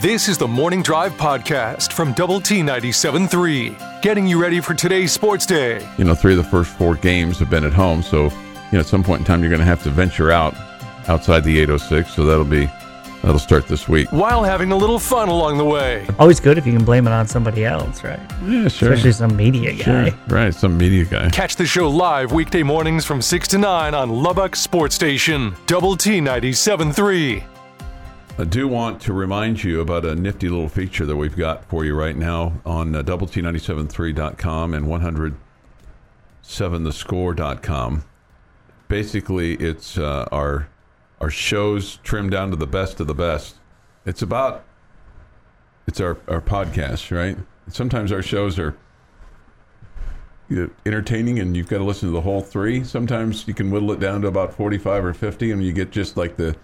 This 0.00 0.28
is 0.28 0.38
the 0.38 0.46
Morning 0.46 0.80
Drive 0.80 1.12
Podcast 1.14 1.92
from 1.92 2.12
Double 2.12 2.40
T 2.40 2.60
97.3, 2.60 4.00
getting 4.00 4.28
you 4.28 4.40
ready 4.40 4.60
for 4.60 4.72
today's 4.72 5.10
sports 5.10 5.44
day. 5.44 5.84
You 5.98 6.04
know, 6.04 6.14
three 6.14 6.34
of 6.34 6.38
the 6.38 6.44
first 6.44 6.70
four 6.70 6.94
games 6.94 7.40
have 7.40 7.50
been 7.50 7.64
at 7.64 7.72
home, 7.72 8.02
so 8.02 8.26
you 8.26 8.30
know 8.72 8.78
at 8.80 8.86
some 8.86 9.02
point 9.02 9.20
in 9.20 9.24
time 9.24 9.40
you're 9.40 9.50
going 9.50 9.58
to 9.58 9.66
have 9.66 9.82
to 9.82 9.90
venture 9.90 10.30
out 10.30 10.54
outside 11.08 11.42
the 11.42 11.58
806. 11.58 12.14
So 12.14 12.24
that'll 12.24 12.44
be 12.44 12.66
that'll 13.22 13.40
start 13.40 13.66
this 13.66 13.88
week. 13.88 14.12
While 14.12 14.44
having 14.44 14.70
a 14.70 14.76
little 14.76 15.00
fun 15.00 15.28
along 15.30 15.58
the 15.58 15.64
way. 15.64 16.06
Always 16.20 16.38
good 16.38 16.58
if 16.58 16.66
you 16.66 16.72
can 16.72 16.84
blame 16.84 17.08
it 17.08 17.12
on 17.12 17.26
somebody 17.26 17.64
else, 17.64 18.04
right? 18.04 18.20
Yeah, 18.44 18.68
sure. 18.68 18.92
Especially 18.92 19.10
some 19.10 19.34
media 19.34 19.72
guy. 19.72 20.10
Sure. 20.10 20.18
Right, 20.28 20.54
some 20.54 20.78
media 20.78 21.06
guy. 21.06 21.28
Catch 21.30 21.56
the 21.56 21.66
show 21.66 21.90
live 21.90 22.30
weekday 22.30 22.62
mornings 22.62 23.04
from 23.04 23.20
6 23.20 23.48
to 23.48 23.58
9 23.58 23.94
on 23.94 24.10
Lubbock 24.10 24.54
Sports 24.54 24.94
Station, 24.94 25.56
Double 25.66 25.96
T 25.96 26.20
97.3. 26.20 27.42
I 28.40 28.44
do 28.44 28.68
want 28.68 29.00
to 29.02 29.12
remind 29.12 29.64
you 29.64 29.80
about 29.80 30.04
a 30.04 30.14
nifty 30.14 30.48
little 30.48 30.68
feature 30.68 31.04
that 31.04 31.16
we've 31.16 31.34
got 31.34 31.64
for 31.64 31.84
you 31.84 31.92
right 31.96 32.16
now 32.16 32.52
on 32.64 32.94
uh, 32.94 33.02
double 33.02 33.26
T973.com 33.26 34.74
and 34.74 34.86
107thescore.com. 36.44 38.04
Basically, 38.86 39.54
it's 39.54 39.98
uh, 39.98 40.28
our 40.30 40.68
our 41.20 41.30
shows 41.30 41.96
trimmed 42.04 42.30
down 42.30 42.50
to 42.50 42.56
the 42.56 42.68
best 42.68 43.00
of 43.00 43.08
the 43.08 43.14
best. 43.14 43.56
It's 44.06 44.22
about 44.22 44.64
it's 45.88 46.00
our 46.00 46.18
our 46.28 46.40
podcast, 46.40 47.10
right? 47.10 47.36
Sometimes 47.66 48.12
our 48.12 48.22
shows 48.22 48.56
are 48.56 48.76
entertaining 50.86 51.40
and 51.40 51.56
you've 51.56 51.68
got 51.68 51.78
to 51.78 51.84
listen 51.84 52.08
to 52.08 52.12
the 52.12 52.20
whole 52.20 52.40
three. 52.40 52.84
Sometimes 52.84 53.48
you 53.48 53.54
can 53.54 53.72
whittle 53.72 53.90
it 53.90 53.98
down 53.98 54.22
to 54.22 54.28
about 54.28 54.54
45 54.54 55.06
or 55.06 55.12
50 55.12 55.50
and 55.50 55.64
you 55.64 55.72
get 55.72 55.90
just 55.90 56.16
like 56.16 56.36
the 56.36 56.54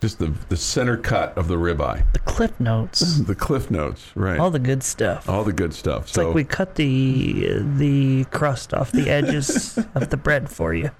just 0.00 0.18
the 0.18 0.32
the 0.48 0.56
center 0.56 0.96
cut 0.96 1.36
of 1.36 1.48
the 1.48 1.56
ribeye. 1.56 2.04
The 2.12 2.18
cliff 2.20 2.58
notes, 2.60 3.18
The 3.26 3.34
cliff 3.34 3.70
notes, 3.70 4.10
right? 4.14 4.38
all 4.38 4.50
the 4.50 4.58
good 4.58 4.82
stuff. 4.82 5.28
All 5.28 5.44
the 5.44 5.52
good 5.52 5.74
stuff. 5.74 6.08
It's 6.08 6.16
like 6.16 6.34
we 6.34 6.44
cut 6.44 6.74
the 6.76 7.58
the 7.76 8.24
crust 8.26 8.72
off 8.74 8.92
the 8.92 9.08
edges 9.10 9.78
of 9.94 10.10
the 10.10 10.16
bread 10.16 10.48
for 10.50 10.72
you. 10.74 10.90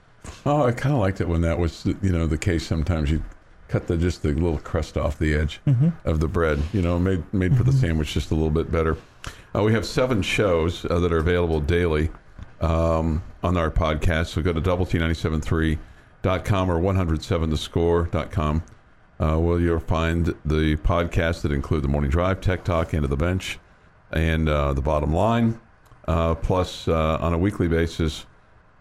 oh, 0.45 0.65
I 0.65 0.73
kind 0.73 0.95
of 0.95 1.01
liked 1.01 1.21
it 1.21 1.29
when 1.29 1.41
that 1.43 1.59
was 1.59 1.87
you 1.87 2.11
know 2.13 2.27
the 2.27 2.39
case. 2.39 2.67
Sometimes 2.67 3.11
you 3.11 3.23
cut 3.69 3.87
the 3.87 3.97
just 3.97 4.23
the 4.23 4.33
little 4.33 4.59
crust 4.59 4.97
off 4.97 5.19
the 5.19 5.35
edge 5.35 5.61
of 6.05 6.21
the 6.21 6.29
bread. 6.29 6.61
You 6.73 6.83
know, 6.83 6.99
made 6.99 7.23
made 7.33 7.57
for 7.57 7.65
the 7.65 7.73
sandwich 7.73 8.13
just 8.15 8.31
a 8.31 8.35
little 8.35 8.51
bit 8.51 8.71
better. 8.73 8.97
Uh, 9.55 9.63
we 9.63 9.73
have 9.73 9.87
seven 9.87 10.21
shows 10.23 10.85
uh, 10.87 10.99
that 11.01 11.13
are 11.13 11.19
available 11.19 11.61
daily 11.61 12.11
um, 12.61 13.23
on 13.43 13.57
our 13.57 13.71
podcast. 13.71 14.27
So 14.29 14.43
go 14.43 14.53
to 14.53 14.61
double 14.61 14.85
T973.com 14.87 16.71
or 16.71 16.81
107thescore.com. 16.81 18.63
Uh, 19.21 19.37
where 19.37 19.59
you'll 19.59 19.81
find 19.81 20.27
the 20.45 20.77
podcasts 20.77 21.43
that 21.43 21.51
include 21.51 21.83
the 21.83 21.89
morning 21.89 22.09
drive, 22.11 22.41
tech 22.41 22.63
talk, 22.63 22.95
into 22.95 23.09
the 23.09 23.17
bench, 23.17 23.59
and 24.13 24.49
uh, 24.49 24.73
the 24.73 24.81
bottom 24.81 25.13
line. 25.13 25.61
Uh, 26.07 26.37
plus, 26.37 26.87
uh, 26.87 27.19
on 27.21 27.35
a 27.35 27.39
weekly 27.39 27.67
basis, 27.67 28.27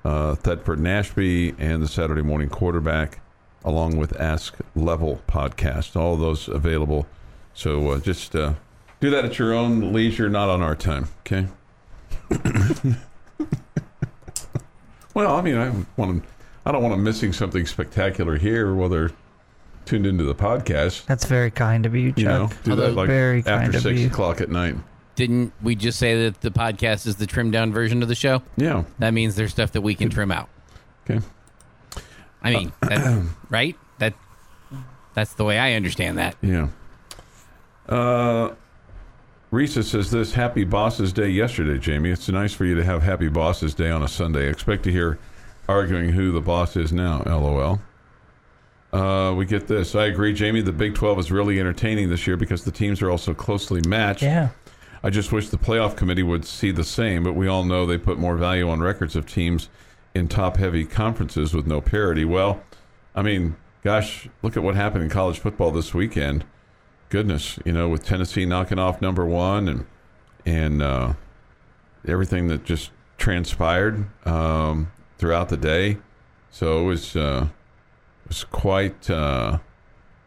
uh, 0.06 0.36
Thetford 0.36 0.80
Nashby 0.80 1.56
and 1.58 1.82
the 1.82 1.88
Saturday 1.88 2.22
Morning 2.22 2.50
Quarterback, 2.50 3.20
along 3.66 3.98
with 3.98 4.16
Ask 4.22 4.56
Level 4.76 5.22
podcast. 5.28 5.96
All 5.96 6.16
those 6.16 6.48
available. 6.48 7.08
So 7.54 7.98
just 8.00 8.34
do 8.34 8.56
that 9.10 9.26
at 9.26 9.40
your 9.40 9.54
own 9.54 9.92
leisure, 9.92 10.30
not 10.30 10.50
on 10.50 10.62
our 10.62 10.76
time. 10.76 11.08
Okay. 11.22 11.48
well, 15.14 15.36
I 15.36 15.42
mean, 15.42 15.58
I 15.58 15.72
want 15.96 16.24
to. 16.24 16.30
I 16.66 16.72
don't 16.72 16.84
want 16.84 16.94
them 16.94 17.04
missing 17.04 17.32
something 17.32 17.66
spectacular 17.66 18.38
here 18.38 18.74
whether 18.76 19.12
tuned 19.88 20.06
into 20.06 20.24
the 20.24 20.36
podcast. 20.36 21.06
That's 21.06 21.26
very 21.26 21.50
kind 21.52 21.86
of 21.86 21.96
you, 21.96 22.12
Chuck. 22.12 22.18
You 22.20 22.26
know, 22.26 22.50
do 22.64 22.76
that 22.76 22.94
like 22.94 23.08
very 23.08 23.42
kind 23.44 23.66
after 23.66 23.78
of 23.78 23.84
six 23.84 24.00
you. 24.00 24.08
o'clock 24.08 24.42
at 24.42 24.50
night. 24.50 24.76
Didn't 25.16 25.52
we 25.64 25.76
just 25.76 25.98
say 25.98 26.26
that 26.26 26.42
the 26.42 26.52
podcast 26.52 27.08
is 27.08 27.16
the 27.16 27.26
trimmed 27.26 27.54
down 27.54 27.74
version 27.74 28.04
of 28.04 28.08
the 28.08 28.16
show? 28.16 28.44
Yeah. 28.56 28.84
That 29.00 29.14
means 29.16 29.36
there's 29.36 29.52
stuff 29.52 29.72
that 29.72 29.82
we 29.82 29.96
can 29.96 30.10
trim 30.10 30.32
out. 30.32 30.50
Okay. 31.10 31.26
I 32.44 32.52
mean, 32.54 32.72
that, 32.82 33.26
right? 33.50 33.76
That 33.98 34.14
that's 35.16 35.34
the 35.34 35.44
way 35.44 35.58
I 35.58 35.74
understand 35.74 36.20
that. 36.20 36.36
Yeah. 36.42 36.68
Uh, 37.90 38.54
Risa 39.52 39.84
says 39.84 40.12
this 40.12 40.34
Happy 40.34 40.66
Bosses 40.66 41.14
Day 41.14 41.30
yesterday, 41.30 41.80
Jamie. 41.80 42.12
It's 42.12 42.28
nice 42.30 42.54
for 42.54 42.66
you 42.66 42.76
to 42.76 42.84
have 42.84 43.02
Happy 43.02 43.30
Bosses 43.30 43.74
Day 43.74 43.90
on 43.90 44.04
a 44.04 44.08
Sunday. 44.08 44.50
Expect 44.50 44.84
to 44.84 44.92
hear 44.92 45.18
arguing 45.68 46.10
who 46.10 46.32
the 46.32 46.42
boss 46.42 46.76
is 46.76 46.92
now. 46.94 47.24
LOL. 47.26 47.80
Uh, 48.94 49.34
we 49.36 49.46
get 49.46 49.68
this. 49.68 49.96
I 49.96 50.06
agree, 50.06 50.34
Jamie. 50.34 50.62
The 50.62 50.72
Big 50.72 50.96
12 50.96 51.20
is 51.20 51.32
really 51.32 51.60
entertaining 51.60 52.10
this 52.10 52.26
year 52.26 52.38
because 52.38 52.64
the 52.64 52.72
teams 52.72 53.02
are 53.02 53.12
also 53.12 53.34
closely 53.34 53.82
matched. 53.82 54.24
Yeah. 54.24 54.50
I 55.04 55.10
just 55.10 55.32
wish 55.32 55.50
the 55.50 55.58
playoff 55.58 55.96
committee 55.96 56.24
would 56.24 56.46
see 56.46 56.72
the 56.72 56.84
same, 56.84 57.24
but 57.24 57.34
we 57.34 57.48
all 57.48 57.64
know 57.64 57.86
they 57.86 57.98
put 57.98 58.18
more 58.18 58.36
value 58.36 58.70
on 58.70 58.80
records 58.80 59.16
of 59.16 59.28
teams 59.28 59.70
in 60.16 60.28
top 60.28 60.58
heavy 60.58 60.86
conferences 60.86 61.54
with 61.54 61.68
no 61.68 61.82
parity. 61.82 62.26
Well, 62.26 62.64
I 63.16 63.22
mean, 63.22 63.56
gosh, 63.84 64.28
look 64.42 64.58
at 64.58 64.64
what 64.64 64.76
happened 64.76 65.04
in 65.04 65.10
college 65.10 65.40
football 65.40 65.72
this 65.72 65.94
weekend. 65.94 66.46
Goodness, 67.10 67.60
you 67.64 67.72
know, 67.72 67.88
with 67.88 68.06
Tennessee 68.06 68.46
knocking 68.46 68.80
off 68.80 69.02
number 69.02 69.26
one 69.26 69.68
and 69.68 69.86
and 70.46 70.82
uh, 70.82 71.14
everything 72.08 72.48
that 72.48 72.64
just 72.64 72.92
transpired 73.18 74.08
um, 74.26 74.92
throughout 75.18 75.50
the 75.50 75.58
day. 75.58 75.98
So 76.52 76.80
it 76.80 76.84
was 76.84 77.16
uh, 77.16 77.48
was 78.28 78.44
quite 78.46 79.10
uh, 79.10 79.60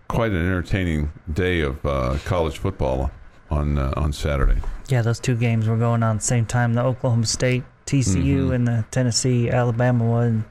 quite 0.08 0.30
an 0.32 0.38
entertaining 0.38 1.12
day 1.32 1.60
of 1.60 1.84
uh, 1.84 2.16
college 2.24 2.58
football 2.58 3.10
on 3.50 3.78
uh, 3.78 3.92
on 3.96 4.12
Saturday. 4.12 4.60
Yeah, 4.88 5.02
those 5.02 5.20
two 5.20 5.36
games 5.36 5.68
were 5.68 5.76
going 5.76 6.02
on 6.02 6.16
at 6.16 6.20
the 6.20 6.26
same 6.26 6.46
time. 6.46 6.74
The 6.74 6.82
Oklahoma 6.82 7.26
State 7.26 7.64
TCU 7.86 8.48
Mhm. 8.48 8.54
and 8.54 8.66
the 8.66 8.84
Tennessee 8.90 9.50
Alabama 9.50 10.04
one, 10.04 10.44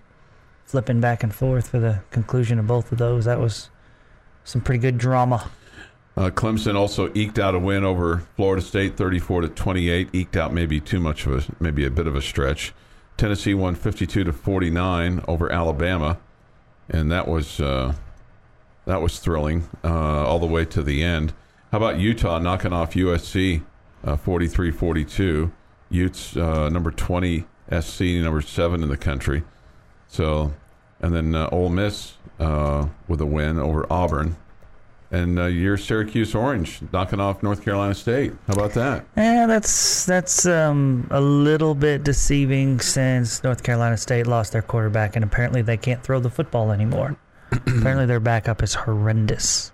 flipping 0.65 0.99
back 1.01 1.23
and 1.23 1.33
forth 1.33 1.69
for 1.69 1.79
the 1.79 1.99
conclusion 2.11 2.59
of 2.59 2.67
both 2.67 2.91
of 2.91 2.97
those. 2.97 3.25
That 3.25 3.39
was 3.39 3.69
some 4.43 4.61
pretty 4.61 4.79
good 4.79 4.97
drama. 4.97 5.49
Uh, 6.17 6.29
Clemson 6.29 6.75
also 6.75 7.09
eked 7.15 7.39
out 7.39 7.55
a 7.55 7.59
win 7.59 7.85
over 7.85 8.23
Florida 8.35 8.61
State, 8.61 8.97
34 8.97 9.41
to 9.41 9.47
28. 9.49 10.09
Eked 10.11 10.35
out 10.35 10.51
maybe 10.53 10.79
too 10.81 10.99
much 10.99 11.25
of 11.25 11.33
a 11.49 11.63
maybe 11.63 11.85
a 11.85 11.89
bit 11.91 12.07
of 12.07 12.15
a 12.15 12.21
stretch. 12.21 12.73
Tennessee 13.15 13.53
won 13.53 13.75
52 13.75 14.23
to 14.25 14.33
49 14.33 15.21
over 15.27 15.51
Alabama, 15.51 16.17
and 16.89 17.11
that 17.11 17.27
was 17.27 17.59
uh, 17.59 17.93
that 18.85 19.01
was 19.01 19.19
thrilling 19.19 19.69
uh, 19.83 20.25
all 20.25 20.39
the 20.39 20.47
way 20.47 20.65
to 20.65 20.81
the 20.81 21.03
end. 21.03 21.33
How 21.71 21.77
about 21.77 21.99
Utah 21.99 22.39
knocking 22.39 22.73
off 22.73 22.93
USC, 22.93 23.63
43 24.23 24.71
42? 24.71 25.51
Utes 25.89 26.37
uh, 26.37 26.69
number 26.69 26.91
20 26.91 27.45
SC, 27.81 28.01
number 28.01 28.41
seven 28.41 28.83
in 28.83 28.89
the 28.89 28.97
country. 28.97 29.43
So, 30.07 30.53
and 30.99 31.13
then 31.13 31.35
uh, 31.35 31.49
Ole 31.51 31.69
Miss 31.69 32.13
uh, 32.39 32.87
with 33.07 33.21
a 33.21 33.25
win 33.25 33.59
over 33.59 33.85
Auburn. 33.91 34.35
And 35.11 35.39
uh, 35.39 35.45
your 35.45 35.75
Syracuse 35.75 36.35
Orange 36.35 36.81
knocking 36.93 37.19
off 37.19 37.41
North 37.41 37.63
Carolina 37.63 37.95
State. 37.95 38.31
How 38.45 38.53
about 38.53 38.73
that? 38.73 39.05
Yeah, 39.17 39.47
that's 39.47 40.05
that's 40.05 40.45
um, 40.45 41.07
a 41.09 41.19
little 41.19 41.73
bit 41.73 42.03
deceiving 42.03 42.79
since 42.79 43.43
North 43.43 43.63
Carolina 43.63 43.97
State 43.97 44.27
lost 44.27 44.51
their 44.53 44.61
quarterback 44.61 45.15
and 45.15 45.25
apparently 45.25 45.63
they 45.63 45.77
can't 45.77 46.03
throw 46.03 46.19
the 46.19 46.29
football 46.29 46.71
anymore. 46.71 47.17
apparently 47.51 48.05
their 48.05 48.19
backup 48.19 48.61
is 48.61 48.75
horrendous. 48.75 49.71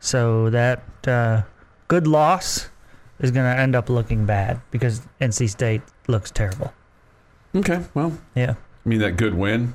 So 0.00 0.48
that 0.50 0.82
uh, 1.06 1.42
good 1.88 2.06
loss 2.06 2.70
is 3.20 3.30
going 3.30 3.44
to 3.54 3.60
end 3.60 3.76
up 3.76 3.90
looking 3.90 4.24
bad 4.24 4.60
because 4.70 5.02
NC 5.20 5.50
State 5.50 5.82
looks 6.08 6.30
terrible. 6.30 6.72
Okay, 7.54 7.84
well, 7.94 8.18
Yeah. 8.34 8.54
I 8.84 8.88
mean 8.88 8.98
that 9.00 9.16
good 9.16 9.34
win. 9.34 9.74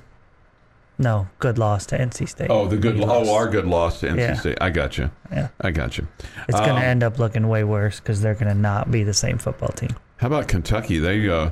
No, 1.02 1.30
good 1.40 1.58
loss 1.58 1.86
to 1.88 1.98
NC 1.98 2.28
State. 2.28 2.48
Oh, 2.50 2.68
the 2.68 2.76
good. 2.76 2.96
We 2.98 3.06
Oh, 3.06 3.34
our 3.34 3.48
good 3.48 3.66
loss 3.66 4.02
to 4.02 4.08
NC 4.10 4.18
Yeah. 4.18 4.34
State. 4.34 4.58
I 4.60 4.70
got 4.70 4.98
you. 4.98 5.10
Yeah. 5.32 5.48
I 5.62 5.72
got 5.72 5.98
you. 5.98 6.06
It's 6.50 6.60
going 6.60 6.72
Um, 6.72 6.80
to 6.82 6.86
end 6.86 7.04
up 7.04 7.18
looking 7.18 7.48
way 7.48 7.64
worse 7.64 8.00
because 8.02 8.22
they're 8.22 8.34
going 8.34 8.50
to 8.54 8.54
not 8.54 8.92
be 8.92 9.04
the 9.04 9.14
same 9.14 9.38
football 9.38 9.70
team. 9.70 9.92
How 10.18 10.28
about 10.28 10.50
Kentucky? 10.50 11.00
They 11.00 11.30
uh, 11.30 11.52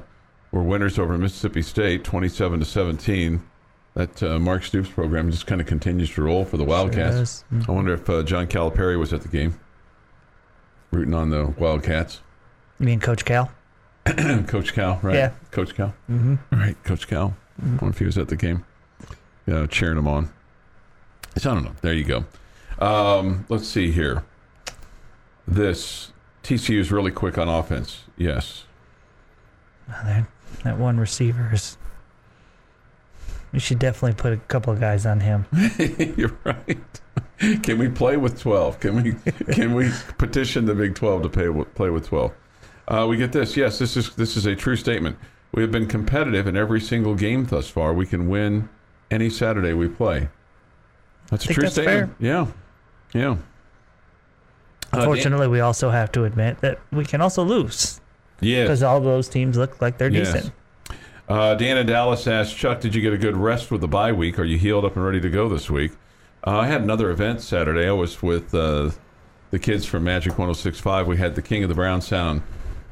were 0.52 0.62
winners 0.64 1.00
over 1.00 1.18
Mississippi 1.18 1.62
State, 1.62 2.04
twenty-seven 2.04 2.60
to 2.60 2.66
seventeen. 2.66 3.42
That 3.94 4.22
uh, 4.22 4.38
Mark 4.38 4.64
Stoops 4.64 4.90
program 4.90 5.32
just 5.32 5.48
kind 5.48 5.60
of 5.62 5.66
continues 5.66 6.12
to 6.16 6.22
roll 6.22 6.44
for 6.46 6.58
the 6.58 6.66
Wildcats. 6.66 7.16
Sure 7.50 7.60
does. 7.60 7.70
I 7.70 7.72
wonder 7.72 7.94
if 7.94 8.08
uh, 8.10 8.22
John 8.24 8.46
Calipari 8.48 9.00
was 9.00 9.12
at 9.14 9.22
the 9.22 9.28
game, 9.30 9.58
rooting 10.92 11.14
on 11.14 11.30
the 11.30 11.48
Wildcats. 11.58 12.20
You 12.80 12.86
mean 12.86 13.00
Coach 13.00 13.26
Cal? 13.26 13.50
Coach 14.06 14.74
Cal, 14.74 15.00
right? 15.02 15.16
Yeah. 15.16 15.32
Coach 15.52 15.74
Cal. 15.74 15.94
Mm-hmm. 16.12 16.36
All 16.54 16.60
right, 16.60 16.84
Coach 16.84 17.08
Cal. 17.08 17.36
I 17.60 17.66
wonder 17.70 17.88
if 17.90 17.98
he 18.00 18.06
was 18.06 18.18
at 18.20 18.28
the 18.28 18.36
game. 18.36 18.66
Yeah, 19.48 19.66
cheering 19.68 19.98
him 19.98 20.08
on. 20.08 20.30
So 21.38 21.52
I 21.52 21.54
don't 21.54 21.64
know. 21.64 21.76
There 21.82 21.94
you 21.94 22.04
go. 22.04 22.26
Um, 22.80 23.46
let's 23.50 23.68
see 23.68 23.92
here. 23.92 24.24
This 25.48 26.12
TCU 26.44 26.80
is 26.80 26.92
really 26.92 27.12
quick 27.12 27.38
on 27.38 27.48
offense. 27.48 28.04
Yes. 28.18 28.66
That, 29.88 30.28
that 30.64 30.78
one 30.78 31.00
receiver 31.00 31.50
is. 31.54 31.78
You 33.54 33.62
should 33.62 33.80
definitely 33.80 34.16
put 34.16 34.34
a 34.34 34.38
couple 34.38 34.74
of 34.74 34.80
guys 34.80 35.06
on 35.06 35.22
him. 35.22 35.46
You're 36.18 36.38
right. 36.44 37.02
can 37.64 37.78
we 37.78 37.88
play 37.88 38.18
with 38.18 38.40
12? 38.40 38.80
Can 38.82 39.02
we 39.02 39.16
can 39.54 39.74
we 39.74 39.90
petition 40.18 40.66
the 40.66 40.76
Big 40.76 40.96
12 40.96 41.24
to 41.24 41.30
pay, 41.30 41.64
play 41.76 41.90
with 41.90 42.08
12? 42.08 42.34
Uh, 42.90 43.06
we 43.10 43.16
get 43.16 43.32
this. 43.32 43.56
Yes, 43.56 43.80
this 43.80 43.96
is 43.96 44.14
this 44.16 44.36
is 44.36 44.46
a 44.46 44.56
true 44.56 44.76
statement. 44.76 45.18
We 45.54 45.62
have 45.62 45.72
been 45.72 45.88
competitive 45.88 46.46
in 46.48 46.58
every 46.58 46.82
single 46.82 47.16
game 47.16 47.46
thus 47.46 47.70
far. 47.70 47.94
We 47.94 48.06
can 48.06 48.28
win 48.28 48.68
any 49.12 49.30
Saturday 49.30 49.74
we 49.74 49.88
play. 49.88 50.30
That's 51.30 51.46
a 51.46 51.54
true 51.54 51.64
that's 51.64 51.76
statement. 51.76 52.14
Yeah, 52.20 52.48
yeah. 53.14 53.32
Uh, 54.94 55.00
Unfortunately, 55.00 55.48
we 55.48 55.60
also 55.60 55.90
have 55.90 56.12
to 56.14 56.24
admit 56.24 56.62
that 56.62 56.80
we 56.92 57.04
can 57.04 57.20
also 57.22 57.44
lose 57.44 58.00
yeah. 58.40 58.64
because 58.64 58.84
all 58.84 59.02
those 59.02 59.28
teams 59.28 59.58
look 59.58 59.82
like 59.82 59.98
they're 59.98 60.10
Yes. 60.10 60.34
decent. 60.34 60.54
Uh, 61.28 61.56
Dan 61.56 61.78
in 61.78 61.86
Dallas 61.86 62.26
asked 62.26 62.56
Chuck, 62.56 62.80
"Did 62.80 62.96
you 62.96 63.02
get 63.02 63.12
a 63.12 63.18
good 63.18 63.36
rest 63.36 63.70
with 63.70 63.82
the 63.82 63.88
bye 63.88 64.14
week? 64.14 64.40
Are 64.40 64.46
you 64.46 64.58
healed 64.58 64.86
up 64.86 64.96
and 64.96 65.04
ready 65.04 65.20
to 65.20 65.30
go 65.30 65.50
this 65.50 65.70
week?" 65.70 65.92
Uh, 66.46 66.60
I 66.60 66.68
had 66.68 66.82
another 66.82 67.10
event 67.10 67.42
Saturday. 67.42 67.86
I 67.88 67.92
was 67.92 68.22
with 68.24 68.56
uh, 68.56 68.92
the 69.52 69.60
kids 69.60 69.86
from 69.86 70.06
Magic 70.06 70.34
106.5. 70.34 71.06
We 71.06 71.18
had 71.18 71.36
the 71.36 71.42
King 71.42 71.64
of 71.64 71.70
the 71.70 71.76
Brown 71.76 72.00
Sound, 72.00 72.44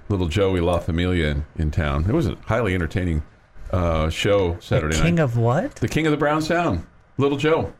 little 0.10 0.28
Joe 0.28 0.52
y 0.52 0.60
La 0.60 0.80
Familia, 0.80 1.28
in, 1.28 1.46
in 1.56 1.72
town. 1.72 2.06
It 2.10 2.14
was 2.14 2.28
a 2.28 2.36
highly 2.48 2.74
entertaining 2.76 3.24
uh, 3.72 4.10
show 4.10 4.58
Saturday 4.60 4.96
the 4.96 5.04
king 5.04 5.16
night. 5.16 5.24
of 5.24 5.38
what? 5.38 5.76
the 5.76 5.88
King 5.88 6.06
of 6.08 6.12
the 6.12 6.18
Brown 6.18 6.42
Sound, 6.42 6.86
Little 7.18 7.38
Joe. 7.38 7.74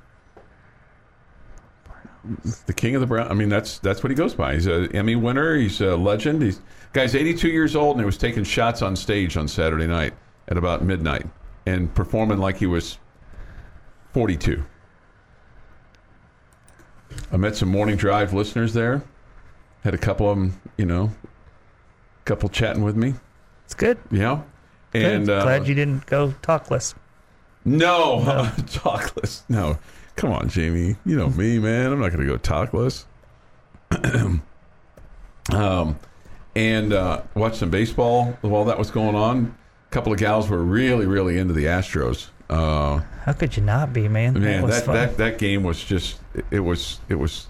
The 2.66 2.74
King 2.74 2.96
of 2.96 3.02
the 3.02 3.08
Brown. 3.08 3.30
I 3.30 3.36
mean, 3.36 3.50
that's 3.50 3.78
that's 3.80 4.02
what 4.02 4.10
he 4.10 4.16
goes 4.16 4.34
by. 4.34 4.56
He's 4.56 4.66
an 4.66 4.96
Emmy 4.96 5.16
winner. 5.16 5.56
He's 5.56 5.80
a 5.82 5.96
legend. 5.96 6.42
He's 6.42 6.60
guy's 6.92 7.14
82 7.14 7.50
years 7.50 7.76
old 7.76 7.98
and 7.98 8.02
he 8.02 8.06
was 8.06 8.18
taking 8.18 8.44
shots 8.44 8.82
on 8.82 8.96
stage 8.96 9.38
on 9.38 9.48
Saturday 9.48 9.86
night 9.86 10.14
at 10.48 10.58
about 10.58 10.84
midnight 10.84 11.28
and 11.66 11.94
performing 11.94 12.38
like 12.40 12.58
he 12.58 12.66
was 12.66 12.98
42. 14.14 14.64
I 17.32 17.38
met 17.38 17.56
some 17.56 17.70
morning 17.70 17.96
drive 17.96 18.34
listeners 18.34 18.74
there. 18.74 19.04
Had 19.84 19.94
a 19.94 19.98
couple 19.98 20.30
of 20.30 20.38
them, 20.38 20.60
you 20.78 20.86
know, 20.86 21.12
couple 22.24 22.50
chatting 22.50 22.84
with 22.84 22.96
me. 22.96 23.14
It's 23.66 23.74
good. 23.76 23.98
Yeah. 24.10 24.42
Good. 25.02 25.14
And 25.14 25.30
uh, 25.30 25.44
Glad 25.44 25.68
you 25.68 25.76
didn't 25.76 26.06
go 26.06 26.34
talkless. 26.42 26.96
no, 27.66 28.20
talkless. 28.58 29.44
No. 29.50 29.78
Come 30.16 30.32
on, 30.32 30.48
Jamie. 30.48 30.96
You 31.06 31.18
know 31.18 31.30
me, 31.30 31.60
man. 31.60 31.92
I'm 31.92 32.00
not 32.00 32.14
going 32.14 32.26
to 32.26 32.32
go 32.32 32.38
talkless. 32.38 33.06
um, 35.54 36.00
and 36.56 36.94
uh, 36.94 37.22
watched 37.34 37.58
some 37.58 37.70
baseball 37.70 38.38
while 38.42 38.66
that 38.66 38.78
was 38.78 38.92
going 38.92 39.16
on. 39.16 39.56
A 39.88 39.92
couple 39.92 40.14
of 40.14 40.20
gals 40.20 40.50
were 40.50 40.64
really, 40.64 41.06
really 41.06 41.38
into 41.38 41.54
the 41.54 41.66
Astros. 41.66 42.30
Uh, 42.50 43.02
How 43.24 43.34
could 43.34 43.58
you 43.58 43.64
not 43.64 43.92
be, 43.92 44.08
man? 44.08 44.40
man, 44.40 44.62
was 44.62 44.84
that, 44.84 44.94
that 44.94 45.18
that 45.18 45.38
game 45.40 45.64
was 45.64 45.84
just 45.84 46.20
it, 46.34 46.46
it 46.52 46.60
was 46.60 47.00
it 47.10 47.16
was 47.16 47.48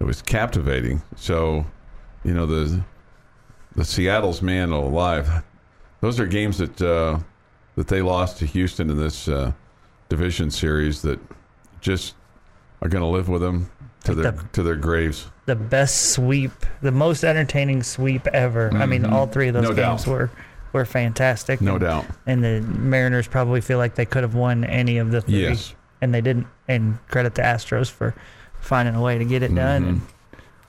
it 0.00 0.04
was 0.04 0.22
captivating. 0.22 1.02
So, 1.16 1.66
you 2.22 2.32
know 2.32 2.46
the 2.46 2.82
the 3.74 3.84
Seattle's 3.84 4.40
man 4.40 4.70
alive. 4.70 5.42
Those 6.04 6.20
are 6.20 6.26
games 6.26 6.58
that 6.58 6.82
uh, 6.82 7.18
that 7.76 7.88
they 7.88 8.02
lost 8.02 8.36
to 8.40 8.46
Houston 8.46 8.90
in 8.90 8.98
this 8.98 9.26
uh, 9.26 9.52
division 10.10 10.50
series 10.50 11.00
that 11.00 11.18
just 11.80 12.14
are 12.82 12.88
going 12.90 13.00
to 13.00 13.08
live 13.08 13.30
with 13.30 13.40
them 13.40 13.70
to 14.04 14.14
their 14.14 14.32
the- 14.32 14.44
to 14.52 14.62
their 14.62 14.76
graves. 14.76 15.30
the 15.46 15.56
best 15.56 16.12
sweep, 16.12 16.52
the 16.82 16.92
most 16.92 17.24
entertaining 17.24 17.82
sweep 17.82 18.26
ever. 18.28 18.70
I 18.74 18.84
mean, 18.84 19.06
all 19.06 19.26
three 19.26 19.48
of 19.48 19.54
those 19.54 19.64
Mm-hmm. 19.64 19.76
No 19.76 19.82
games 19.92 20.04
doubt. 20.04 20.10
were 20.12 20.30
were 20.74 20.84
fantastic. 20.84 21.62
No 21.62 21.76
and, 21.76 21.80
doubt. 21.80 22.04
And 22.26 22.44
the 22.44 22.60
Mariners 22.60 23.26
probably 23.26 23.62
feel 23.62 23.78
like 23.78 23.94
they 23.94 24.04
could 24.04 24.24
have 24.24 24.34
won 24.34 24.62
any 24.64 24.98
of 24.98 25.10
the 25.10 25.22
three, 25.22 25.40
Yes. 25.40 25.74
and 26.02 26.12
they 26.12 26.20
didn't. 26.20 26.48
And 26.68 26.98
credit 27.08 27.34
the 27.34 27.42
Astros 27.42 27.90
for 27.90 28.14
finding 28.60 28.94
a 28.94 29.00
way 29.00 29.16
to 29.16 29.24
get 29.24 29.42
it 29.42 29.54
done 29.54 29.84
and 29.84 30.00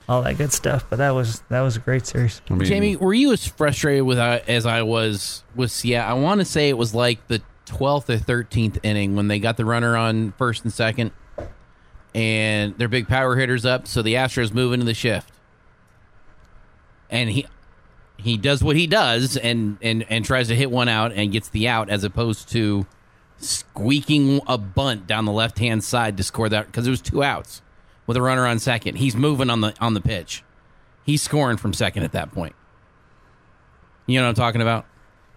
all 0.08 0.22
that 0.22 0.38
good 0.38 0.52
stuff. 0.52 0.84
But 0.88 0.96
that 0.96 1.10
was 1.10 1.40
that 1.48 1.60
was 1.62 1.76
a 1.76 1.80
great 1.80 2.06
series. 2.06 2.40
I 2.48 2.54
mean, 2.54 2.66
Jamie, 2.66 2.96
were 2.96 3.14
you 3.14 3.32
as 3.32 3.46
frustrated 3.46 4.04
with 4.04 4.18
uh, 4.18 4.40
as 4.46 4.66
I 4.66 4.82
was 4.82 5.42
with 5.54 5.70
Seattle? 5.70 6.16
I 6.16 6.20
want 6.20 6.40
to 6.40 6.44
say 6.44 6.68
it 6.68 6.78
was 6.78 6.94
like 6.94 7.26
the 7.28 7.42
twelfth 7.64 8.08
or 8.10 8.18
thirteenth 8.18 8.78
inning 8.82 9.16
when 9.16 9.28
they 9.28 9.38
got 9.38 9.56
the 9.56 9.64
runner 9.64 9.96
on 9.96 10.32
first 10.32 10.64
and 10.64 10.72
second, 10.72 11.12
and 12.14 12.76
their 12.78 12.88
big 12.88 13.08
power 13.08 13.36
hitters 13.36 13.66
up, 13.66 13.86
so 13.86 14.02
the 14.02 14.14
Astros 14.14 14.52
move 14.52 14.72
into 14.72 14.86
the 14.86 14.94
shift, 14.94 15.32
and 17.10 17.30
he 17.30 17.46
he 18.18 18.36
does 18.36 18.62
what 18.62 18.76
he 18.76 18.86
does 18.86 19.36
and 19.36 19.78
and 19.82 20.04
and 20.08 20.24
tries 20.24 20.48
to 20.48 20.54
hit 20.54 20.70
one 20.70 20.88
out 20.88 21.12
and 21.12 21.32
gets 21.32 21.48
the 21.48 21.68
out 21.68 21.90
as 21.90 22.04
opposed 22.04 22.48
to 22.50 22.86
squeaking 23.38 24.40
a 24.46 24.56
bunt 24.56 25.06
down 25.06 25.26
the 25.26 25.32
left 25.32 25.58
hand 25.58 25.84
side 25.84 26.16
to 26.16 26.22
score 26.22 26.48
that 26.48 26.66
because 26.66 26.86
it 26.86 26.90
was 26.90 27.02
two 27.02 27.22
outs 27.22 27.60
with 28.06 28.16
a 28.16 28.22
runner 28.22 28.46
on 28.46 28.58
second. 28.58 28.96
He's 28.96 29.16
moving 29.16 29.50
on 29.50 29.60
the 29.60 29.74
on 29.80 29.94
the 29.94 30.00
pitch. 30.00 30.42
He's 31.04 31.22
scoring 31.22 31.56
from 31.56 31.72
second 31.72 32.02
at 32.02 32.12
that 32.12 32.32
point. 32.32 32.54
You 34.06 34.18
know 34.18 34.26
what 34.26 34.30
I'm 34.30 34.34
talking 34.34 34.60
about? 34.60 34.86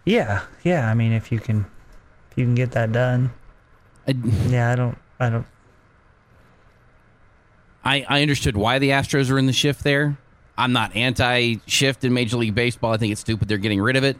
Yeah, 0.06 0.44
yeah. 0.64 0.90
I 0.90 0.94
mean, 0.94 1.12
if 1.12 1.32
you 1.32 1.40
can, 1.40 1.66
if 2.32 2.38
you 2.38 2.46
can 2.46 2.56
get 2.56 2.72
that 2.72 2.92
done, 2.92 3.32
I, 4.08 4.12
yeah. 4.48 4.72
I 4.72 4.76
don't, 4.76 4.98
I 5.20 5.30
don't. 5.30 5.46
I, 7.84 8.06
I 8.08 8.22
understood 8.22 8.58
why 8.58 8.80
the 8.80 8.90
Astros 8.90 9.32
are 9.32 9.40
in 9.40 9.46
the 9.46 9.54
shift 9.54 9.84
there. 9.84 10.18
I'm 10.58 10.74
not 10.74 10.96
anti 10.96 11.56
shift 11.66 12.04
in 12.04 12.14
Major 12.14 12.38
League 12.38 12.56
Baseball. 12.56 12.92
I 12.94 12.98
think 12.98 13.12
it's 13.12 13.22
stupid 13.22 13.48
they're 13.48 13.58
getting 13.58 13.82
rid 13.82 13.96
of 13.96 14.04
it. 14.04 14.18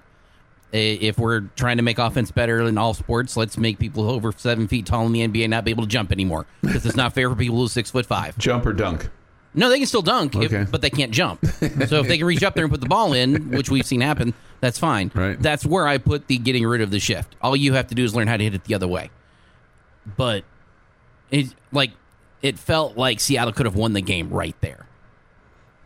If 0.72 1.18
we're 1.18 1.42
trying 1.56 1.78
to 1.78 1.84
make 1.84 1.98
offense 1.98 2.30
better 2.32 2.62
in 2.62 2.78
all 2.78 2.94
sports, 2.94 3.36
let's 3.36 3.58
make 3.58 3.80
people 3.80 4.10
over 4.10 4.32
seven 4.32 4.68
feet 4.68 4.86
tall 4.86 5.06
in 5.08 5.12
the 5.14 5.28
NBA 5.28 5.50
not 5.50 5.66
be 5.66 5.72
able 5.72 5.84
to 5.84 5.90
jump 5.90 6.12
anymore 6.12 6.46
because 6.62 6.86
it's 6.86 6.96
not 6.96 7.14
fair 7.14 7.28
for 7.30 7.36
people 7.36 7.58
who's 7.58 7.72
six 7.72 7.90
foot 7.90 8.06
five. 8.06 8.38
jump 8.38 8.66
or 8.68 8.74
dunk. 8.74 9.10
No, 9.56 9.68
they 9.70 9.80
can 9.80 9.88
still 9.88 10.04
dunk, 10.04 10.36
if- 10.36 10.54
Okay. 10.54 10.68
but 10.70 10.82
they 10.84 10.92
can't 10.92 11.12
jump. 11.12 11.44
so 11.44 12.00
if 12.02 12.08
they 12.08 12.18
can 12.20 12.28
reach 12.28 12.44
up 12.44 12.54
there 12.54 12.66
and 12.66 12.72
put 12.72 12.82
the 12.82 12.88
ball 12.88 13.14
in, 13.14 13.50
which 13.50 13.72
we've 13.72 13.86
seen 13.86 14.00
happen, 14.02 14.36
that's 14.62 14.78
fine. 14.78 15.10
Right. 15.16 15.42
That's 15.42 15.66
where 15.66 15.88
I 15.88 15.98
put 15.98 16.28
the 16.28 16.38
getting 16.38 16.68
rid 16.68 16.82
of 16.82 16.92
the 16.92 17.00
shift. 17.00 17.36
All 17.42 17.56
you 17.56 17.74
have 17.74 17.88
to 17.88 17.96
do 17.96 18.04
is 18.04 18.14
learn 18.16 18.28
how 18.28 18.38
to 18.38 18.44
hit 18.44 18.54
it 18.54 18.66
the 18.66 18.76
other 18.76 18.88
way. 18.88 19.10
But 20.18 20.44
it 21.32 21.48
like 21.72 21.92
it 22.44 22.60
felt 22.60 22.96
like 22.96 23.20
Seattle 23.20 23.52
could 23.54 23.66
have 23.66 23.76
won 23.76 23.94
the 23.94 24.02
game 24.02 24.30
right 24.30 24.56
there 24.62 24.86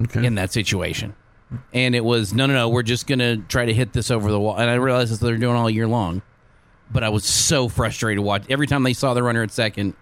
Okay. 0.01 0.25
in 0.25 0.36
that 0.36 0.51
situation. 0.51 1.13
And 1.73 1.95
it 1.95 2.03
was 2.03 2.33
no, 2.33 2.45
no, 2.45 2.53
no. 2.53 2.69
We're 2.69 2.83
just 2.83 3.07
gonna 3.07 3.38
try 3.38 3.65
to 3.65 3.73
hit 3.73 3.94
this 3.94 4.11
over 4.11 4.31
the 4.31 4.39
wall. 4.39 4.57
And 4.57 4.69
I 4.69 4.75
realized 4.75 5.11
that's 5.11 5.21
what 5.21 5.27
they're 5.27 5.38
doing 5.38 5.55
all 5.55 5.69
year 5.69 5.88
long. 5.88 6.21
But 6.91 7.03
I 7.03 7.09
was 7.09 7.25
so 7.25 7.69
frustrated 7.69 8.19
to 8.19 8.21
watch 8.21 8.44
every 8.50 8.67
time 8.67 8.83
they 8.83 8.94
saw 8.94 9.13
the 9.13 9.23
runner 9.23 9.41
at 9.41 9.51
second, 9.51 9.94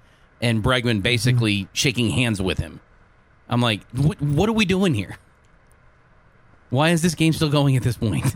and 0.42 0.63
Bregman 0.63 1.01
basically 1.01 1.63
mm-hmm. 1.63 1.74
shaking 1.74 2.09
hands 2.09 2.42
with 2.42 2.57
him. 2.57 2.80
I'm 3.48 3.62
like, 3.62 3.81
what, 3.92 4.21
what 4.21 4.50
are 4.50 4.53
we 4.53 4.65
doing 4.65 4.94
here? 4.94 5.17
Why 6.70 6.89
is 6.89 7.01
this 7.01 7.15
game 7.15 7.34
still 7.34 7.50
going 7.50 7.75
at 7.75 7.84
this 7.84 7.98
point? 7.98 8.36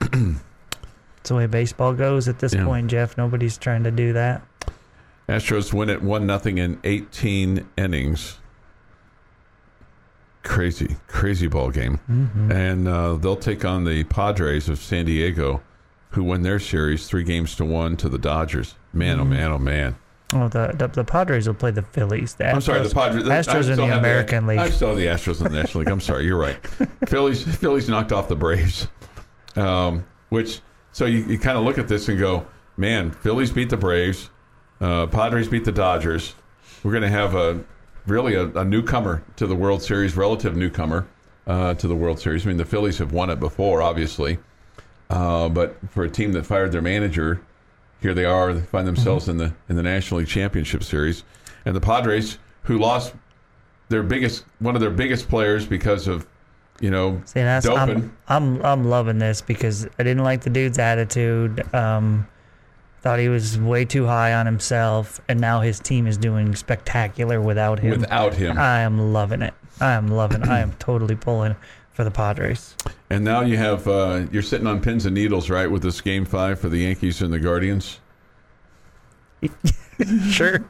It's 1.22 1.28
the 1.28 1.36
way 1.36 1.46
baseball 1.46 1.94
goes 1.94 2.26
at 2.26 2.40
this 2.40 2.52
Yeah. 2.52 2.64
point, 2.64 2.90
Jeff. 2.90 3.16
Nobody's 3.16 3.56
trying 3.56 3.84
to 3.84 3.92
do 3.92 4.12
that. 4.12 4.42
Astros 5.28 5.72
win 5.72 5.88
it 5.88 6.02
one 6.02 6.26
nothing 6.26 6.58
in 6.58 6.80
18 6.82 7.64
innings. 7.78 8.40
Crazy, 10.42 10.96
crazy 11.06 11.46
ball 11.46 11.70
game, 11.70 12.00
and 12.50 12.88
uh, 12.88 13.14
they'll 13.14 13.36
take 13.36 13.64
on 13.64 13.84
the 13.84 14.02
Padres 14.04 14.68
of 14.68 14.80
San 14.80 15.04
Diego, 15.04 15.62
who 16.10 16.24
win 16.24 16.42
their 16.42 16.58
series 16.58 17.06
three 17.06 17.22
games 17.22 17.54
to 17.56 17.64
one 17.64 17.96
to 17.98 18.08
the 18.08 18.18
Dodgers. 18.18 18.74
Man, 18.92 19.20
oh 19.20 19.24
man, 19.24 19.52
oh 19.52 19.58
man! 19.58 19.96
Oh, 20.34 20.48
the, 20.48 20.74
the 20.76 20.88
the 20.88 21.04
Padres 21.04 21.46
will 21.46 21.54
play 21.54 21.70
the 21.70 21.82
Phillies. 21.82 22.34
The 22.34 22.44
Astros, 22.44 22.54
I'm 22.54 22.60
sorry, 22.60 22.88
the 22.88 22.94
Padres. 22.94 23.24
Astros 23.24 23.70
in 23.70 23.76
the 23.76 23.96
American 23.96 24.44
I 24.44 24.48
League. 24.48 24.58
I 24.58 24.70
saw 24.70 24.94
the 24.94 25.06
Astros 25.06 25.38
in 25.38 25.52
the 25.52 25.62
National 25.62 25.84
League. 25.84 25.92
I'm 25.92 26.00
sorry, 26.00 26.24
you're 26.24 26.40
right. 26.40 26.56
Phillies, 27.06 27.42
Phillies 27.56 27.88
knocked 27.88 28.10
off 28.12 28.28
the 28.28 28.36
Braves, 28.36 28.88
um, 29.54 30.04
which 30.30 30.60
so 30.92 31.06
you, 31.06 31.18
you 31.24 31.38
kind 31.38 31.56
of 31.56 31.64
look 31.64 31.78
at 31.78 31.88
this 31.88 32.08
and 32.08 32.18
go, 32.18 32.46
man, 32.76 33.10
Phillies 33.10 33.50
beat 33.50 33.70
the 33.70 33.76
Braves, 33.76 34.30
uh, 34.80 35.06
Padres 35.06 35.48
beat 35.48 35.64
the 35.64 35.72
Dodgers. 35.72 36.34
We're 36.82 36.92
going 36.92 37.02
to 37.02 37.08
have 37.08 37.34
a 37.34 37.64
really 38.06 38.34
a, 38.34 38.46
a 38.48 38.64
newcomer 38.64 39.22
to 39.36 39.46
the 39.46 39.54
World 39.54 39.82
Series, 39.82 40.16
relative 40.16 40.56
newcomer 40.56 41.06
uh, 41.46 41.74
to 41.74 41.88
the 41.88 41.94
World 41.94 42.20
Series. 42.20 42.44
I 42.44 42.48
mean, 42.48 42.56
the 42.56 42.64
Phillies 42.64 42.98
have 42.98 43.12
won 43.12 43.30
it 43.30 43.40
before, 43.40 43.82
obviously, 43.82 44.38
uh, 45.10 45.48
but 45.48 45.76
for 45.90 46.04
a 46.04 46.10
team 46.10 46.32
that 46.32 46.46
fired 46.46 46.72
their 46.72 46.82
manager, 46.82 47.42
here 48.00 48.14
they 48.14 48.24
are. 48.24 48.52
They 48.52 48.62
find 48.62 48.86
themselves 48.86 49.28
in 49.28 49.36
the 49.36 49.52
in 49.68 49.76
the 49.76 49.82
National 49.82 50.20
League 50.20 50.28
Championship 50.28 50.82
Series, 50.82 51.24
and 51.64 51.76
the 51.76 51.80
Padres, 51.80 52.38
who 52.64 52.78
lost 52.78 53.14
their 53.88 54.02
biggest 54.02 54.44
one 54.58 54.74
of 54.74 54.80
their 54.80 54.90
biggest 54.90 55.28
players 55.28 55.66
because 55.66 56.08
of 56.08 56.26
you 56.80 56.90
know 56.90 57.22
See, 57.26 57.40
doping. 57.40 57.70
I'm, 57.70 58.12
I'm 58.28 58.64
I'm 58.64 58.84
loving 58.84 59.18
this 59.18 59.40
because 59.40 59.86
I 59.98 60.02
didn't 60.02 60.24
like 60.24 60.42
the 60.42 60.50
dude's 60.50 60.78
attitude. 60.78 61.62
Um, 61.74 62.26
thought 63.02 63.18
he 63.18 63.28
was 63.28 63.58
way 63.58 63.84
too 63.84 64.06
high 64.06 64.32
on 64.32 64.46
himself, 64.46 65.20
and 65.28 65.40
now 65.40 65.60
his 65.60 65.80
team 65.80 66.06
is 66.06 66.16
doing 66.16 66.54
spectacular 66.54 67.40
without 67.40 67.80
him. 67.80 68.00
without 68.00 68.32
him. 68.32 68.56
I 68.56 68.80
am 68.80 69.12
loving 69.12 69.42
it. 69.42 69.54
I 69.80 69.92
am 69.92 70.08
loving. 70.08 70.44
I 70.44 70.60
am 70.60 70.72
totally 70.78 71.16
pulling 71.16 71.56
for 71.92 72.04
the 72.04 72.10
Padres. 72.12 72.76
And 73.10 73.24
now 73.24 73.40
you 73.40 73.56
have 73.56 73.86
uh, 73.88 74.26
you're 74.30 74.42
sitting 74.42 74.68
on 74.68 74.80
pins 74.80 75.04
and 75.04 75.14
needles, 75.14 75.50
right, 75.50 75.70
with 75.70 75.82
this 75.82 76.00
game 76.00 76.24
five 76.24 76.60
for 76.60 76.68
the 76.68 76.78
Yankees 76.78 77.20
and 77.20 77.32
the 77.32 77.40
Guardians. 77.40 77.98
sure. 80.30 80.64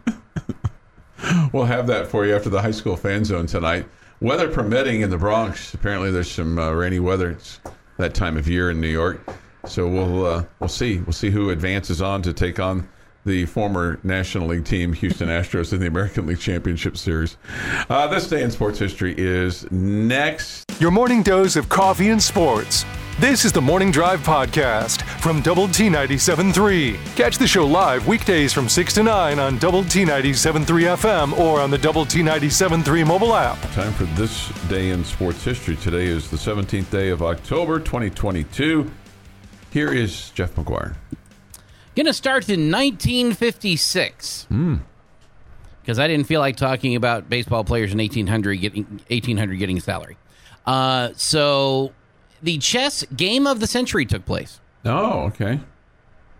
we'll 1.52 1.64
have 1.64 1.86
that 1.86 2.06
for 2.06 2.24
you 2.24 2.34
after 2.34 2.48
the 2.48 2.62
high 2.62 2.70
school 2.70 2.96
fan 2.96 3.26
zone 3.26 3.46
tonight. 3.46 3.86
Weather 4.20 4.48
permitting 4.48 5.02
in 5.02 5.10
the 5.10 5.18
Bronx. 5.18 5.74
Apparently, 5.74 6.10
there's 6.10 6.30
some 6.30 6.58
uh, 6.58 6.70
rainy 6.70 6.98
weather 6.98 7.32
it's 7.32 7.60
that 7.98 8.14
time 8.14 8.38
of 8.38 8.48
year 8.48 8.70
in 8.70 8.80
New 8.80 8.88
York. 8.88 9.20
So 9.66 9.88
we'll 9.88 10.26
uh, 10.26 10.44
we'll 10.60 10.68
see 10.68 10.98
we'll 10.98 11.12
see 11.12 11.30
who 11.30 11.50
advances 11.50 12.02
on 12.02 12.22
to 12.22 12.32
take 12.32 12.58
on 12.58 12.88
the 13.24 13.46
former 13.46 14.00
National 14.02 14.48
League 14.48 14.64
team, 14.64 14.92
Houston 14.94 15.28
Astros, 15.28 15.72
in 15.72 15.80
the 15.80 15.86
American 15.86 16.26
League 16.26 16.40
Championship 16.40 16.96
Series. 16.96 17.36
Uh, 17.88 18.06
this 18.08 18.28
day 18.28 18.42
in 18.42 18.50
sports 18.50 18.78
history 18.78 19.14
is 19.16 19.70
next. 19.70 20.64
Your 20.80 20.90
morning 20.90 21.22
dose 21.22 21.56
of 21.56 21.68
coffee 21.68 22.08
and 22.08 22.20
sports. 22.20 22.84
This 23.20 23.44
is 23.44 23.52
the 23.52 23.60
Morning 23.60 23.90
Drive 23.92 24.20
Podcast 24.20 25.02
from 25.20 25.42
Double 25.42 25.68
T 25.68 25.88
97.3. 25.88 26.96
Catch 27.14 27.36
the 27.38 27.46
show 27.46 27.66
live 27.66 28.08
weekdays 28.08 28.52
from 28.54 28.68
6 28.68 28.94
to 28.94 29.02
9 29.02 29.38
on 29.38 29.58
Double 29.58 29.84
T 29.84 30.04
97.3 30.04 30.64
FM 30.96 31.38
or 31.38 31.60
on 31.60 31.70
the 31.70 31.78
Double 31.78 32.06
T 32.06 32.20
97.3 32.20 33.06
mobile 33.06 33.34
app. 33.34 33.60
Time 33.72 33.92
for 33.92 34.04
this 34.16 34.48
day 34.68 34.90
in 34.90 35.04
sports 35.04 35.44
history. 35.44 35.76
Today 35.76 36.06
is 36.06 36.30
the 36.30 36.38
17th 36.38 36.90
day 36.90 37.10
of 37.10 37.22
October, 37.22 37.78
2022. 37.78 38.90
Here 39.72 39.92
is 39.92 40.30
Jeff 40.30 40.54
McGuire. 40.54 40.96
Gonna 41.96 42.12
start 42.12 42.48
in 42.50 42.70
1956. 42.70 44.46
Because 45.80 45.98
I 45.98 46.06
didn't 46.06 46.26
feel 46.26 46.40
like 46.40 46.56
talking 46.56 46.94
about 46.94 47.30
baseball 47.30 47.64
players 47.64 47.92
in 47.92 47.98
1800 47.98 48.56
getting 48.56 48.84
1800 49.08 49.56
getting 49.56 49.80
salary. 49.80 50.18
Uh, 50.66 51.10
so 51.16 51.92
the 52.42 52.58
chess 52.58 53.04
game 53.16 53.46
of 53.46 53.60
the 53.60 53.66
century 53.66 54.04
took 54.04 54.26
place. 54.26 54.60
Oh, 54.84 55.24
okay. 55.28 55.60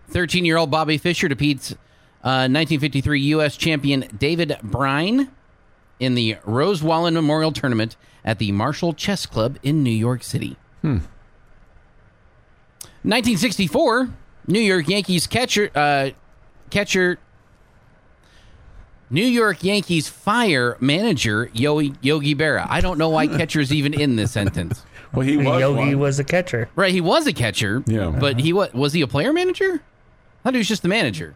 13 0.09 0.45
year 0.45 0.59
old 0.59 0.71
Bobby 0.71 0.99
Fischer 0.99 1.29
defeats 1.29 1.73
uh, 2.23 2.47
1953 2.49 3.21
U.S. 3.21 3.57
champion 3.57 4.07
David 4.17 4.59
Brine 4.62 5.31
in 5.99 6.15
the 6.15 6.37
Rosenwald 6.45 7.12
Memorial 7.15 7.53
Tournament 7.53 7.97
at 8.25 8.39
the 8.39 8.53
Marshall 8.53 8.93
Chess 8.93 9.25
Club 9.25 9.59
in 9.62 9.83
New 9.83 9.91
York 9.91 10.23
City. 10.23 10.57
1964, 13.04 14.11
New 14.49 14.61
York 14.61 14.88
Yankees 14.88 15.26
catcher 15.26 15.71
uh, 15.75 16.11
catcher 16.71 17.18
New 19.11 19.25
York 19.25 19.62
Yankees 19.62 20.09
fire 20.09 20.76
manager 20.80 21.50
Yogi, 21.52 21.94
Yogi 22.00 22.35
Berra. 22.35 22.66
I 22.68 22.80
don't 22.80 22.97
know 22.99 23.11
why 23.11 23.26
catcher's 23.38 23.73
even 23.73 23.92
in 23.92 24.16
this 24.16 24.32
sentence. 24.32 24.85
Well, 25.12 25.26
he 25.26 25.37
was 25.37 25.61
Yogi 25.61 25.78
one. 25.78 25.99
was 25.99 26.18
a 26.18 26.25
catcher. 26.25 26.71
Right, 26.75 26.92
he 26.92 27.00
was 27.02 27.26
a 27.26 27.32
catcher. 27.32 27.82
Yeah. 27.87 28.09
but 28.11 28.40
he 28.40 28.52
what 28.52 28.75
was 28.75 28.92
he 28.94 29.02
a 29.02 29.06
player 29.06 29.32
manager? 29.32 29.75
I 29.75 30.42
thought 30.42 30.54
he 30.54 30.59
was 30.59 30.68
just 30.68 30.82
the 30.82 30.88
manager 30.88 31.35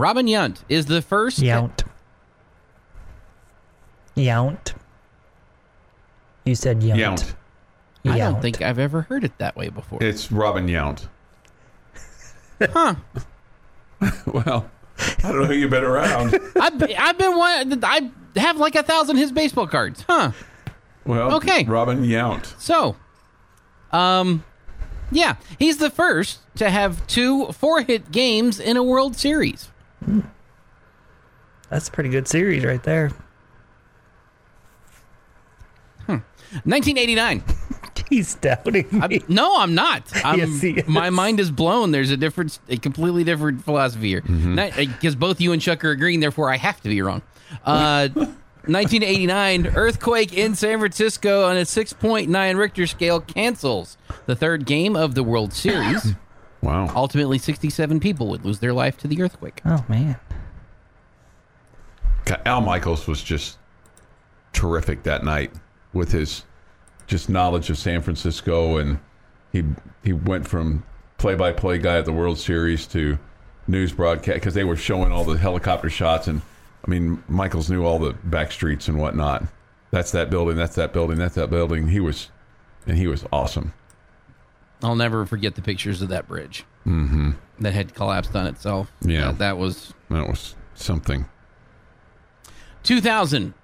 Robin 0.00 0.26
Yount 0.26 0.62
is 0.68 0.86
the 0.86 1.02
first. 1.02 1.40
Yount. 1.40 1.82
Yount. 4.16 4.74
You 6.44 6.54
said 6.54 6.80
yount. 6.80 6.96
Yount. 6.98 7.34
I 8.12 8.18
don't 8.18 8.40
think 8.40 8.62
I've 8.62 8.78
ever 8.78 9.02
heard 9.02 9.24
it 9.24 9.36
that 9.38 9.56
way 9.56 9.68
before. 9.68 9.98
It's 10.02 10.30
Robin 10.30 10.66
Yount. 10.68 11.08
Huh. 12.60 12.94
Well, 14.26 14.70
I 15.24 15.32
don't 15.32 15.40
know 15.40 15.46
who 15.46 15.54
you've 15.54 15.70
been 15.70 15.82
around. 15.82 16.38
I've, 16.60 16.82
I've 16.98 17.16
been 17.16 17.34
one. 17.36 17.82
I 17.82 18.10
have 18.36 18.58
like 18.58 18.74
a 18.74 18.82
thousand 18.82 19.16
his 19.16 19.32
baseball 19.32 19.66
cards. 19.66 20.04
Huh. 20.06 20.32
Well, 21.06 21.36
Okay. 21.36 21.64
Robin 21.64 22.02
Yount. 22.04 22.60
So, 22.60 22.96
um, 23.92 24.44
yeah, 25.10 25.36
he's 25.58 25.78
the 25.78 25.90
first 25.90 26.40
to 26.56 26.70
have 26.70 27.06
two 27.06 27.46
four-hit 27.52 28.10
games 28.10 28.58
in 28.60 28.76
a 28.76 28.82
World 28.82 29.16
Series. 29.16 29.70
That's 31.68 31.88
a 31.88 31.90
pretty 31.90 32.10
good 32.10 32.28
series 32.28 32.64
right 32.64 32.82
there. 32.82 33.12
1989. 36.64 37.42
He's 38.08 38.36
doubting 38.36 38.86
I, 39.02 39.08
me. 39.08 39.22
no, 39.26 39.58
I'm 39.58 39.74
not. 39.74 40.04
I'm, 40.24 40.38
Yes, 40.38 40.60
he 40.60 40.70
is. 40.70 40.86
My 40.86 41.10
mind 41.10 41.40
is 41.40 41.50
blown. 41.50 41.90
There's 41.90 42.12
a 42.12 42.16
different, 42.16 42.60
a 42.68 42.76
completely 42.76 43.24
different 43.24 43.64
philosophy 43.64 44.08
here. 44.08 44.22
Because 44.22 45.16
both 45.16 45.40
you 45.40 45.52
and 45.52 45.60
Chuck 45.60 45.84
are 45.84 45.90
agreeing, 45.90 46.20
therefore 46.20 46.52
I 46.52 46.56
have 46.56 46.80
to 46.82 46.88
be 46.88 47.02
wrong. 47.02 47.22
Uh, 47.64 48.08
1989 48.66 49.68
earthquake 49.76 50.32
in 50.32 50.54
San 50.54 50.78
Francisco 50.78 51.44
on 51.44 51.56
a 51.56 51.60
6.9 51.60 52.58
Richter 52.58 52.86
scale 52.86 53.20
cancels 53.20 53.96
the 54.26 54.34
third 54.34 54.66
game 54.66 54.96
of 54.96 55.14
the 55.14 55.22
World 55.22 55.52
Series. 55.52 56.14
Wow. 56.62 56.90
Ultimately, 56.96 57.38
67 57.38 58.00
people 58.00 58.26
would 58.28 58.44
lose 58.44 58.58
their 58.58 58.72
life 58.72 58.96
to 58.98 59.06
the 59.06 59.22
earthquake. 59.22 59.60
Oh 59.64 59.84
man. 59.88 60.16
Al 62.44 62.60
Michaels 62.60 63.06
was 63.06 63.22
just 63.22 63.58
terrific 64.52 65.04
that 65.04 65.22
night 65.22 65.52
with 65.92 66.10
his 66.10 66.44
just 67.06 67.28
knowledge 67.28 67.70
of 67.70 67.78
San 67.78 68.02
Francisco, 68.02 68.78
and 68.78 68.98
he 69.52 69.62
he 70.02 70.12
went 70.12 70.48
from 70.48 70.82
play-by-play 71.18 71.78
guy 71.78 71.98
at 71.98 72.04
the 72.04 72.12
World 72.12 72.38
Series 72.38 72.86
to 72.88 73.18
news 73.68 73.92
broadcast 73.92 74.34
because 74.34 74.54
they 74.54 74.64
were 74.64 74.76
showing 74.76 75.12
all 75.12 75.24
the 75.24 75.38
helicopter 75.38 75.90
shots, 75.90 76.26
and 76.26 76.42
I 76.86 76.90
mean 76.90 77.22
Michaels 77.28 77.70
knew 77.70 77.84
all 77.84 77.98
the 77.98 78.12
back 78.12 78.52
streets 78.52 78.88
and 78.88 78.98
whatnot. 78.98 79.44
That's 79.90 80.12
that 80.12 80.30
building. 80.30 80.56
That's 80.56 80.74
that 80.76 80.92
building. 80.92 81.18
That's 81.18 81.34
that 81.36 81.50
building. 81.50 81.88
He 81.88 82.00
was, 82.00 82.30
and 82.86 82.98
he 82.98 83.06
was 83.06 83.24
awesome. 83.32 83.72
I'll 84.82 84.96
never 84.96 85.24
forget 85.24 85.54
the 85.54 85.62
pictures 85.62 86.02
of 86.02 86.08
that 86.10 86.28
bridge 86.28 86.64
mm-hmm. 86.86 87.30
that 87.60 87.72
had 87.72 87.94
collapsed 87.94 88.34
on 88.36 88.46
itself. 88.46 88.92
Yeah. 89.00 89.26
That, 89.26 89.38
that 89.38 89.58
was 89.58 89.94
That 90.10 90.28
was 90.28 90.54
something. 90.74 91.26
2000. 92.82 93.54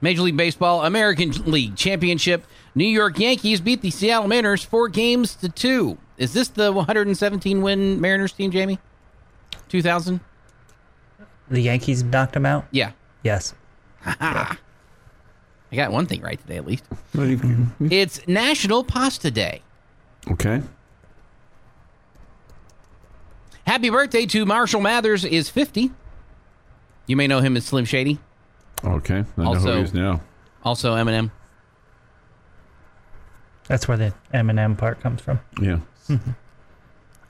Major 0.00 0.22
League 0.22 0.36
Baseball 0.36 0.84
American 0.84 1.30
League 1.50 1.74
Championship. 1.74 2.44
New 2.74 2.86
York 2.86 3.18
Yankees 3.18 3.60
beat 3.60 3.82
the 3.82 3.90
Seattle 3.90 4.28
Mariners 4.28 4.62
four 4.62 4.88
games 4.88 5.34
to 5.36 5.48
two. 5.48 5.98
Is 6.18 6.32
this 6.32 6.48
the 6.48 6.70
117 6.70 7.62
win 7.62 8.00
Mariners 8.00 8.32
team, 8.32 8.50
Jamie? 8.50 8.78
2000? 9.68 10.20
The 11.50 11.60
Yankees 11.60 12.02
knocked 12.02 12.36
him 12.36 12.44
out? 12.46 12.66
Yeah. 12.70 12.92
Yes. 13.22 13.54
I 14.04 14.56
got 15.74 15.92
one 15.92 16.06
thing 16.06 16.20
right 16.22 16.40
today, 16.40 16.56
at 16.56 16.66
least. 16.66 16.84
Well, 17.14 17.26
you- 17.26 17.66
It's 17.80 18.26
National 18.26 18.84
Pasta 18.84 19.30
Day. 19.30 19.62
Okay. 20.30 20.62
Happy 23.66 23.90
birthday 23.90 24.24
to 24.26 24.46
Marshall 24.46 24.80
Mathers 24.80 25.24
is 25.24 25.48
50. 25.50 25.90
You 27.06 27.16
may 27.16 27.26
know 27.26 27.40
him 27.40 27.56
as 27.56 27.64
Slim 27.66 27.84
Shady. 27.84 28.18
Okay. 28.84 29.24
I 29.36 29.42
know 29.42 29.48
Also- 29.48 29.72
who 29.72 29.78
he 29.78 29.84
is 29.84 29.94
now. 29.94 30.20
Also 30.64 30.94
Eminem. 30.94 31.30
That's 33.68 33.86
where 33.86 33.96
the 33.98 34.14
Eminem 34.32 34.76
part 34.78 35.00
comes 35.00 35.20
from. 35.20 35.40
Yeah. 35.60 35.78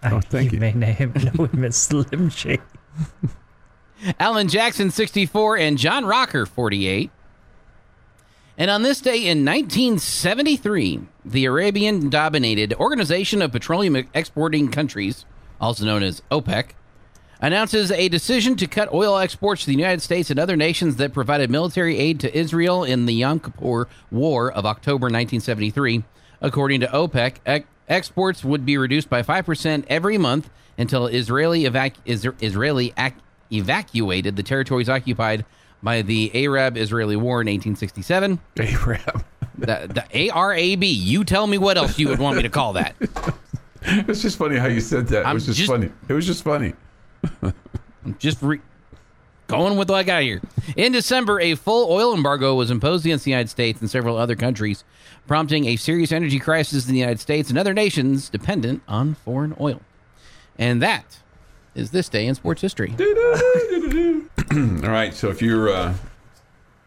I, 0.02 0.12
Oh, 0.12 0.20
thank 0.20 0.52
you. 0.52 0.60
may 0.60 0.72
name 0.72 1.12
know 1.36 1.44
him 1.46 1.64
as 1.64 1.76
Slim 1.76 2.30
Shady. 2.30 2.62
Alan 4.18 4.48
Jackson, 4.48 4.90
64, 4.90 5.58
and 5.58 5.78
John 5.78 6.04
Rocker, 6.04 6.46
48. 6.46 7.10
And 8.56 8.70
on 8.70 8.82
this 8.82 9.00
day 9.00 9.18
in 9.26 9.44
1973, 9.44 11.00
the 11.24 11.44
Arabian 11.44 12.10
dominated 12.10 12.74
Organization 12.74 13.40
of 13.40 13.52
Petroleum 13.52 14.08
Exporting 14.14 14.68
Countries, 14.70 15.24
also 15.60 15.84
known 15.84 16.02
as 16.02 16.22
OPEC, 16.30 16.70
announces 17.40 17.92
a 17.92 18.08
decision 18.08 18.56
to 18.56 18.66
cut 18.66 18.92
oil 18.92 19.16
exports 19.16 19.60
to 19.60 19.68
the 19.68 19.76
United 19.76 20.02
States 20.02 20.28
and 20.30 20.40
other 20.40 20.56
nations 20.56 20.96
that 20.96 21.12
provided 21.12 21.50
military 21.50 21.96
aid 21.98 22.18
to 22.18 22.36
Israel 22.36 22.82
in 22.82 23.06
the 23.06 23.14
Yom 23.14 23.38
Kippur 23.38 23.86
War 24.10 24.50
of 24.50 24.66
October 24.66 25.04
1973. 25.04 26.02
According 26.40 26.80
to 26.80 26.86
OPEC, 26.88 27.36
ex- 27.46 27.66
exports 27.88 28.44
would 28.44 28.66
be 28.66 28.76
reduced 28.76 29.08
by 29.08 29.22
5% 29.22 29.84
every 29.88 30.18
month 30.18 30.50
until 30.76 31.06
Israeli, 31.06 31.62
evac- 31.62 31.94
Isra- 32.06 32.34
Israeli 32.40 32.92
ac- 32.98 33.14
evacuated 33.52 34.36
the 34.36 34.42
territories 34.42 34.88
occupied 34.88 35.44
by 35.82 36.02
the 36.02 36.30
Arab 36.44 36.76
Israeli 36.76 37.16
War 37.16 37.40
in 37.40 37.46
1867. 37.46 38.40
Arab. 38.58 39.24
The, 39.56 39.90
the 39.92 40.04
ARAB. 40.12 40.82
You 40.84 41.24
tell 41.24 41.46
me 41.46 41.58
what 41.58 41.76
else 41.76 41.98
you 41.98 42.08
would 42.08 42.18
want 42.18 42.36
me 42.36 42.42
to 42.42 42.48
call 42.48 42.72
that. 42.74 42.94
It's 43.80 44.20
just 44.22 44.36
funny 44.38 44.56
how 44.56 44.66
you 44.66 44.80
said 44.80 45.06
that. 45.08 45.20
It 45.20 45.26
I'm 45.26 45.34
was 45.34 45.46
just, 45.46 45.56
just- 45.58 45.70
funny. 45.70 45.88
It 46.08 46.12
was 46.12 46.26
just 46.26 46.42
funny. 46.42 46.74
I'm 47.42 48.16
just 48.18 48.42
re- 48.42 48.60
going 49.46 49.78
with 49.78 49.88
what 49.88 49.96
I 49.98 50.02
got 50.02 50.22
here. 50.22 50.42
In 50.76 50.90
December, 50.92 51.40
a 51.40 51.54
full 51.54 51.90
oil 51.90 52.12
embargo 52.12 52.54
was 52.56 52.70
imposed 52.72 53.06
against 53.06 53.24
the 53.24 53.30
United 53.30 53.48
States 53.48 53.80
and 53.80 53.88
several 53.88 54.16
other 54.16 54.34
countries, 54.34 54.82
prompting 55.28 55.64
a 55.66 55.76
serious 55.76 56.10
energy 56.10 56.40
crisis 56.40 56.86
in 56.88 56.92
the 56.92 56.98
United 56.98 57.20
States 57.20 57.50
and 57.50 57.58
other 57.58 57.72
nations 57.72 58.28
dependent 58.28 58.82
on 58.88 59.14
foreign 59.14 59.54
oil. 59.60 59.80
And 60.58 60.82
that 60.82 61.20
is 61.74 61.90
this 61.90 62.08
day 62.08 62.26
in 62.26 62.34
sports 62.34 62.60
history. 62.60 62.94
All 62.98 64.90
right. 64.90 65.12
So 65.14 65.28
if 65.28 65.42
you're 65.42 65.70
uh, 65.70 65.94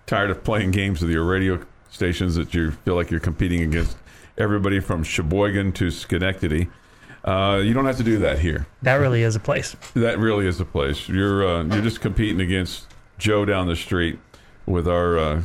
tired 0.05 0.31
of 0.31 0.43
playing 0.43 0.71
games 0.71 1.01
with 1.01 1.11
your 1.11 1.23
radio 1.23 1.63
stations 1.89 2.35
that 2.35 2.53
you 2.53 2.71
feel 2.71 2.95
like 2.95 3.11
you're 3.11 3.19
competing 3.19 3.61
against 3.61 3.97
everybody 4.37 4.79
from 4.79 5.03
Sheboygan 5.03 5.73
to 5.73 5.91
Schenectady, 5.91 6.69
uh, 7.23 7.61
you 7.63 7.73
don't 7.73 7.85
have 7.85 7.97
to 7.97 8.03
do 8.03 8.17
that 8.19 8.39
here. 8.39 8.65
That 8.81 8.95
really 8.95 9.23
is 9.23 9.35
a 9.35 9.39
place. 9.39 9.75
That 9.93 10.17
really 10.17 10.47
is 10.47 10.59
a 10.59 10.65
place. 10.65 11.07
You're 11.07 11.45
uh, 11.45 11.63
you're 11.63 11.83
just 11.83 12.01
competing 12.01 12.41
against 12.41 12.87
Joe 13.17 13.45
down 13.45 13.67
the 13.67 13.75
street 13.75 14.19
with 14.65 14.87
our 14.87 15.17
uh, 15.17 15.43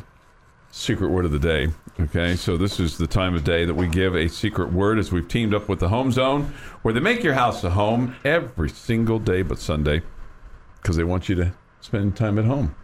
secret 0.70 1.08
word 1.08 1.26
of 1.26 1.32
the 1.32 1.38
day. 1.38 1.68
Okay, 1.98 2.36
so 2.36 2.58
this 2.58 2.78
is 2.78 2.98
the 2.98 3.06
time 3.06 3.34
of 3.34 3.42
day 3.42 3.64
that 3.64 3.72
we 3.72 3.88
give 3.88 4.14
a 4.14 4.28
secret 4.28 4.70
word 4.70 4.98
as 4.98 5.10
we've 5.10 5.26
teamed 5.26 5.54
up 5.54 5.66
with 5.66 5.80
the 5.80 5.88
Home 5.88 6.12
Zone, 6.12 6.52
where 6.82 6.92
they 6.92 7.00
make 7.00 7.22
your 7.24 7.32
house 7.32 7.64
a 7.64 7.70
home 7.70 8.14
every 8.22 8.68
single 8.68 9.18
day 9.18 9.40
but 9.40 9.58
Sunday, 9.58 10.02
because 10.82 10.96
they 10.96 11.04
want 11.04 11.30
you 11.30 11.34
to 11.36 11.54
spend 11.80 12.14
time 12.14 12.38
at 12.38 12.44
home, 12.44 12.74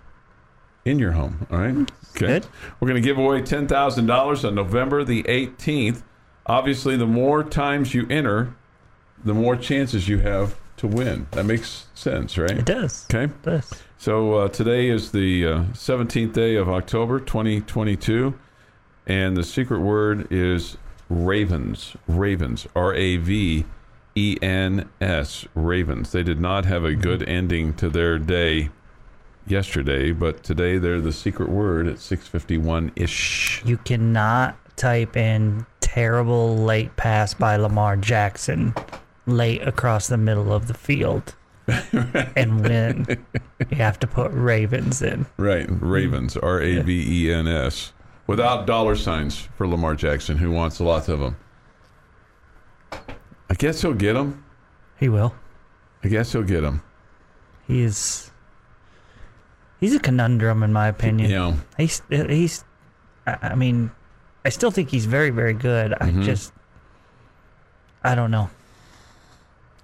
in 0.87 0.99
your 0.99 1.12
home. 1.12 1.47
All 1.50 1.59
right. 1.59 1.76
Okay. 1.76 1.90
Good. 2.14 2.47
We're 2.81 2.88
going 2.88 3.02
to 3.02 3.07
give 3.07 3.19
away 3.19 3.42
ten 3.42 3.69
thousand 3.69 4.07
dollars 4.07 4.47
on 4.47 4.54
November 4.54 5.04
the 5.04 5.28
eighteenth. 5.28 6.02
Obviously, 6.47 6.97
the 6.97 7.07
more 7.07 7.45
times 7.45 7.92
you 7.92 8.07
enter, 8.09 8.54
the 9.23 9.35
more 9.35 9.57
chances 9.57 10.09
you 10.09 10.21
have 10.21 10.59
to 10.78 10.87
win. 10.87 11.26
That 11.33 11.45
makes 11.45 11.87
sense, 11.95 12.38
right? 12.38 12.50
It 12.50 12.64
does. 12.64 13.07
Okay. 13.11 13.25
It 13.25 13.42
does. 13.42 13.71
So 13.99 14.35
uh, 14.35 14.49
today 14.49 14.88
is 14.88 15.12
the 15.12 15.47
uh, 15.47 15.62
17th 15.75 16.33
day 16.33 16.57
of 16.57 16.69
October, 16.69 17.21
2022, 17.21 18.37
and 19.06 19.37
the 19.37 19.44
secret 19.44 19.80
word 19.80 20.30
is 20.30 20.76
ravens. 21.09 21.97
Ravens. 22.06 22.66
R 22.75 22.94
A 22.94 23.16
V 23.16 23.64
E 24.14 24.37
N 24.42 24.88
S. 25.00 25.47
Ravens. 25.54 26.12
They 26.12 26.23
did 26.23 26.40
not 26.40 26.64
have 26.64 26.85
a 26.85 26.94
good 26.94 27.21
mm-hmm. 27.21 27.30
ending 27.30 27.75
to 27.75 27.88
their 27.88 28.18
day 28.18 28.71
yesterday, 29.47 30.12
but 30.12 30.42
today 30.42 30.78
they're 30.78 31.00
the 31.00 31.12
secret 31.12 31.49
word 31.49 31.87
at 31.87 31.97
6:51 31.97 32.92
ish. 32.97 33.62
You 33.64 33.78
cannot 33.78 34.56
type 34.76 35.16
in 35.16 35.66
terrible 35.80 36.56
late 36.56 36.97
pass 36.97 37.34
by 37.34 37.56
Lamar 37.56 37.97
Jackson 37.97 38.75
late 39.26 39.67
across 39.67 40.08
the 40.08 40.17
middle 40.17 40.52
of 40.52 40.67
the 40.67 40.75
field 40.75 41.34
and 42.36 42.62
win. 42.62 43.06
You 43.71 43.76
have 43.76 43.99
to 44.00 44.06
put 44.06 44.32
Ravens 44.32 45.02
in. 45.02 45.26
Right. 45.36 45.67
Ravens. 45.69 46.36
R 46.36 46.60
A 46.60 46.82
V 46.82 47.26
E 47.26 47.32
N 47.32 47.47
S. 47.47 47.93
Without 48.26 48.67
dollar 48.67 48.97
signs 48.97 49.49
for 49.56 49.67
Lamar 49.67 49.95
Jackson, 49.95 50.39
who 50.39 50.50
wants 50.50 50.80
lots 50.80 51.08
of 51.08 51.21
them. 51.21 51.37
I 53.50 53.54
guess 53.58 53.82
he'll 53.82 53.95
get 53.95 54.15
them. 54.15 54.45
He 54.99 55.08
will. 55.08 55.35
I 56.04 56.08
guess 56.08 56.32
he'll 56.32 56.43
get 56.43 56.61
them. 56.63 56.82
He 57.67 57.82
is. 57.82 58.30
He's 59.80 59.95
a 59.95 60.00
conundrum, 60.00 60.63
in 60.63 60.73
my 60.73 60.87
opinion. 60.89 61.30
Yeah. 61.30 61.56
He's 61.76 62.02
he's. 62.11 62.65
I 63.26 63.54
mean, 63.54 63.91
I 64.45 64.49
still 64.49 64.71
think 64.71 64.89
he's 64.91 65.06
very 65.06 65.30
very 65.30 65.54
good. 65.54 65.93
I 66.00 66.11
Mhm. 66.11 66.25
just. 66.25 66.52
I 68.04 68.15
don't 68.15 68.30
know. 68.30 68.50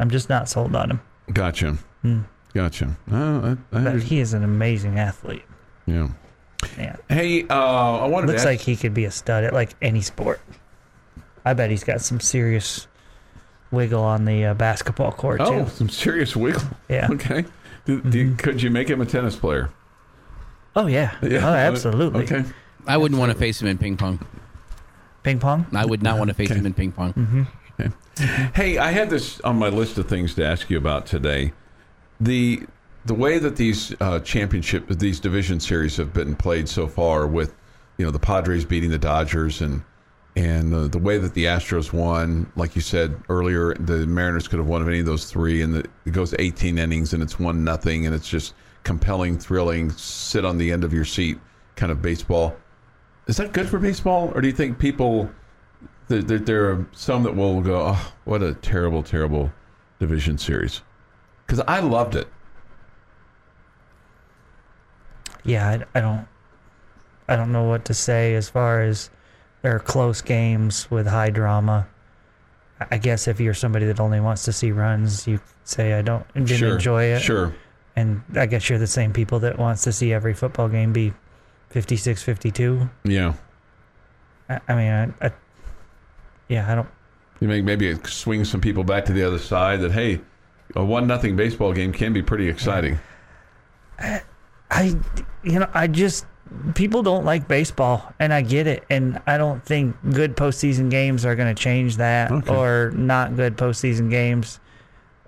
I'm 0.00 0.10
just 0.10 0.28
not 0.28 0.48
sold 0.48 0.74
on 0.76 0.90
him. 0.92 1.00
Gotcha. 1.32 1.76
Hmm. 2.02 2.20
Gotcha. 2.54 2.96
Uh, 3.10 3.56
I, 3.72 3.78
I 3.78 3.84
But 3.84 4.02
he 4.04 4.20
is 4.20 4.32
an 4.32 4.42
amazing 4.44 4.98
athlete. 4.98 5.44
yeah. 5.86 6.08
Yeah. 6.76 6.96
Hey, 7.08 7.44
uh, 7.48 7.98
I 7.98 8.06
wanted 8.06 8.28
Looks 8.28 8.42
to 8.42 8.48
like 8.48 8.60
he 8.60 8.76
could 8.76 8.94
be 8.94 9.04
a 9.04 9.10
stud 9.10 9.44
at 9.44 9.52
like 9.52 9.74
any 9.80 10.00
sport. 10.00 10.40
I 11.44 11.54
bet 11.54 11.70
he's 11.70 11.84
got 11.84 12.00
some 12.00 12.20
serious 12.20 12.86
wiggle 13.70 14.02
on 14.02 14.24
the 14.24 14.46
uh, 14.46 14.54
basketball 14.54 15.12
court 15.12 15.40
oh, 15.40 15.64
too. 15.64 15.70
some 15.70 15.88
serious 15.88 16.36
wiggle. 16.36 16.62
Yeah. 16.88 17.08
Okay. 17.12 17.44
Do, 17.84 18.02
do, 18.02 18.34
could 18.34 18.60
you 18.60 18.70
make 18.70 18.90
him 18.90 19.00
a 19.00 19.06
tennis 19.06 19.34
player? 19.34 19.70
Oh 20.76 20.86
yeah. 20.86 21.16
yeah. 21.22 21.48
Oh, 21.48 21.54
absolutely. 21.54 22.24
Okay. 22.24 22.44
I 22.86 22.98
wouldn't 22.98 23.18
want 23.18 23.32
to 23.32 23.38
face 23.38 23.62
him 23.62 23.68
in 23.68 23.78
ping 23.78 23.96
pong. 23.96 24.24
Ping 25.22 25.38
pong. 25.38 25.66
I 25.72 25.86
would 25.86 26.02
not 26.02 26.18
want 26.18 26.28
to 26.28 26.34
face 26.34 26.50
Okay. 26.50 26.60
him 26.60 26.66
in 26.66 26.74
ping 26.74 26.92
pong. 26.92 27.14
Mm-hmm. 27.14 27.42
Hey, 28.54 28.78
I 28.78 28.90
had 28.90 29.10
this 29.10 29.40
on 29.40 29.56
my 29.56 29.68
list 29.68 29.96
of 29.96 30.08
things 30.08 30.34
to 30.34 30.44
ask 30.44 30.68
you 30.68 30.76
about 30.76 31.06
today. 31.06 31.52
The 32.20 32.66
the 33.08 33.14
way 33.14 33.38
that 33.38 33.56
these 33.56 33.94
uh, 34.00 34.20
championship, 34.20 34.86
these 34.88 35.18
division 35.18 35.58
series 35.58 35.96
have 35.96 36.12
been 36.12 36.36
played 36.36 36.68
so 36.68 36.86
far, 36.86 37.26
with 37.26 37.54
you 37.96 38.04
know 38.04 38.10
the 38.10 38.18
Padres 38.18 38.64
beating 38.64 38.90
the 38.90 38.98
Dodgers 38.98 39.60
and 39.60 39.82
and 40.36 40.72
the 40.92 40.98
way 40.98 41.18
that 41.18 41.34
the 41.34 41.46
Astros 41.46 41.92
won, 41.92 42.52
like 42.54 42.76
you 42.76 42.82
said 42.82 43.20
earlier, 43.28 43.74
the 43.74 44.06
Mariners 44.06 44.46
could 44.46 44.60
have 44.60 44.68
won 44.68 44.86
any 44.86 45.00
of 45.00 45.06
those 45.06 45.28
three, 45.28 45.62
and 45.62 45.74
the, 45.74 45.84
it 46.06 46.12
goes 46.12 46.32
18 46.38 46.78
innings 46.78 47.12
and 47.12 47.24
it's 47.24 47.40
one 47.40 47.64
nothing, 47.64 48.06
and 48.06 48.14
it's 48.14 48.28
just 48.28 48.54
compelling, 48.84 49.36
thrilling, 49.36 49.90
sit 49.90 50.44
on 50.44 50.56
the 50.56 50.70
end 50.70 50.84
of 50.84 50.92
your 50.92 51.04
seat 51.04 51.40
kind 51.74 51.90
of 51.90 52.00
baseball. 52.00 52.54
Is 53.26 53.36
that 53.38 53.52
good 53.52 53.68
for 53.68 53.80
baseball, 53.80 54.30
or 54.32 54.40
do 54.40 54.46
you 54.46 54.54
think 54.54 54.78
people? 54.78 55.28
there, 56.08 56.22
there, 56.22 56.38
there 56.38 56.70
are 56.70 56.86
some 56.92 57.22
that 57.22 57.36
will 57.36 57.60
go, 57.60 57.88
oh, 57.88 58.12
what 58.24 58.42
a 58.42 58.54
terrible, 58.54 59.02
terrible 59.02 59.52
division 60.00 60.38
series. 60.38 60.82
Because 61.46 61.62
I 61.68 61.80
loved 61.80 62.16
it. 62.16 62.28
Yeah, 65.48 65.66
I, 65.66 65.98
I 65.98 66.00
don't. 66.02 66.28
I 67.26 67.36
don't 67.36 67.52
know 67.52 67.64
what 67.64 67.86
to 67.86 67.94
say 67.94 68.34
as 68.34 68.50
far 68.50 68.82
as 68.82 69.08
there 69.62 69.74
are 69.74 69.80
close 69.80 70.20
games 70.20 70.90
with 70.90 71.06
high 71.06 71.30
drama. 71.30 71.88
I- 72.90 72.98
guess 72.98 73.26
if 73.26 73.40
you're 73.40 73.54
somebody 73.54 73.86
that 73.86 73.98
only 73.98 74.20
wants 74.20 74.44
to 74.44 74.52
see 74.52 74.72
runs, 74.72 75.26
you 75.26 75.40
say 75.64 75.94
I 75.94 76.02
don't 76.02 76.26
didn't 76.34 76.48
sure, 76.48 76.74
enjoy 76.74 77.04
it. 77.04 77.20
Sure. 77.20 77.54
And 77.96 78.22
I 78.36 78.44
guess 78.46 78.68
you're 78.68 78.78
the 78.78 78.86
same 78.86 79.12
people 79.12 79.40
that 79.40 79.58
wants 79.58 79.82
to 79.84 79.92
see 79.92 80.12
every 80.12 80.34
football 80.34 80.68
game 80.68 80.92
be 80.92 81.12
56 81.70 82.22
52. 82.22 82.88
Yeah. 83.04 83.34
I, 84.50 84.60
I 84.68 84.74
mean, 84.74 85.14
I, 85.20 85.26
I, 85.26 85.32
yeah, 86.48 86.70
I 86.70 86.74
don't. 86.74 86.88
You 87.40 87.48
may 87.48 87.62
maybe 87.62 87.88
it 87.88 88.06
swings 88.06 88.50
some 88.50 88.60
people 88.60 88.84
back 88.84 89.06
to 89.06 89.12
the 89.14 89.22
other 89.22 89.38
side 89.38 89.80
that 89.80 89.92
hey, 89.92 90.20
a 90.76 90.84
one 90.84 91.06
nothing 91.06 91.36
baseball 91.36 91.72
game 91.72 91.92
can 91.92 92.12
be 92.12 92.22
pretty 92.22 92.48
exciting. 92.48 92.98
I, 94.70 94.94
you 95.42 95.58
know, 95.60 95.68
I 95.72 95.86
just 95.86 96.26
people 96.74 97.02
don't 97.02 97.24
like 97.24 97.46
baseball, 97.48 98.12
and 98.18 98.32
I 98.32 98.42
get 98.42 98.66
it, 98.66 98.84
and 98.90 99.20
I 99.26 99.36
don't 99.38 99.64
think 99.64 99.96
good 100.12 100.36
postseason 100.36 100.90
games 100.90 101.24
are 101.24 101.34
going 101.34 101.54
to 101.54 101.60
change 101.60 101.96
that, 101.98 102.30
Okay. 102.30 102.54
or 102.54 102.90
not 102.94 103.36
good 103.36 103.56
postseason 103.56 104.10
games. 104.10 104.60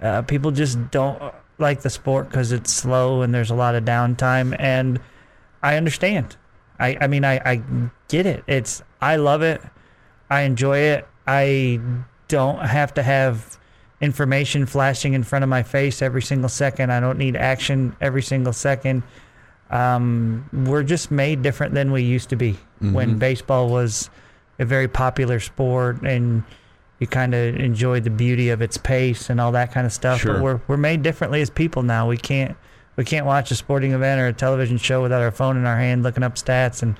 Uh, 0.00 0.22
people 0.22 0.50
just 0.50 0.90
don't 0.90 1.20
like 1.58 1.82
the 1.82 1.90
sport 1.90 2.28
because 2.30 2.52
it's 2.52 2.72
slow 2.72 3.20
and 3.20 3.34
there's 3.34 3.50
a 3.50 3.54
lot 3.54 3.74
of 3.74 3.84
downtime, 3.84 4.56
and 4.58 4.98
I 5.62 5.76
understand. 5.76 6.36
I, 6.78 6.96
I 7.02 7.06
mean, 7.06 7.24
I, 7.24 7.36
I 7.44 7.62
get 8.08 8.24
it. 8.24 8.42
It's 8.46 8.82
I 9.02 9.16
love 9.16 9.42
it. 9.42 9.60
I 10.30 10.42
enjoy 10.42 10.78
it. 10.78 11.06
I 11.26 11.80
don't 12.28 12.60
have 12.64 12.94
to 12.94 13.02
have 13.02 13.58
information 14.00 14.64
flashing 14.64 15.12
in 15.12 15.22
front 15.22 15.42
of 15.42 15.50
my 15.50 15.62
face 15.62 16.00
every 16.00 16.22
single 16.22 16.48
second. 16.48 16.90
I 16.90 17.00
don't 17.00 17.18
need 17.18 17.36
action 17.36 17.94
every 18.00 18.22
single 18.22 18.54
second. 18.54 19.02
Um, 19.70 20.48
we're 20.52 20.82
just 20.82 21.10
made 21.10 21.42
different 21.42 21.74
than 21.74 21.92
we 21.92 22.02
used 22.02 22.28
to 22.30 22.36
be 22.36 22.58
when 22.80 23.18
baseball 23.18 23.68
was 23.68 24.10
a 24.58 24.64
very 24.64 24.88
popular 24.88 25.38
sport 25.38 26.02
and 26.02 26.42
you 26.98 27.06
kind 27.06 27.34
of 27.34 27.56
enjoyed 27.56 28.04
the 28.04 28.10
beauty 28.10 28.50
of 28.50 28.60
its 28.62 28.76
pace 28.76 29.30
and 29.30 29.40
all 29.40 29.52
that 29.52 29.72
kind 29.72 29.86
of 29.86 29.92
stuff. 29.92 30.20
Sure. 30.20 30.34
But 30.34 30.42
we're 30.42 30.60
we're 30.68 30.76
made 30.76 31.02
differently 31.02 31.40
as 31.40 31.50
people 31.50 31.82
now. 31.82 32.08
We 32.08 32.16
can't 32.16 32.56
we 32.96 33.04
can't 33.04 33.26
watch 33.26 33.50
a 33.50 33.54
sporting 33.54 33.92
event 33.92 34.20
or 34.20 34.26
a 34.26 34.32
television 34.32 34.76
show 34.76 35.02
without 35.02 35.22
our 35.22 35.30
phone 35.30 35.56
in 35.56 35.64
our 35.66 35.76
hand, 35.76 36.02
looking 36.02 36.22
up 36.22 36.34
stats 36.34 36.82
and 36.82 36.96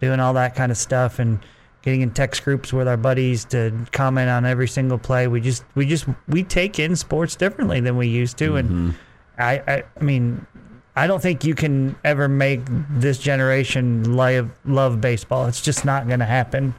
doing 0.00 0.20
all 0.20 0.32
that 0.34 0.54
kind 0.54 0.72
of 0.72 0.78
stuff, 0.78 1.18
and 1.18 1.38
getting 1.82 2.00
in 2.00 2.10
text 2.12 2.44
groups 2.44 2.72
with 2.72 2.88
our 2.88 2.96
buddies 2.96 3.44
to 3.46 3.72
comment 3.92 4.30
on 4.30 4.46
every 4.46 4.68
single 4.68 4.98
play. 4.98 5.26
We 5.28 5.40
just 5.40 5.64
we 5.74 5.86
just 5.86 6.06
we 6.28 6.42
take 6.44 6.78
in 6.78 6.96
sports 6.96 7.36
differently 7.36 7.80
than 7.80 7.96
we 7.96 8.06
used 8.06 8.38
to, 8.38 8.56
and 8.56 8.94
I, 9.38 9.62
I 9.66 9.84
I 9.98 10.02
mean. 10.02 10.46
I 10.94 11.06
don't 11.06 11.22
think 11.22 11.44
you 11.44 11.54
can 11.54 11.96
ever 12.04 12.28
make 12.28 12.60
this 12.90 13.18
generation 13.18 14.14
love, 14.16 14.50
love 14.64 15.00
baseball. 15.00 15.46
It's 15.46 15.62
just 15.62 15.84
not 15.84 16.06
going 16.06 16.20
to 16.20 16.26
happen. 16.26 16.74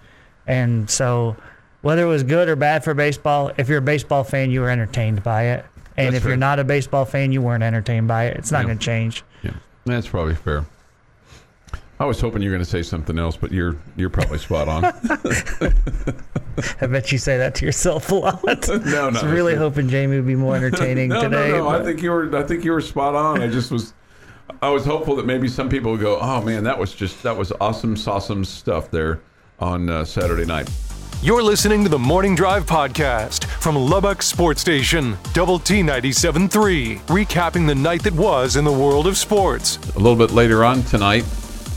And 0.45 0.89
so, 0.89 1.35
whether 1.81 2.03
it 2.03 2.07
was 2.07 2.21
good 2.23 2.47
or 2.47 2.55
bad 2.55 2.83
for 2.83 2.93
baseball, 2.93 3.51
if 3.57 3.67
you're 3.69 3.79
a 3.79 3.81
baseball 3.81 4.23
fan, 4.23 4.51
you 4.51 4.61
were 4.61 4.69
entertained 4.69 5.23
by 5.23 5.45
it. 5.47 5.65
And 5.97 6.13
That's 6.13 6.23
if 6.23 6.27
you're 6.27 6.37
not 6.37 6.59
a 6.59 6.63
baseball 6.63 7.05
fan, 7.05 7.31
you 7.31 7.41
weren't 7.41 7.63
entertained 7.63 8.07
by 8.07 8.25
it. 8.25 8.37
It's 8.37 8.51
not 8.51 8.59
Yeah. 8.59 8.65
going 8.65 8.77
to 8.79 8.85
change. 8.85 9.23
Yeah, 9.43 9.51
that's 9.85 10.07
probably 10.07 10.35
fair. 10.35 10.65
I 11.99 12.05
was 12.05 12.19
hoping 12.19 12.41
you 12.41 12.49
were 12.49 12.55
going 12.55 12.65
to 12.65 12.69
say 12.69 12.81
something 12.83 13.17
else, 13.17 13.37
but 13.37 13.51
you're 13.51 13.77
you're 13.95 14.09
probably 14.09 14.37
spot 14.39 14.67
on. 14.67 14.83
I 16.81 16.85
bet 16.87 17.11
you 17.11 17.17
say 17.17 17.37
that 17.37 17.55
to 17.55 17.65
yourself 17.65 18.11
a 18.11 18.15
lot. 18.15 18.43
no, 18.67 18.77
no. 18.77 18.99
I 18.99 19.07
was 19.09 19.23
really 19.23 19.55
hoping 19.55 19.87
Jamie 19.89 20.17
would 20.17 20.27
be 20.27 20.35
more 20.35 20.55
entertaining 20.55 21.09
no, 21.09 21.21
today. 21.21 21.51
no, 21.51 21.57
no. 21.59 21.67
I 21.69 21.83
think 21.83 22.01
you 22.01 22.11
were. 22.11 22.35
I 22.35 22.43
think 22.43 22.63
you 22.65 22.71
were 22.71 22.81
spot 22.81 23.15
on. 23.15 23.41
I 23.41 23.47
just 23.47 23.71
was. 23.71 23.93
I 24.61 24.69
was 24.69 24.85
hopeful 24.85 25.15
that 25.17 25.25
maybe 25.25 25.47
some 25.47 25.69
people 25.69 25.91
would 25.91 26.01
go, 26.01 26.19
"Oh 26.21 26.41
man, 26.41 26.63
that 26.63 26.77
was 26.77 26.93
just 26.93 27.23
that 27.23 27.35
was 27.35 27.51
awesome, 27.59 27.95
awesome 28.07 28.45
stuff 28.45 28.89
there 28.91 29.21
on 29.59 29.89
uh, 29.89 30.05
Saturday 30.05 30.45
night." 30.45 30.69
You're 31.21 31.41
listening 31.43 31.83
to 31.83 31.89
the 31.89 31.99
Morning 31.99 32.35
Drive 32.35 32.65
podcast 32.65 33.45
from 33.45 33.77
Lubbock 33.77 34.21
Sports 34.21 34.59
Station, 34.59 35.17
Double 35.33 35.57
T 35.57 35.81
97.3, 35.81 36.99
recapping 37.03 37.65
the 37.65 37.75
night 37.75 38.03
that 38.03 38.13
was 38.13 38.57
in 38.57 38.65
the 38.65 38.71
world 38.71 39.07
of 39.07 39.15
sports. 39.17 39.77
A 39.95 39.99
little 39.99 40.17
bit 40.17 40.31
later 40.31 40.65
on 40.65 40.83
tonight, 40.83 41.23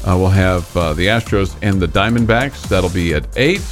uh, 0.05 0.17
we'll 0.19 0.29
have 0.29 0.77
uh, 0.77 0.95
the 0.95 1.07
Astros 1.07 1.57
and 1.63 1.81
the 1.81 1.87
Diamondbacks. 1.87 2.69
That'll 2.69 2.91
be 2.91 3.15
at 3.15 3.25
eight, 3.39 3.63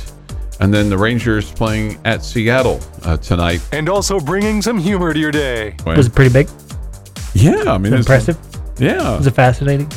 and 0.61 0.73
then 0.73 0.89
the 0.89 0.97
Rangers 0.99 1.51
playing 1.51 1.99
at 2.05 2.23
Seattle 2.25 2.81
uh, 3.03 3.17
tonight. 3.17 3.61
And 3.73 3.89
also 3.89 4.21
bringing 4.21 4.63
some 4.63 4.79
humor 4.79 5.13
to 5.13 5.19
your 5.19 5.33
day. 5.33 5.75
was 5.85 6.07
it 6.07 6.15
pretty 6.15 6.33
big? 6.33 6.49
yeah, 7.35 7.65
I 7.73 7.79
mean, 7.79 7.93
it's- 7.95 8.01
Impressive? 8.07 8.54
Yeah, 8.79 9.17
Was 9.17 9.27
it 9.27 9.35
fascinating? 9.35 9.91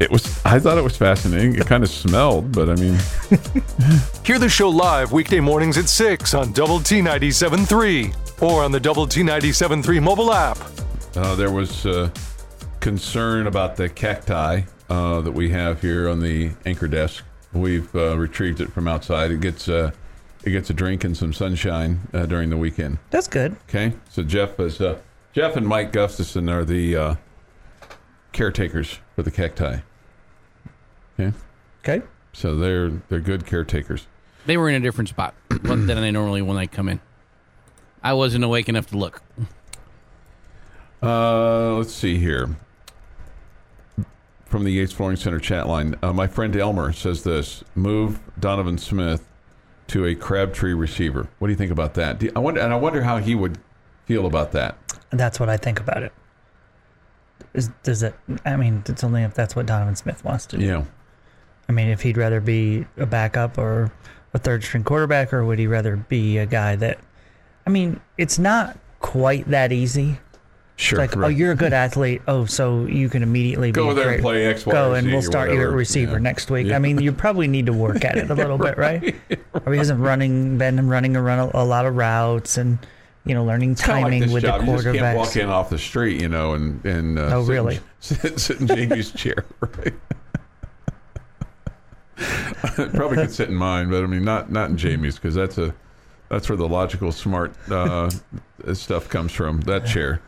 it 0.00 0.10
was. 0.10 0.44
I 0.44 0.58
thought 0.58 0.78
it 0.78 0.84
was 0.84 0.96
fascinating. 0.96 1.56
It 1.56 1.66
kind 1.66 1.82
of 1.82 1.90
smelled, 1.90 2.52
but 2.52 2.68
I 2.68 2.74
mean, 2.76 2.94
Hear 4.24 4.38
the 4.38 4.48
show 4.48 4.68
live 4.68 5.12
weekday 5.12 5.40
mornings 5.40 5.78
at 5.78 5.88
6 5.88 6.34
on 6.34 6.52
Double 6.52 6.80
T 6.80 7.00
97.3 7.00 8.42
or 8.42 8.62
on 8.64 8.72
the 8.72 8.80
Double 8.80 9.06
T 9.06 9.22
97.3 9.22 10.02
mobile 10.02 10.32
app. 10.32 10.58
Uh, 11.14 11.34
there 11.34 11.50
was 11.50 11.86
uh, 11.86 12.10
concern 12.80 13.46
about 13.46 13.76
the 13.76 13.88
cacti 13.88 14.62
uh, 14.90 15.20
that 15.20 15.32
we 15.32 15.48
have 15.50 15.80
here 15.80 16.08
on 16.08 16.20
the 16.20 16.50
anchor 16.66 16.88
desk. 16.88 17.24
We've 17.52 17.94
uh, 17.94 18.16
retrieved 18.18 18.60
it 18.60 18.70
from 18.72 18.88
outside. 18.88 19.30
It 19.30 19.40
gets 19.40 19.68
uh, 19.68 19.92
it 20.44 20.50
gets 20.50 20.68
a 20.70 20.74
drink 20.74 21.04
and 21.04 21.16
some 21.16 21.32
sunshine 21.32 22.00
uh, 22.12 22.26
during 22.26 22.50
the 22.50 22.56
weekend. 22.56 22.98
That's 23.10 23.28
good. 23.28 23.56
Okay, 23.68 23.92
so 24.10 24.22
Jeff 24.22 24.58
is 24.60 24.80
uh, 24.80 24.98
Jeff 25.32 25.56
and 25.56 25.66
Mike 25.66 25.92
Gustafson 25.92 26.48
are 26.48 26.64
the 26.64 26.96
uh, 26.96 27.14
caretakers 28.36 28.98
for 29.16 29.22
the 29.22 29.30
cacti. 29.30 29.78
Okay, 31.18 31.32
Okay. 31.82 32.02
so 32.34 32.54
they're 32.54 32.90
they're 33.08 33.20
good 33.20 33.46
caretakers. 33.46 34.06
They 34.44 34.56
were 34.58 34.68
in 34.68 34.74
a 34.76 34.80
different 34.80 35.08
spot 35.08 35.34
than 35.48 35.86
they 35.86 36.10
normally 36.10 36.42
when 36.42 36.56
I 36.58 36.66
come 36.66 36.88
in. 36.88 37.00
I 38.02 38.12
wasn't 38.12 38.44
awake 38.44 38.68
enough 38.68 38.86
to 38.88 38.98
look. 38.98 39.22
Uh, 41.02 41.74
let's 41.74 41.92
see 41.94 42.18
here. 42.18 42.56
From 44.44 44.64
the 44.64 44.70
Yates 44.70 44.92
Flooring 44.92 45.16
Center 45.16 45.40
chat 45.40 45.66
line, 45.66 45.96
uh, 46.02 46.12
my 46.12 46.26
friend 46.26 46.54
Elmer 46.56 46.92
says 46.92 47.24
this: 47.24 47.64
move 47.74 48.20
Donovan 48.38 48.78
Smith 48.78 49.26
to 49.88 50.04
a 50.04 50.14
Crabtree 50.14 50.74
receiver. 50.74 51.28
What 51.38 51.48
do 51.48 51.52
you 51.52 51.56
think 51.56 51.72
about 51.72 51.94
that? 51.94 52.18
Do 52.18 52.26
you- 52.26 52.32
I 52.36 52.38
wonder, 52.40 52.60
and 52.60 52.72
I 52.72 52.76
wonder 52.76 53.02
how 53.02 53.16
he 53.18 53.34
would 53.34 53.58
feel 54.04 54.26
about 54.26 54.52
that. 54.52 54.76
That's 55.10 55.40
what 55.40 55.48
I 55.48 55.56
think 55.56 55.80
about 55.80 56.02
it. 56.02 56.12
Is, 57.56 57.70
does 57.82 58.02
it? 58.02 58.14
I 58.44 58.56
mean, 58.56 58.82
it's 58.86 59.02
only 59.02 59.22
if 59.22 59.34
that's 59.34 59.56
what 59.56 59.66
Donovan 59.66 59.96
Smith 59.96 60.24
wants 60.24 60.46
to 60.46 60.58
do. 60.58 60.64
Yeah, 60.64 60.84
I 61.68 61.72
mean, 61.72 61.88
if 61.88 62.02
he'd 62.02 62.16
rather 62.16 62.40
be 62.40 62.86
a 62.96 63.06
backup 63.06 63.58
or 63.58 63.90
a 64.34 64.38
third 64.38 64.62
string 64.62 64.84
quarterback, 64.84 65.32
or 65.32 65.44
would 65.44 65.58
he 65.58 65.66
rather 65.66 65.96
be 65.96 66.38
a 66.38 66.46
guy 66.46 66.76
that? 66.76 66.98
I 67.66 67.70
mean, 67.70 68.00
it's 68.18 68.38
not 68.38 68.78
quite 69.00 69.48
that 69.50 69.72
easy. 69.72 70.18
sure. 70.76 70.98
like, 70.98 71.16
oh, 71.16 71.26
you're 71.28 71.52
a 71.52 71.56
good 71.56 71.72
athlete. 71.72 72.22
Oh, 72.28 72.44
so 72.44 72.84
you 72.84 73.08
can 73.08 73.22
immediately 73.22 73.72
Go 73.72 73.92
there 73.94 74.10
and 74.10 74.22
play 74.22 74.44
X, 74.46 74.64
Y, 74.66 74.72
Go 74.72 74.92
and 74.94 75.06
we'll 75.10 75.22
start 75.22 75.50
you 75.50 75.60
at 75.62 75.70
receiver 75.72 76.12
Yeah. 76.12 76.18
next 76.18 76.50
week. 76.50 76.66
Yeah. 76.68 76.76
I 76.76 76.78
mean, 76.78 77.00
you 77.00 77.12
probably 77.12 77.48
need 77.48 77.66
to 77.66 77.72
work 77.72 78.04
at 78.04 78.18
it 78.18 78.30
a 78.30 78.34
little 78.42 78.58
bit, 78.58 78.76
right? 78.76 79.16
Or 79.64 79.72
he 79.72 79.78
hasn't 79.78 79.98
running 80.00 80.58
been 80.58 80.86
running 80.88 81.16
a 81.16 81.22
run 81.22 81.38
a, 81.38 81.50
a 81.54 81.64
lot 81.64 81.86
of 81.86 81.96
routes 81.96 82.56
and 82.58 82.78
you 83.26 83.34
know 83.34 83.44
learning 83.44 83.74
timing 83.74 84.22
like 84.22 84.30
with 84.30 84.42
job. 84.44 84.60
the 84.60 84.66
You 84.66 84.72
just 84.82 84.84
can't 84.96 85.16
walk 85.18 85.36
in 85.36 85.48
off 85.50 85.68
the 85.68 85.78
street, 85.78 86.22
you 86.22 86.28
know, 86.28 86.54
and 86.54 86.84
and 86.84 87.18
uh, 87.18 87.30
Oh, 87.32 87.42
sit 87.44 87.48
in- 87.48 87.48
really? 87.48 87.80
sit, 88.00 88.38
sit 88.46 88.60
in 88.60 88.66
Jamie's 88.68 89.10
chair. 89.12 89.44
Right? 89.60 89.94
Probably 92.94 93.16
could 93.18 93.32
sit 93.32 93.48
in 93.48 93.54
mine, 93.54 93.90
but 93.90 94.02
I 94.02 94.06
mean, 94.06 94.24
not 94.24 94.50
not 94.50 94.70
in 94.70 94.76
Jamie's 94.78 95.16
because 95.16 95.34
that's 95.34 95.58
a 95.58 95.74
that's 96.30 96.48
where 96.48 96.56
the 96.56 96.66
logical, 96.68 97.12
smart 97.12 97.54
uh, 97.70 98.10
stuff 98.72 99.08
comes 99.08 99.32
from. 99.32 99.60
That 99.62 99.86
chair. 99.86 100.20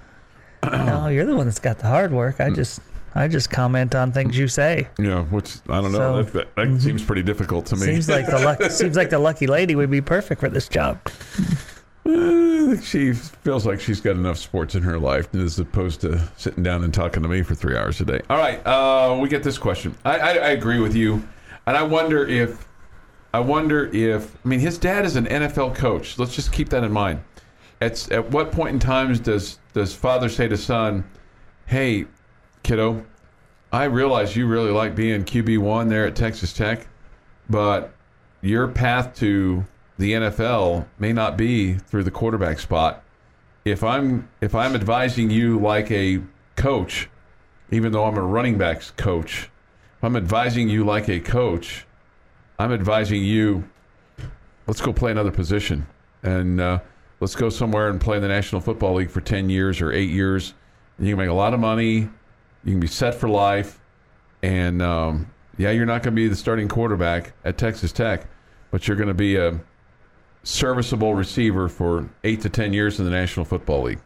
No, 0.71 1.09
you're 1.09 1.25
the 1.25 1.35
one 1.37 1.47
that's 1.47 1.59
got 1.61 1.79
the 1.79 1.87
hard 1.87 2.13
work. 2.13 2.41
I 2.41 2.51
just 2.51 2.81
I 3.15 3.27
just 3.27 3.49
comment 3.51 3.95
on 3.95 4.13
things 4.13 4.37
you 4.37 4.49
say. 4.49 4.89
Yeah, 4.99 5.23
which 5.25 5.57
I 5.69 5.81
don't 5.81 5.93
know. 5.93 5.99
So- 5.99 6.23
that 6.25 6.33
that, 6.57 6.57
that 6.57 6.81
seems 6.83 7.03
pretty 7.03 7.23
difficult 7.23 7.65
to 7.67 7.77
me. 7.77 7.87
Seems 7.87 8.09
like 8.09 8.27
the 8.27 8.39
luck, 8.39 8.63
seems 8.71 8.97
like 8.97 9.09
the 9.11 9.19
lucky 9.19 9.47
lady 9.47 9.75
would 9.75 9.91
be 9.91 10.01
perfect 10.03 10.41
for 10.41 10.51
this 10.51 10.69
job. 10.69 11.01
Uh, 12.07 12.77
she 12.81 13.13
feels 13.13 13.67
like 13.67 13.81
she's 13.81 14.01
got 14.01 14.17
enough 14.17 14.39
sports 14.39 14.75
in 14.75 14.83
her 14.83 14.99
life 14.99 15.35
as 15.35 15.59
opposed 15.59 16.01
to 16.01 16.21
sitting 16.37 16.63
down 16.63 16.85
and 16.85 16.93
talking 16.93 17.23
to 17.23 17.29
me 17.29 17.43
for 17.43 17.55
three 17.55 17.77
hours 17.77 18.01
a 18.01 18.05
day. 18.05 18.21
All 18.31 18.39
right, 18.39 18.65
uh, 18.67 19.17
we 19.21 19.29
get 19.29 19.43
this 19.43 19.59
question. 19.59 19.95
I, 20.05 20.19
I, 20.19 20.31
I 20.31 20.49
agree 20.51 20.81
with 20.81 20.95
you, 20.95 21.27
and 21.67 21.77
I 21.77 21.83
wonder 21.83 22.27
if, 22.27 22.67
I 23.35 23.41
wonder 23.41 23.91
if, 23.95 24.37
I 24.45 24.49
mean, 24.49 24.61
his 24.61 24.79
dad 24.79 25.05
is 25.05 25.17
an 25.17 25.27
NFL 25.27 25.75
coach. 25.75 26.19
Let's 26.19 26.35
just 26.35 26.53
keep 26.53 26.69
that 26.71 26.85
in 26.85 26.93
mind. 26.93 27.23
At 27.81 28.11
at 28.11 28.31
what 28.31 28.51
point 28.51 28.71
in 28.71 28.79
times 28.81 29.21
does 29.21 29.59
does 29.73 29.95
father 29.95 30.29
say 30.29 30.49
to 30.49 30.57
son, 30.57 31.05
"Hey, 31.67 32.07
kiddo, 32.65 33.05
I 33.73 33.85
realize 33.85 34.35
you 34.35 34.47
really 34.47 34.71
like 34.71 34.97
being 34.97 35.25
QB 35.25 35.59
one 35.59 35.89
there 35.89 36.07
at 36.07 36.17
Texas 36.17 36.53
Tech, 36.53 36.89
but 37.49 37.93
your 38.41 38.67
path 38.69 39.15
to 39.17 39.65
the 39.99 40.13
NFL 40.13 40.87
may 40.99 41.13
not 41.13 41.37
be 41.37 41.75
through 41.75 42.05
the 42.05 42.11
quarterback 42.11 42.61
spot. 42.61 43.03
If 43.65 43.83
I'm 43.83 44.29
if 44.41 44.55
I'm 44.55 44.75
advising 44.75 45.31
you 45.31 45.59
like 45.59 45.91
a 45.91 46.23
coach, 46.57 47.09
even 47.71 47.93
though 47.93 48.05
I'm 48.05 48.17
a 48.17 48.23
running 48.23 48.57
backs 48.57 48.93
coach, 48.97 49.51
if 49.97 50.05
I'm 50.05 50.17
advising 50.17 50.69
you 50.69 50.85
like 50.85 51.09
a 51.09 51.21
coach, 51.21 51.85
I'm 52.59 52.73
advising 52.73 53.23
you 53.25 53.69
let's 54.67 54.81
go 54.81 54.93
play 54.93 55.11
another 55.11 55.33
position 55.33 55.87
and 56.23 56.61
uh, 56.61 56.79
let's 57.21 57.35
go 57.35 57.49
somewhere 57.49 57.89
and 57.89 58.01
play 58.01 58.17
in 58.17 58.23
the 58.23 58.29
National 58.29 58.61
Football 58.61 58.95
League 58.95 59.11
for 59.11 59.21
10 59.21 59.51
years 59.51 59.81
or 59.81 59.93
8 59.93 60.11
years. 60.11 60.55
You 60.99 61.11
can 61.11 61.19
make 61.19 61.29
a 61.29 61.35
lot 61.35 61.55
of 61.55 61.61
money. 61.61 62.09
You 62.65 62.73
can 62.73 62.81
be 62.81 62.87
set 62.87 63.15
for 63.15 63.29
life. 63.29 63.81
And 64.43 64.83
um, 64.83 65.31
yeah, 65.57 65.71
you're 65.71 65.87
not 65.87 66.03
going 66.03 66.15
to 66.15 66.21
be 66.21 66.29
the 66.29 66.37
starting 66.37 66.69
quarterback 66.69 67.33
at 67.45 67.59
Texas 67.59 67.93
Tech, 67.93 68.27
but 68.71 68.87
you're 68.87 68.97
going 68.97 69.09
to 69.09 69.15
be 69.15 69.37
a 69.37 69.59
serviceable 70.49 71.15
receiver 71.15 71.69
for 71.69 72.09
8 72.25 72.41
to 72.41 72.49
10 72.49 72.73
years 72.73 72.99
in 72.99 73.05
the 73.05 73.11
National 73.11 73.45
Football 73.45 73.83
League. 73.83 73.99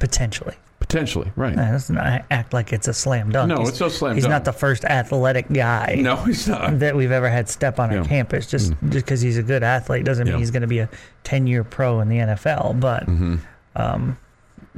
Potentially, 0.00 0.54
Potentially, 0.80 1.32
right. 1.36 1.56
Let's 1.56 1.90
not 1.90 2.24
act 2.30 2.52
like 2.52 2.72
it's 2.72 2.86
a 2.88 2.92
slam 2.92 3.30
dunk. 3.30 3.48
No, 3.48 3.56
He's- 3.58 3.68
it's 3.70 3.80
no 3.80 3.88
slam 3.88 4.14
He's 4.14 4.24
dunk. 4.24 4.32
He's 4.32 4.38
not 4.38 4.44
the 4.44 4.52
first 4.52 4.84
athletic 4.84 5.50
guy. 5.52 5.96
No, 5.98 6.16
he's 6.16 6.46
not. 6.48 6.78
that 6.80 6.94
we've 6.96 7.10
ever 7.12 7.28
had 7.28 7.48
step 7.48 7.78
on 7.80 7.90
Yeah. 7.90 7.98
our 7.98 8.04
campus. 8.04 8.46
Just 8.46 8.72
just 8.88 9.06
because 9.06 9.20
he's 9.20 9.38
a 9.38 9.42
good 9.42 9.62
athlete 9.62 10.04
doesn't 10.04 10.26
Yeah. 10.26 10.34
mean 10.34 10.40
he's 10.40 10.50
going 10.50 10.62
to 10.62 10.66
be 10.68 10.80
a 10.80 10.88
ten 11.24 11.46
year 11.46 11.64
pro 11.64 12.00
in 12.00 12.08
the 12.08 12.18
NFL. 12.18 12.74
But 12.78 13.06
Mm-hmm. 13.06 13.36
um, 13.76 14.16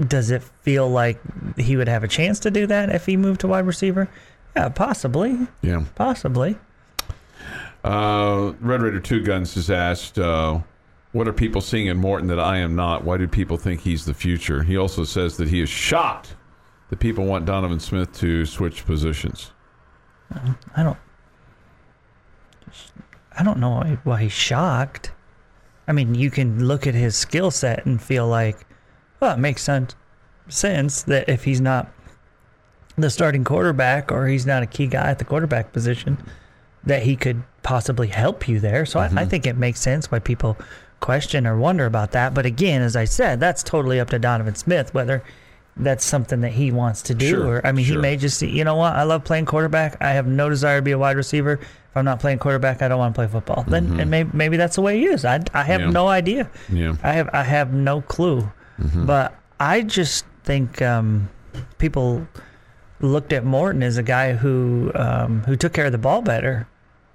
does 0.06 0.30
it 0.30 0.42
feel 0.62 0.88
like 0.88 1.18
he 1.56 1.76
would 1.76 1.88
have 1.88 2.04
a 2.04 2.08
chance 2.08 2.38
to 2.40 2.50
do 2.50 2.66
that 2.66 2.90
if 2.90 3.04
he 3.06 3.16
moved 3.16 3.40
to 3.40 3.48
wide 3.48 3.66
receiver? 3.66 4.08
Yeah, 4.56 4.68
possibly, 4.70 5.36
Yeah. 5.62 5.82
possibly. 5.94 6.56
Uh, 7.84 8.52
Red 8.60 8.82
Raider 8.82 9.00
Two 9.00 9.22
Guns 9.22 9.54
has 9.54 9.70
asked, 9.70 10.18
uh, 10.18 10.60
"What 11.12 11.28
are 11.28 11.32
people 11.32 11.60
seeing 11.60 11.86
in 11.86 11.96
Morton 11.96 12.28
that 12.28 12.40
I 12.40 12.58
am 12.58 12.76
not? 12.76 13.04
Why 13.04 13.16
do 13.16 13.26
people 13.28 13.56
think 13.56 13.80
he's 13.80 14.04
the 14.04 14.14
future?" 14.14 14.62
He 14.62 14.76
also 14.76 15.04
says 15.04 15.36
that 15.36 15.48
he 15.48 15.60
is 15.60 15.68
shocked 15.68 16.34
that 16.90 16.98
people 16.98 17.24
want 17.24 17.44
Donovan 17.44 17.80
Smith 17.80 18.12
to 18.18 18.46
switch 18.46 18.86
positions. 18.86 19.52
I 20.76 20.82
don't. 20.82 20.98
I 23.38 23.42
don't 23.42 23.58
know 23.58 23.70
why, 23.70 23.98
why 24.04 24.22
he's 24.22 24.32
shocked. 24.32 25.12
I 25.86 25.92
mean, 25.92 26.14
you 26.14 26.30
can 26.30 26.66
look 26.66 26.86
at 26.86 26.94
his 26.94 27.16
skill 27.16 27.50
set 27.50 27.86
and 27.86 28.02
feel 28.02 28.26
like, 28.26 28.66
well, 29.20 29.34
it 29.34 29.38
makes 29.38 29.62
sense 29.62 29.94
sense 30.48 31.02
that 31.02 31.28
if 31.28 31.44
he's 31.44 31.60
not 31.60 31.92
the 32.96 33.10
starting 33.10 33.44
quarterback 33.44 34.10
or 34.10 34.26
he's 34.26 34.46
not 34.46 34.62
a 34.62 34.66
key 34.66 34.86
guy 34.86 35.10
at 35.10 35.18
the 35.18 35.24
quarterback 35.24 35.72
position, 35.72 36.18
that 36.84 37.02
he 37.02 37.16
could 37.16 37.42
possibly 37.62 38.08
help 38.08 38.48
you 38.48 38.58
there. 38.60 38.86
So 38.86 38.98
I, 38.98 39.04
I 39.04 39.08
mm-hmm. 39.08 39.28
think 39.28 39.46
it 39.46 39.56
makes 39.56 39.80
sense 39.80 40.10
why 40.10 40.18
people 40.18 40.56
question 41.00 41.46
or 41.46 41.56
wonder 41.56 41.86
about 41.86 42.12
that. 42.12 42.34
But 42.34 42.46
again, 42.46 42.82
as 42.82 42.96
I 42.96 43.04
said, 43.04 43.40
that's 43.40 43.62
totally 43.62 44.00
up 44.00 44.10
to 44.10 44.18
Donovan 44.18 44.54
Smith 44.54 44.92
whether 44.94 45.22
that's 45.76 46.04
something 46.04 46.40
that 46.40 46.50
he 46.52 46.72
wants 46.72 47.02
to 47.02 47.14
do. 47.14 47.28
Sure, 47.28 47.46
Or 47.58 47.66
I 47.66 47.70
mean, 47.70 47.84
sure. 47.84 47.94
he 47.96 48.00
may 48.02 48.16
just 48.16 48.36
see, 48.38 48.48
you 48.50 48.64
know 48.64 48.74
what, 48.74 48.94
I 48.94 49.04
love 49.04 49.22
playing 49.24 49.46
quarterback. 49.46 49.96
I 50.02 50.10
have 50.10 50.26
no 50.26 50.48
desire 50.48 50.78
to 50.78 50.82
be 50.82 50.90
a 50.90 50.98
wide 50.98 51.16
receiver. 51.16 51.52
If 51.52 51.96
I'm 51.96 52.04
not 52.04 52.18
playing 52.18 52.38
quarterback, 52.40 52.82
I 52.82 52.88
don't 52.88 52.98
want 52.98 53.14
to 53.14 53.18
play 53.18 53.28
football. 53.28 53.62
Then 53.68 54.00
and 54.00 54.10
maybe 54.10 54.30
maybe 54.32 54.56
that's 54.56 54.74
the 54.74 54.82
way 54.82 54.98
he 54.98 55.06
is. 55.06 55.24
I, 55.24 55.40
I 55.54 55.62
have 55.62 55.80
Mm-hmm. 55.80 55.90
Yeah. 55.90 55.92
no 55.92 56.08
idea. 56.08 56.50
Yeah. 56.72 56.96
I 57.04 57.12
have 57.12 57.30
I 57.32 57.42
have 57.44 57.72
no 57.72 58.00
clue. 58.00 58.50
But 58.94 59.34
I 59.60 59.82
just 59.82 60.24
think 60.44 60.82
um, 60.82 61.28
people 61.78 62.26
looked 63.00 63.32
at 63.32 63.44
Morton 63.44 63.82
as 63.84 63.96
a 63.98 64.02
guy 64.02 64.32
who 64.34 64.90
um, 64.96 65.42
who 65.42 65.54
took 65.56 65.72
care 65.72 65.86
of 65.86 65.92
the 65.92 65.98
ball 65.98 66.22
better 66.22 66.66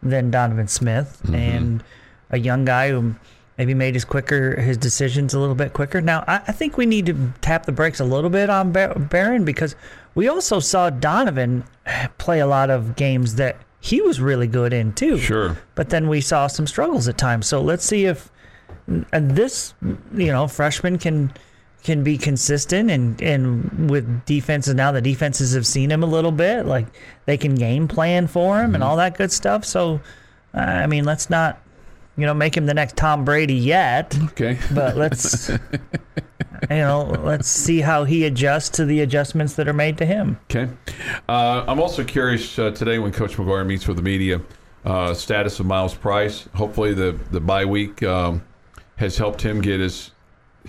than 0.02 0.32
Donovan 0.32 0.68
Smith, 0.70 1.22
and 1.34 1.84
a 2.32 2.38
young 2.40 2.64
guy 2.66 2.90
who 2.92 3.16
maybe 3.58 3.74
made 3.74 3.94
his 3.94 4.06
quicker 4.06 4.60
his 4.60 4.78
decisions 4.78 5.34
a 5.34 5.40
little 5.40 5.56
bit 5.56 5.74
quicker. 5.74 6.02
Now 6.02 6.24
I, 6.28 6.36
I 6.48 6.52
think 6.52 6.78
we 6.78 6.86
need 6.86 7.06
to 7.08 7.34
tap 7.42 7.66
the 7.66 7.72
brakes 7.72 8.00
a 8.00 8.06
little 8.06 8.30
bit 8.30 8.50
on 8.50 8.72
Bar- 8.72 8.96
Behren 8.96 9.46
because 9.46 9.76
we 10.16 10.28
also 10.28 10.60
saw 10.60 10.90
Donovan 10.90 11.64
play 12.18 12.40
a 12.40 12.48
lot 12.48 12.70
of 12.70 12.96
games 12.96 13.36
that 13.36 13.58
he 13.80 14.02
was 14.02 14.22
really 14.22 14.48
good 14.48 14.72
in 14.74 14.94
too. 14.94 15.18
Sure. 15.18 15.58
But 15.76 15.90
then 15.90 16.08
we 16.08 16.22
saw 16.22 16.48
some 16.48 16.68
struggles 16.68 17.08
at 17.08 17.18
times. 17.18 17.48
So 17.48 17.62
let's 17.62 17.84
see 17.86 18.06
if 18.06 18.32
and 19.12 19.32
this 19.32 19.74
you 20.14 20.32
know 20.32 20.48
freshman 20.48 20.98
can 20.98 21.32
can 21.84 22.04
be 22.04 22.18
consistent 22.18 22.90
and 22.90 23.22
and 23.22 23.90
with 23.90 24.26
defenses 24.26 24.74
now 24.74 24.92
the 24.92 25.02
defenses 25.02 25.54
have 25.54 25.68
seen 25.68 25.92
him 25.92 26.04
a 26.04 26.06
little 26.06 26.32
bit 26.32 26.66
like 26.66 26.88
they 27.26 27.38
can 27.38 27.56
game 27.56 27.88
plan 27.88 28.28
for 28.28 28.60
him 28.60 28.74
and 28.74 28.76
mm-hmm. 28.76 28.84
all 28.84 28.98
that 28.98 29.18
good 29.18 29.32
stuff 29.32 29.66
so 29.66 30.00
i 30.54 30.88
mean 30.88 31.04
let's 31.04 31.30
not 31.30 31.62
you 32.18 32.26
know 32.26 32.34
make 32.34 32.56
him 32.56 32.66
the 32.66 32.74
next 32.74 32.96
tom 32.96 33.26
brady 33.26 33.54
yet 33.56 34.18
Okay. 34.26 34.58
but 34.74 34.96
let's 34.96 35.50
you 35.50 35.58
know 36.70 37.04
let's 37.24 37.48
see 37.48 37.82
how 37.82 38.04
he 38.04 38.26
adjusts 38.26 38.70
to 38.70 38.86
the 38.86 39.02
adjustments 39.02 39.56
that 39.56 39.68
are 39.68 39.74
made 39.74 39.98
to 39.98 40.06
him 40.06 40.38
Okay. 40.52 40.72
Uh, 41.28 41.64
I'm 41.68 41.80
also 41.80 42.04
curious 42.04 42.58
uh, 42.60 42.72
today 42.72 43.00
when 43.00 43.12
Coach 43.12 43.36
McGuire 43.38 43.66
meets 43.66 43.88
with 43.88 43.98
the 43.98 44.04
media, 44.04 44.40
uh, 44.86 45.14
status 45.14 45.60
of 45.60 45.66
Myles 45.66 45.96
Price. 45.96 46.48
Hopefully, 46.54 46.94
the 46.94 47.18
the 47.32 47.40
bye 47.40 47.66
week 47.66 48.04
um, 48.04 48.44
has 48.98 49.18
helped 49.18 49.42
him 49.42 49.62
get 49.62 49.80
as 49.82 50.12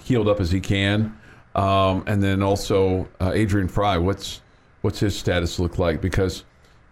healed 0.00 0.28
up 0.28 0.40
as 0.40 0.50
he 0.50 0.60
can. 0.60 1.16
Um, 1.54 2.02
and 2.06 2.22
then 2.22 2.42
also 2.42 3.06
uh, 3.20 3.32
Adrian 3.34 3.68
Frye. 3.68 3.98
What's 3.98 4.40
what's 4.80 4.98
his 5.00 5.16
status 5.18 5.58
look 5.58 5.78
like? 5.78 6.00
Because 6.00 6.44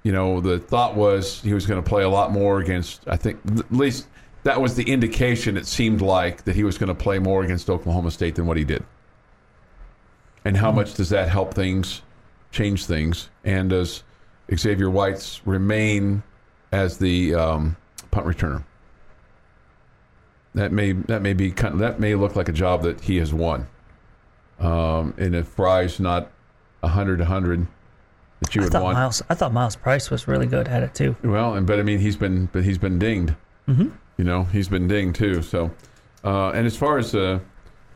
you 0.02 0.12
know 0.12 0.40
the 0.40 0.58
thought 0.58 0.94
was 0.94 1.40
he 1.40 1.54
was 1.54 1.64
going 1.66 1.82
to 1.82 1.88
play 1.88 2.02
a 2.02 2.08
lot 2.10 2.30
more 2.32 2.60
against. 2.60 3.08
I 3.08 3.16
think 3.16 3.38
at 3.58 3.72
least 3.72 4.06
that 4.44 4.60
was 4.60 4.74
the 4.74 4.84
indication. 4.84 5.56
It 5.56 5.66
seemed 5.66 6.00
like 6.00 6.44
that 6.44 6.56
he 6.56 6.64
was 6.64 6.78
going 6.78 6.88
to 6.88 6.94
play 6.94 7.18
more 7.18 7.42
against 7.42 7.70
Oklahoma 7.70 8.10
State 8.10 8.34
than 8.34 8.46
what 8.46 8.56
he 8.56 8.64
did. 8.64 8.84
And 10.44 10.56
how 10.56 10.72
much 10.72 10.94
does 10.94 11.10
that 11.10 11.28
help 11.28 11.54
things, 11.54 12.02
change 12.50 12.86
things? 12.86 13.28
And 13.44 13.70
does 13.70 14.02
Xavier 14.52 14.90
White's 14.90 15.40
remain 15.46 16.22
as 16.72 16.98
the 16.98 17.34
um, 17.34 17.76
punt 18.10 18.26
returner? 18.26 18.64
That 20.54 20.72
may 20.72 20.92
that 20.92 21.22
may 21.22 21.32
be 21.32 21.50
kind 21.50 21.74
of, 21.74 21.80
that 21.80 21.98
may 21.98 22.14
look 22.14 22.36
like 22.36 22.48
a 22.48 22.52
job 22.52 22.82
that 22.82 23.00
he 23.00 23.16
has 23.16 23.32
won. 23.32 23.68
Um, 24.58 25.14
and 25.16 25.34
if 25.34 25.48
Frye's 25.48 25.98
not 25.98 26.30
a 26.82 26.88
hundred 26.88 27.20
a 27.20 27.24
hundred 27.24 27.66
that 28.40 28.54
you 28.54 28.60
i 28.60 28.64
would 28.64 28.72
thought 28.72 28.82
want, 28.82 28.94
miles 28.94 29.22
i 29.30 29.34
thought 29.34 29.52
myles 29.52 29.76
price 29.76 30.10
was 30.10 30.26
really 30.26 30.46
good 30.46 30.66
at 30.68 30.82
it 30.82 30.94
too 30.94 31.16
well, 31.22 31.54
and 31.54 31.66
but 31.66 31.78
I 31.78 31.82
mean 31.82 32.00
he's 32.00 32.16
been 32.16 32.46
but 32.52 32.64
he's 32.64 32.78
been 32.78 32.98
dinged. 32.98 33.34
Mm-hmm. 33.68 33.88
You 34.16 34.24
know 34.24 34.44
he's 34.44 34.68
been 34.68 34.88
dinged 34.88 35.16
too. 35.16 35.42
So, 35.42 35.70
uh, 36.24 36.50
and 36.50 36.66
as 36.66 36.76
far 36.76 36.98
as 36.98 37.14
uh, 37.14 37.40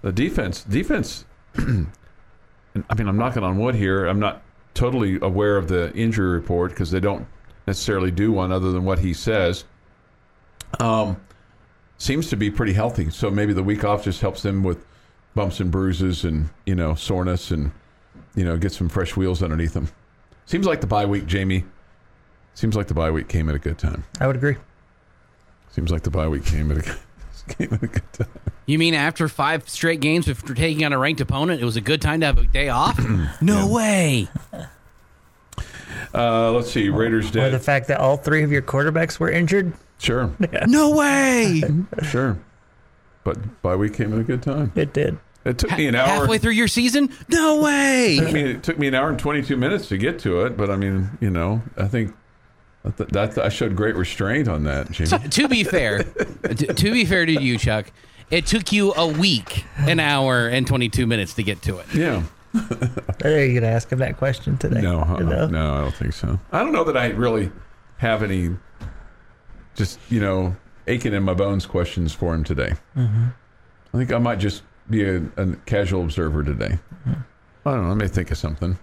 the 0.03 0.13
defense, 0.13 0.63
defense. 0.65 1.25
I 1.57 1.65
mean, 2.95 3.09
I'm 3.09 3.17
knocking 3.17 3.43
on 3.43 3.59
wood 3.59 3.75
here. 3.75 4.07
I'm 4.07 4.21
not 4.21 4.43
totally 4.75 5.19
aware 5.23 5.57
of 5.57 5.69
the 5.69 5.93
injury 5.95 6.29
report 6.29 6.71
because 6.71 6.91
they 6.91 7.01
don't 7.01 7.27
necessarily 7.67 8.11
do 8.11 8.31
one 8.31 8.53
other 8.53 8.71
than 8.71 8.85
what 8.85 8.99
he 8.99 9.15
says. 9.15 9.65
Um, 10.79 11.17
seems 11.99 12.29
to 12.31 12.37
be 12.37 12.51
pretty 12.51 12.75
healthy. 12.75 13.11
So 13.11 13.31
maybe 13.31 13.53
the 13.53 13.63
week 13.63 13.85
off 13.85 14.05
just 14.05 14.21
helps 14.21 14.43
them 14.43 14.63
with 14.63 14.85
bumps 15.35 15.61
and 15.61 15.71
bruises 15.71 16.25
and 16.25 16.49
you 16.65 16.75
know 16.75 16.95
soreness 16.95 17.51
and 17.51 17.71
you 18.35 18.45
know 18.45 18.57
get 18.57 18.73
some 18.73 18.89
fresh 18.89 19.17
wheels 19.17 19.43
underneath 19.43 19.73
them. 19.73 19.89
Seems 20.45 20.67
like 20.67 20.81
the 20.81 20.87
bye 20.87 21.07
week, 21.07 21.27
Jamie. 21.27 21.65
Seems 22.55 22.77
like 22.77 22.87
the 22.87 22.95
bye 22.95 23.11
week 23.11 23.29
came 23.29 23.49
at 23.49 23.55
a 23.55 23.59
good 23.59 23.79
time. 23.79 24.05
i 24.21 24.27
would 24.27 24.37
agree 24.37 24.57
Seems 25.77 25.93
like 25.93 26.05
the 26.05 26.11
bye 26.11 26.27
week 26.27 26.47
came 26.47 26.71
at 26.73 26.79
a 26.79 26.83
came 27.55 27.71
at 27.71 27.83
a 27.83 27.87
good 27.87 28.13
time. 28.15 28.29
You 28.65 28.79
mean 28.79 28.95
after 28.95 29.29
five 29.29 29.69
straight 29.69 30.01
games 30.01 30.27
after 30.27 30.55
taking 30.55 30.87
on 30.87 30.95
a 30.95 30.99
ranked 30.99 31.21
opponent, 31.21 31.61
it 31.61 31.67
was 31.67 31.77
a 31.77 31.83
good 31.83 32.01
time 32.01 32.21
to 32.21 32.27
have 32.27 32.39
a 32.39 32.47
day 32.47 32.71
off? 32.71 32.99
no 33.43 33.69
way. 33.69 34.27
Uh, 36.15 36.51
let's 36.53 36.73
see, 36.73 36.89
Raiders 36.89 37.37
or 37.37 37.51
the 37.51 37.59
fact 37.59 37.89
that 37.89 38.01
all 38.01 38.17
three 38.17 38.43
of 38.43 38.51
your 38.51 38.63
quarterbacks 38.63 39.21
were 39.21 39.31
injured 39.31 39.75
Sure, 39.99 40.35
No 40.67 40.97
way. 40.97 41.63
sure. 42.05 42.39
But 43.23 43.61
bye 43.61 43.77
week 43.77 43.93
came 43.93 44.15
at 44.15 44.21
a 44.21 44.25
good 44.25 44.43
time. 44.43 44.73
it 44.77 44.95
did 44.95 45.19
It 45.45 45.59
took 45.59 45.77
me 45.77 45.89
an 45.89 45.95
hour. 45.95 46.07
Halfway 46.07 46.39
through 46.39 46.53
your 46.53 46.69
season? 46.69 47.13
No 47.29 47.61
way. 47.61 48.19
I 48.19 48.33
mean, 48.33 48.47
it 48.47 48.63
took 48.63 48.79
me 48.79 48.87
an 48.87 48.95
hour 48.95 49.11
and 49.11 49.19
22 49.19 49.59
minutes 49.59 49.89
to 49.89 49.99
get 49.99 50.19
to 50.21 50.41
it, 50.47 50.57
but 50.57 50.71
I 50.71 50.77
mean, 50.77 51.19
you 51.21 51.29
know, 51.29 51.61
I 51.77 51.87
think 51.87 52.15
that, 52.97 53.11
that 53.35 53.39
I 53.39 53.49
showed 53.49 53.77
great 53.77 53.95
restraint 53.97 54.49
on 54.49 54.65
that, 54.65 54.91
Jamie. 54.91 55.29
to 55.29 55.49
be 55.49 55.65
fair, 55.65 56.05
to, 56.05 56.55
to 56.75 56.93
be 56.93 57.05
fair 57.05 57.27
to 57.27 57.33
you, 57.33 57.59
Chuck, 57.59 57.91
it 58.31 58.47
took 58.47 58.73
you 58.73 58.93
a 58.95 59.07
week, 59.07 59.65
an 59.79 60.01
hour, 60.01 60.49
and 60.49 60.67
22 60.67 61.07
minutes 61.07 61.35
to 61.35 61.43
get 61.43 61.63
to 61.63 61.79
it. 61.79 61.87
yeah. 61.95 62.23
are 63.25 63.45
you 63.45 63.61
gonna 63.61 63.71
ask 63.71 63.93
him 63.93 63.99
that 63.99 64.17
question 64.17 64.57
today 64.57 64.81
No, 64.81 65.01
uh-uh. 65.01 65.19
No? 65.21 65.47
no, 65.47 65.75
I 65.75 65.81
don't 65.83 65.95
think 65.95 66.15
so. 66.15 66.41
I 66.53 66.61
don't 66.61 66.73
know 66.73 66.85
that 66.85 66.97
I 66.97 67.09
really 67.09 67.53
have 67.99 68.23
any 68.23 68.57
just, 69.75 69.99
you 70.09 70.21
know, 70.21 70.57
aching 70.87 71.13
in 71.13 71.23
my 71.23 71.35
bones 71.35 71.67
questions 71.67 72.15
for 72.15 72.35
him 72.35 72.45
today. 72.45 72.73
Mm-hmm. 72.97 73.27
I 73.93 73.99
think 73.99 74.11
I 74.11 74.19
might 74.19 74.39
just 74.39 74.63
be 74.89 75.05
a, 75.05 75.23
a 75.37 75.57
casual 75.67 76.03
observer 76.03 76.43
today. 76.43 76.79
Mm-hmm. 77.07 77.69
I 77.69 77.73
don't 77.73 77.85
know. 77.85 77.91
I 77.91 77.95
may 77.95 78.09
think 78.09 78.31
of 78.31 78.39
something 78.39 78.79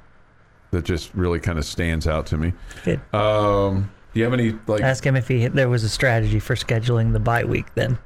that 0.73 0.83
just 0.85 1.13
really 1.15 1.39
kind 1.39 1.57
of 1.57 1.65
stands 1.65 2.05
out 2.07 2.25
to 2.27 2.37
me. 2.37 2.53
Good. 2.83 2.99
Um, 3.13 3.89
do 4.13 4.19
you 4.19 4.25
have 4.25 4.33
any, 4.33 4.55
like, 4.67 4.81
Ask 4.81 5.03
him 5.05 5.15
if 5.15 5.27
he 5.27 5.47
there 5.47 5.69
was 5.69 5.83
a 5.83 5.89
strategy 5.89 6.39
for 6.39 6.55
scheduling 6.55 7.13
the 7.13 7.19
bye 7.19 7.45
week. 7.45 7.73
Then 7.75 7.97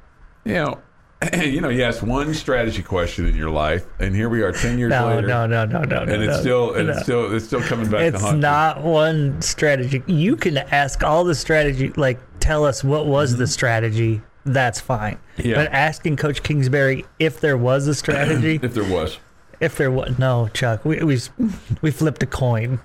you 0.44 0.54
know, 0.54 0.78
you 1.42 1.60
know, 1.60 1.68
you 1.68 1.82
asked 1.82 2.02
one 2.02 2.32
strategy 2.32 2.82
question 2.82 3.26
in 3.26 3.34
your 3.36 3.50
life, 3.50 3.84
and 3.98 4.14
here 4.14 4.28
we 4.28 4.40
are 4.42 4.52
10 4.52 4.78
years 4.78 4.90
no, 4.90 5.08
later. 5.08 5.26
no, 5.26 5.46
no, 5.46 5.64
no, 5.64 5.82
no, 5.82 5.98
And 6.02 6.10
no, 6.10 6.20
it's 6.20 6.40
still, 6.40 6.74
and 6.74 6.86
no. 6.86 6.92
it's 6.92 7.02
still, 7.02 7.34
it's 7.34 7.44
still 7.46 7.60
coming 7.62 7.90
back 7.90 8.00
to 8.00 8.06
It's 8.06 8.20
haunt 8.22 8.36
you. 8.36 8.40
not 8.42 8.82
one 8.82 9.42
strategy. 9.42 10.02
You 10.06 10.36
can 10.36 10.58
ask 10.58 11.02
all 11.02 11.24
the 11.24 11.34
strategy, 11.34 11.88
like 11.96 12.18
tell 12.40 12.64
us 12.64 12.84
what 12.84 13.06
was 13.06 13.36
the 13.36 13.46
strategy. 13.46 14.22
That's 14.44 14.80
fine. 14.80 15.18
Yeah. 15.36 15.56
But 15.56 15.72
asking 15.72 16.16
Coach 16.16 16.42
Kingsbury 16.42 17.04
if 17.18 17.40
there 17.40 17.58
was 17.58 17.86
a 17.88 17.94
strategy, 18.02 18.60
If 18.62 18.72
there 18.74 18.84
was. 18.90 19.18
If 19.60 19.76
there 19.76 19.90
was 19.90 20.18
no, 20.18 20.48
Chuck, 20.54 20.84
we 20.84 21.02
we 21.02 21.18
we 21.82 21.90
flipped 21.90 22.22
a 22.22 22.26
coin. 22.26 22.80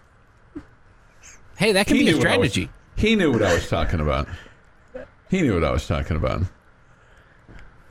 Hey, 1.57 1.71
that 1.73 1.87
can 1.87 1.97
He 1.97 2.03
be 2.03 2.09
a 2.09 2.11
knew 2.13 2.17
what 2.19 2.27
I 2.27 2.37
was- 2.37 2.51
strategy. 2.51 2.71
He 2.95 3.15
knew 3.15 3.31
what 3.31 3.41
I 3.41 3.53
was 3.53 3.67
talking 3.67 3.99
about. 3.99 4.27
He 5.29 5.41
knew 5.41 5.55
what 5.55 5.63
I 5.63 5.71
was 5.71 5.87
talking 5.87 6.15
about. 6.15 6.43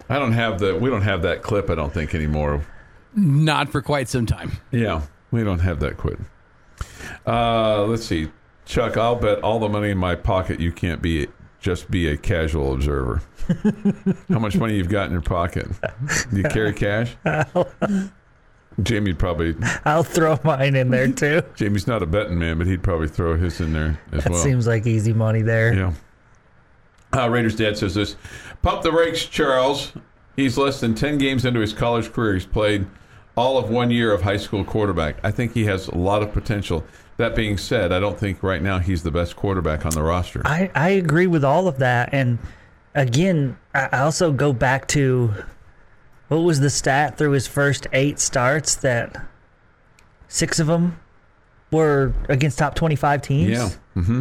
I 0.08 0.18
don't 0.18 0.32
have 0.32 0.60
the. 0.60 0.76
We 0.76 0.90
don't 0.90 1.02
have 1.02 1.22
that 1.22 1.42
clip. 1.42 1.68
I 1.70 1.74
don't 1.74 1.92
think 1.92 2.14
anymore. 2.14 2.64
Not 3.16 3.70
for 3.70 3.82
quite 3.82 4.08
some 4.08 4.26
time. 4.26 4.52
Yeah, 4.70 5.02
we 5.32 5.42
don't 5.42 5.58
have 5.58 5.80
that 5.80 5.96
clip. 5.98 6.20
Uh, 7.26 7.84
let's 7.84 8.04
see, 8.06 8.30
Chuck. 8.64 8.96
I'll 8.96 9.16
bet 9.16 9.40
all 9.42 9.58
the 9.58 9.68
money 9.68 9.90
in 9.90 9.98
my 9.98 10.14
pocket 10.14 10.60
you 10.60 10.70
can't 10.72 11.02
be 11.02 11.26
just 11.60 11.90
be 11.90 12.06
a 12.08 12.16
casual 12.16 12.74
observer. 12.74 13.22
How 14.28 14.38
much 14.38 14.56
money 14.56 14.76
you've 14.76 14.88
got 14.88 15.06
in 15.06 15.12
your 15.12 15.20
pocket? 15.20 15.66
Do 16.30 16.36
you 16.36 16.44
carry 16.44 16.72
cash? 16.72 17.16
Jamie'd 18.82 19.18
probably. 19.18 19.54
I'll 19.84 20.02
throw 20.02 20.38
mine 20.44 20.74
in 20.76 20.90
there 20.90 21.08
too. 21.12 21.42
Jamie's 21.56 21.86
not 21.86 22.02
a 22.02 22.06
betting 22.06 22.38
man, 22.38 22.58
but 22.58 22.66
he'd 22.66 22.82
probably 22.82 23.08
throw 23.08 23.36
his 23.36 23.60
in 23.60 23.72
there 23.72 23.98
as 24.12 24.24
That 24.24 24.32
well. 24.32 24.42
seems 24.42 24.66
like 24.66 24.86
easy 24.86 25.12
money 25.12 25.42
there. 25.42 25.74
Yeah. 25.74 25.92
Uh, 27.14 27.28
Raiders 27.28 27.56
dad 27.56 27.76
says 27.76 27.94
this. 27.94 28.16
Pump 28.62 28.82
the 28.82 28.90
brakes, 28.90 29.26
Charles. 29.26 29.92
He's 30.36 30.56
less 30.56 30.80
than 30.80 30.94
10 30.94 31.18
games 31.18 31.44
into 31.44 31.60
his 31.60 31.74
college 31.74 32.10
career. 32.12 32.34
He's 32.34 32.46
played 32.46 32.86
all 33.36 33.58
of 33.58 33.68
one 33.68 33.90
year 33.90 34.12
of 34.12 34.22
high 34.22 34.38
school 34.38 34.64
quarterback. 34.64 35.16
I 35.22 35.30
think 35.30 35.52
he 35.52 35.64
has 35.66 35.88
a 35.88 35.94
lot 35.96 36.22
of 36.22 36.32
potential. 36.32 36.84
That 37.18 37.34
being 37.36 37.58
said, 37.58 37.92
I 37.92 38.00
don't 38.00 38.18
think 38.18 38.42
right 38.42 38.62
now 38.62 38.78
he's 38.78 39.02
the 39.02 39.10
best 39.10 39.36
quarterback 39.36 39.84
on 39.84 39.92
the 39.92 40.02
roster. 40.02 40.40
I, 40.46 40.70
I 40.74 40.88
agree 40.90 41.26
with 41.26 41.44
all 41.44 41.68
of 41.68 41.78
that. 41.78 42.08
And 42.12 42.38
again, 42.94 43.58
I 43.74 43.88
also 44.00 44.32
go 44.32 44.54
back 44.54 44.88
to 44.88 45.34
what 46.28 46.38
was 46.38 46.60
the 46.60 46.70
stat 46.70 47.18
through 47.18 47.32
his 47.32 47.46
first 47.46 47.86
eight 47.92 48.18
starts 48.18 48.74
that 48.76 49.24
six 50.28 50.58
of 50.58 50.66
them 50.66 50.98
were 51.70 52.12
against 52.28 52.58
top 52.58 52.74
25 52.74 53.22
teams. 53.22 53.50
Yeah. 53.50 53.70
Mm-hmm. 53.96 54.20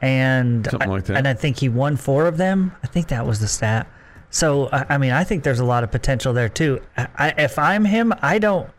And 0.00 0.66
Something 0.66 0.88
I, 0.88 0.92
like 0.92 1.04
that. 1.04 1.16
And 1.18 1.28
I 1.28 1.34
think 1.34 1.58
he 1.58 1.68
won 1.68 1.96
four 1.96 2.26
of 2.26 2.36
them. 2.36 2.72
I 2.82 2.86
think 2.86 3.08
that 3.08 3.26
was 3.26 3.40
the 3.40 3.48
stat. 3.48 3.86
So 4.30 4.68
I, 4.72 4.86
I 4.90 4.98
mean, 4.98 5.12
I 5.12 5.24
think 5.24 5.42
there's 5.42 5.60
a 5.60 5.64
lot 5.64 5.84
of 5.84 5.90
potential 5.90 6.32
there 6.32 6.48
too. 6.48 6.80
I, 6.96 7.08
I, 7.16 7.28
if 7.38 7.58
I'm 7.58 7.84
him, 7.84 8.14
I 8.22 8.38
don't. 8.38 8.70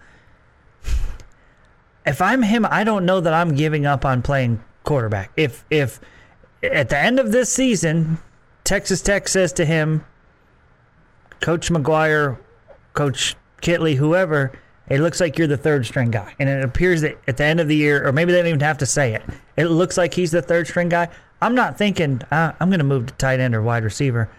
If 2.05 2.21
I'm 2.21 2.41
him, 2.41 2.65
I 2.65 2.83
don't 2.83 3.05
know 3.05 3.19
that 3.19 3.33
I'm 3.33 3.53
giving 3.53 3.85
up 3.85 4.05
on 4.05 4.23
playing 4.23 4.63
quarterback. 4.83 5.31
If 5.37 5.63
if 5.69 5.99
at 6.63 6.89
the 6.89 6.97
end 6.97 7.19
of 7.19 7.31
this 7.31 7.53
season, 7.53 8.17
Texas 8.63 9.01
Tech 9.01 9.27
says 9.27 9.53
to 9.53 9.65
him, 9.65 10.03
Coach 11.41 11.69
McGuire, 11.69 12.37
Coach 12.93 13.35
Kittley, 13.61 13.95
whoever, 13.95 14.51
it 14.89 14.99
looks 14.99 15.19
like 15.19 15.37
you're 15.37 15.47
the 15.47 15.57
third 15.57 15.85
string 15.85 16.11
guy. 16.11 16.33
And 16.39 16.49
it 16.49 16.63
appears 16.63 17.01
that 17.01 17.17
at 17.27 17.37
the 17.37 17.43
end 17.43 17.59
of 17.59 17.67
the 17.67 17.75
year, 17.75 18.05
or 18.07 18.11
maybe 18.11 18.31
they 18.31 18.39
don't 18.39 18.47
even 18.47 18.59
have 18.61 18.77
to 18.79 18.85
say 18.85 19.13
it, 19.13 19.23
it 19.57 19.65
looks 19.65 19.97
like 19.97 20.13
he's 20.13 20.31
the 20.31 20.41
third 20.41 20.67
string 20.67 20.89
guy. 20.89 21.09
I'm 21.41 21.55
not 21.55 21.77
thinking 21.77 22.21
uh, 22.31 22.53
I'm 22.59 22.69
going 22.69 22.79
to 22.79 22.85
move 22.85 23.07
to 23.07 23.13
tight 23.15 23.39
end 23.39 23.55
or 23.55 23.61
wide 23.61 23.83
receiver. 23.83 24.29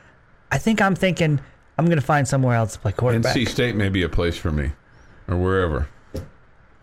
I 0.51 0.59
think 0.59 0.81
I'm 0.81 0.95
thinking 0.95 1.41
I'm 1.79 1.87
going 1.87 1.99
to 1.99 2.05
find 2.05 2.29
somewhere 2.29 2.55
else 2.55 2.75
to 2.75 2.79
play 2.79 2.93
quarterback. 2.93 3.35
NC 3.35 3.49
State 3.49 3.75
may 3.75 3.89
be 3.89 4.03
a 4.03 4.09
place 4.09 4.37
for 4.37 4.53
me, 4.53 4.73
or 5.27 5.37
wherever. 5.37 5.89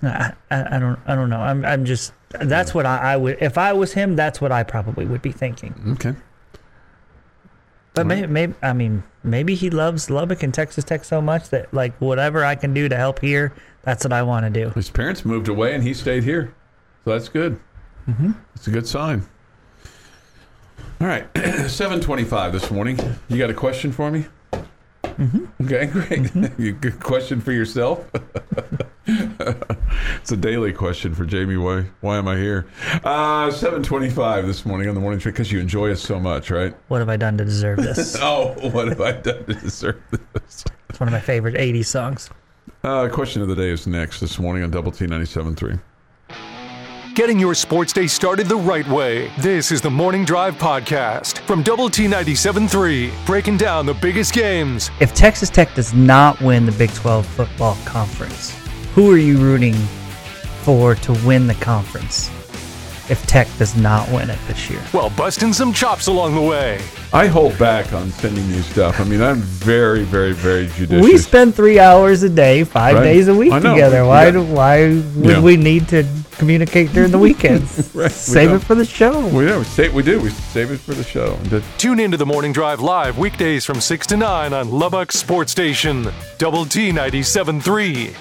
I, 0.01 0.34
I, 0.49 0.75
I 0.75 0.79
don't 0.79 0.99
I 1.05 1.15
don't 1.15 1.29
know. 1.29 1.39
I'm 1.39 1.63
I'm 1.63 1.86
just 1.86 2.13
that's 2.29 2.73
what 2.73 2.86
I, 2.86 3.13
I 3.13 3.17
would 3.17 3.38
if 3.41 3.58
I 3.58 3.73
was 3.73 3.93
him. 3.93 4.15
That's 4.15 4.41
what 4.41 4.51
I 4.51 4.63
probably 4.63 5.05
would 5.05 5.21
be 5.21 5.32
thinking. 5.32 5.75
Okay. 5.89 6.15
But 7.99 8.07
maybe, 8.07 8.27
maybe 8.27 8.53
I 8.62 8.73
mean 8.73 9.03
maybe 9.23 9.55
he 9.55 9.69
loves 9.69 10.09
Lubbock 10.09 10.43
and 10.43 10.53
Texas 10.53 10.83
Tech 10.83 11.03
so 11.03 11.21
much 11.21 11.49
that 11.49 11.73
like 11.73 11.97
whatever 11.99 12.45
I 12.45 12.55
can 12.55 12.73
do 12.73 12.88
to 12.88 12.95
help 12.95 13.19
here, 13.19 13.53
that's 13.83 14.05
what 14.05 14.13
I 14.13 14.23
want 14.23 14.45
to 14.45 14.49
do. 14.49 14.69
His 14.71 14.89
parents 14.89 15.25
moved 15.25 15.47
away 15.47 15.73
and 15.73 15.83
he 15.83 15.93
stayed 15.93 16.23
here, 16.23 16.53
so 17.03 17.12
that's 17.12 17.29
good. 17.29 17.59
Mm-hmm. 18.07 18.31
It's 18.55 18.67
a 18.67 18.71
good 18.71 18.88
sign. 18.88 19.27
All 21.01 21.07
right, 21.07 21.27
seven 21.67 21.99
twenty-five 22.01 22.51
this 22.51 22.71
morning. 22.71 22.99
You 23.27 23.38
got 23.38 23.49
a 23.49 23.53
question 23.53 23.91
for 23.91 24.12
me? 24.12 24.25
Mm-hmm. 25.19 25.65
Okay, 25.65 25.86
great. 26.36 26.53
you 26.58 26.71
good 26.71 26.99
question 27.01 27.41
for 27.41 27.51
yourself? 27.51 28.10
it's 29.05 30.32
a 30.32 30.38
daily 30.38 30.71
question 30.71 31.13
for 31.13 31.25
Jamie. 31.25 31.58
Why? 31.58 31.86
Why 31.99 32.17
am 32.17 32.27
I 32.27 32.38
here? 32.38 32.67
Uh, 33.03 33.51
seven 33.51 33.84
twenty-five 33.84 34.47
this 34.47 34.65
morning 34.65 34.88
on 34.88 34.95
the 34.95 35.01
morning 35.01 35.19
train 35.19 35.34
because 35.34 35.51
you 35.51 35.60
enjoy 35.60 35.91
us 35.91 36.01
so 36.01 36.19
much, 36.19 36.49
right? 36.49 36.73
What 36.88 36.99
have 36.99 37.10
I 37.10 37.17
done 37.17 37.38
to 37.38 37.45
deserve 37.45 37.77
this? 37.79 38.15
Oh, 38.21 38.55
what 38.71 38.88
have 38.88 39.01
I 39.01 39.12
done 39.12 39.45
to 39.45 39.53
deserve 39.55 40.01
this? 40.12 40.63
it's 40.89 40.99
one 40.99 41.10
of 41.10 41.13
my 41.13 41.19
favorite 41.19 41.55
'80s 41.55 41.88
songs. 41.88 42.29
Uh, 42.84 43.10
question 43.10 43.41
of 43.41 43.49
the 43.49 43.55
day 43.55 43.69
is 43.69 43.86
next 43.88 44.21
this 44.21 44.39
morning 44.39 44.63
on 44.63 44.71
Double 44.71 44.91
T 44.91 45.05
97.3. 45.05 45.82
Getting 47.19 47.38
your 47.38 47.53
sports 47.53 47.91
day 47.91 48.08
started 48.08 48.47
the 48.47 48.55
right 48.55 48.88
way. 48.88 49.29
This 49.39 49.73
is 49.73 49.82
the 49.82 49.89
Morning 49.89 50.23
Drive 50.23 50.55
Podcast 50.55 51.39
from 51.39 51.63
Double 51.63 51.89
T 51.89 52.05
97.3, 52.05 53.12
breaking 53.25 53.58
down 53.58 53.86
the 53.86 53.93
biggest 53.93 54.34
games. 54.34 54.89
If 55.01 55.13
Texas 55.13 55.49
Tech 55.49 55.75
does 55.75 55.93
not 55.93 56.39
win 56.39 56.65
the 56.65 56.71
Big 56.71 56.93
12 56.93 57.25
football 57.25 57.75
conference, 57.84 58.58
who 58.95 59.12
are 59.12 59.17
you 59.17 59.38
rooting 59.38 59.73
for 59.73 60.95
to 60.95 61.12
win 61.25 61.45
the 61.45 61.55
conference? 61.55 62.32
If 63.09 63.25
Tech 63.25 63.47
does 63.57 63.75
not 63.75 64.07
win 64.11 64.29
it 64.29 64.37
this 64.47 64.69
year, 64.69 64.79
Well, 64.93 65.09
busting 65.11 65.51
some 65.53 65.73
chops 65.73 66.05
along 66.07 66.35
the 66.35 66.41
way. 66.41 66.79
I 67.11 67.25
hold 67.25 67.57
back 67.57 67.91
on 67.91 68.11
sending 68.11 68.47
you 68.49 68.61
stuff. 68.61 68.99
I 68.99 69.03
mean, 69.03 69.21
I'm 69.21 69.37
very, 69.41 70.03
very, 70.03 70.33
very 70.33 70.67
judicious. 70.67 71.03
we 71.03 71.17
spend 71.17 71.55
three 71.55 71.79
hours 71.79 72.21
a 72.21 72.29
day, 72.29 72.63
five 72.63 72.95
Right. 72.97 73.03
days 73.03 73.27
a 73.27 73.33
week 73.33 73.51
together. 73.51 74.05
Why? 74.05 74.25
Yeah. 74.25 74.31
do 74.31 74.43
Why 74.43 74.87
would 75.15 75.25
Yeah. 75.25 75.39
we 75.41 75.57
need 75.57 75.87
to 75.87 76.05
communicate 76.37 76.93
during 76.93 77.09
the 77.11 77.17
weekends? 77.17 77.89
Right, 77.95 78.11
Save 78.11 78.49
don't. 78.49 78.61
it 78.61 78.63
for 78.65 78.75
the 78.75 78.85
show. 78.85 79.25
we, 79.27 79.47
yeah, 79.47 79.57
we, 79.57 79.63
save, 79.63 79.91
we 79.93 80.03
do. 80.03 80.19
We 80.19 80.29
save 80.29 80.69
it 80.71 80.79
for 80.79 80.93
the 80.93 81.03
show. 81.03 81.35
And 81.41 81.49
the- 81.49 81.63
Tune 81.79 81.99
into 81.99 82.15
the 82.17 82.27
Morning 82.27 82.53
Drive 82.53 82.79
live 82.79 83.17
weekdays 83.17 83.65
from 83.65 83.81
6 83.81 84.05
to 84.07 84.17
9 84.17 84.53
on 84.53 84.69
Lubbock 84.69 85.11
Sports 85.11 85.51
Station, 85.51 86.11
Double 86.37 86.65
T 86.65 86.91
97.3. 86.91 88.13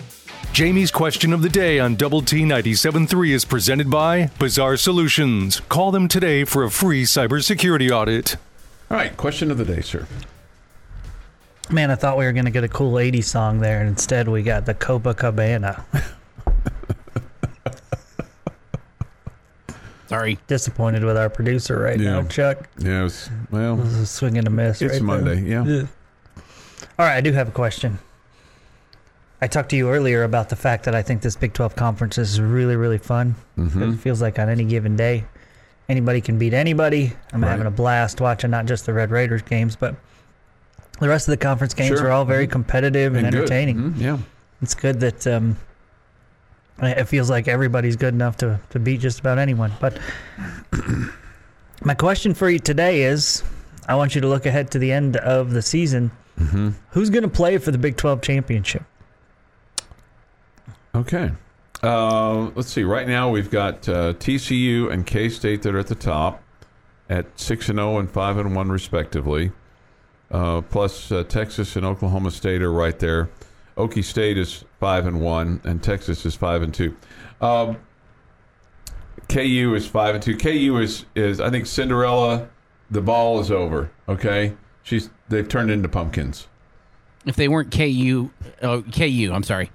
Jamie's 0.58 0.90
question 0.90 1.32
of 1.32 1.40
the 1.42 1.48
day 1.48 1.78
on 1.78 1.94
Double 1.94 2.20
T 2.20 2.42
97.3 2.42 3.30
is 3.30 3.44
presented 3.44 3.88
by 3.88 4.26
Bizarre 4.40 4.76
Solutions. 4.76 5.60
Call 5.60 5.92
them 5.92 6.08
today 6.08 6.42
for 6.42 6.64
a 6.64 6.68
free 6.72 7.04
cybersecurity 7.04 7.92
audit. 7.92 8.34
All 8.90 8.96
right, 8.96 9.16
question 9.16 9.52
of 9.52 9.58
the 9.58 9.64
day, 9.64 9.82
sir. 9.82 10.08
Man, 11.70 11.92
I 11.92 11.94
thought 11.94 12.18
we 12.18 12.24
were 12.24 12.32
going 12.32 12.46
to 12.46 12.50
get 12.50 12.64
a 12.64 12.68
cool 12.68 12.94
80s 12.94 13.22
song 13.22 13.60
there, 13.60 13.78
and 13.78 13.88
instead 13.88 14.26
we 14.26 14.42
got 14.42 14.66
the 14.66 14.74
Copacabana. 14.74 15.84
Sorry. 20.08 20.38
Disappointed 20.48 21.04
with 21.04 21.16
our 21.16 21.30
producer 21.30 21.78
right 21.78 22.00
Yeah. 22.00 22.20
now, 22.20 22.26
Chuck. 22.26 22.68
Yeah, 22.78 23.04
it's, 23.04 23.30
well, 23.52 23.76
This 23.76 23.92
is 23.92 23.98
a 24.00 24.06
swing 24.06 24.36
and 24.36 24.48
a 24.48 24.50
miss. 24.50 24.82
it's 24.82 24.94
right 24.94 25.02
Monday. 25.02 25.40
There. 25.40 25.64
Yeah. 25.64 25.86
All 26.98 27.06
right, 27.06 27.14
I 27.16 27.20
do 27.20 27.30
have 27.30 27.46
a 27.46 27.52
question. 27.52 28.00
I 29.40 29.46
talked 29.46 29.70
to 29.70 29.76
you 29.76 29.88
earlier 29.90 30.24
about 30.24 30.48
the 30.48 30.56
fact 30.56 30.84
that 30.84 30.94
I 30.94 31.02
think 31.02 31.22
this 31.22 31.36
Big 31.36 31.52
12 31.52 31.76
conference 31.76 32.18
is 32.18 32.40
really, 32.40 32.74
really 32.76 32.98
fun. 32.98 33.36
Mm-hmm. 33.56 33.92
It 33.94 33.96
feels 33.98 34.20
like 34.20 34.38
on 34.38 34.48
any 34.48 34.64
given 34.64 34.96
day, 34.96 35.24
anybody 35.88 36.20
can 36.20 36.38
beat 36.38 36.52
anybody. 36.54 37.12
I'm 37.32 37.42
Right. 37.42 37.50
having 37.50 37.66
a 37.66 37.70
blast 37.70 38.20
watching 38.20 38.50
not 38.50 38.66
just 38.66 38.84
the 38.86 38.92
Red 38.92 39.10
Raiders 39.12 39.42
games, 39.42 39.76
but 39.76 39.94
the 40.98 41.08
rest 41.08 41.28
of 41.28 41.32
the 41.32 41.36
conference 41.36 41.72
games 41.74 41.98
Sure. 41.98 42.08
are 42.08 42.10
all 42.10 42.24
very 42.24 42.48
competitive 42.48 43.14
and, 43.14 43.26
And 43.26 43.34
entertaining. 43.34 43.76
Mhm, 43.92 44.00
Yeah. 44.00 44.18
It's 44.60 44.74
good 44.74 44.98
that 45.00 45.24
um, 45.28 45.56
it 46.82 47.04
feels 47.04 47.30
like 47.30 47.46
everybody's 47.46 47.94
good 47.94 48.14
enough 48.14 48.36
to, 48.38 48.58
to 48.70 48.80
beat 48.80 49.00
just 49.00 49.20
about 49.20 49.38
anyone. 49.38 49.70
But 49.80 49.98
my 51.84 51.94
question 51.94 52.34
for 52.34 52.50
you 52.50 52.58
today 52.58 53.02
is 53.02 53.44
I 53.86 53.94
want 53.94 54.16
you 54.16 54.20
to 54.20 54.26
look 54.26 54.46
ahead 54.46 54.72
to 54.72 54.80
the 54.80 54.90
end 54.90 55.16
of 55.18 55.52
the 55.52 55.62
season. 55.62 56.10
Mm-hmm. 56.40 56.70
Who's 56.90 57.08
going 57.10 57.22
to 57.22 57.28
play 57.28 57.56
for 57.58 57.70
the 57.70 57.78
Big 57.78 57.96
12 57.96 58.20
championship? 58.20 58.82
Okay. 60.98 61.30
Uh, 61.80 62.50
let's 62.56 62.70
see. 62.72 62.82
Right 62.82 63.06
now, 63.06 63.30
we've 63.30 63.50
got 63.50 63.88
uh, 63.88 64.14
TCU 64.14 64.90
and 64.90 65.06
K 65.06 65.28
State 65.28 65.62
that 65.62 65.72
are 65.72 65.78
at 65.78 65.86
the 65.86 65.94
top 65.94 66.42
at 67.08 67.26
six 67.38 67.68
and 67.68 67.78
zero 67.78 67.98
and 67.98 68.10
five 68.10 68.36
and 68.36 68.56
one 68.56 68.68
respectively. 68.68 69.52
Uh, 70.28 70.60
plus, 70.62 71.12
uh, 71.12 71.22
Texas 71.22 71.76
and 71.76 71.86
Oklahoma 71.86 72.32
State 72.32 72.62
are 72.62 72.72
right 72.72 72.98
there. 72.98 73.30
Okie 73.76 74.02
State 74.02 74.36
is 74.36 74.64
five 74.80 75.06
and 75.06 75.20
one, 75.20 75.60
and 75.62 75.80
Texas 75.80 76.26
is 76.26 76.34
five 76.34 76.62
and 76.62 76.74
two. 76.74 76.96
Um, 77.40 77.76
KU 79.28 79.74
is 79.76 79.86
five 79.86 80.16
and 80.16 80.22
two. 80.22 80.36
KU 80.36 80.78
is 80.78 81.04
is 81.14 81.40
I 81.40 81.48
think 81.50 81.66
Cinderella. 81.66 82.48
The 82.90 83.02
ball 83.02 83.38
is 83.38 83.52
over. 83.52 83.92
Okay, 84.08 84.54
she's 84.82 85.10
they've 85.28 85.48
turned 85.48 85.70
into 85.70 85.88
pumpkins. 85.88 86.48
If 87.24 87.36
they 87.36 87.46
weren't 87.46 87.70
KU, 87.70 88.30
oh, 88.62 88.82
KU, 88.82 89.30
I'm 89.32 89.44
sorry. 89.44 89.70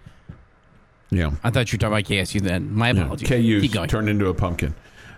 Yeah. 1.13 1.31
I 1.43 1.49
thought 1.49 1.71
you 1.71 1.77
were 1.77 1.79
talking 1.79 1.93
about 1.93 2.03
KSU 2.05 2.41
then. 2.41 2.73
My 2.73 2.91
Yeah, 2.91 3.03
apologies. 3.03 3.27
Keep 3.27 3.71
going. 3.73 3.89
turned 3.89 4.09
into 4.09 4.27
a 4.27 4.33
pumpkin. 4.33 4.73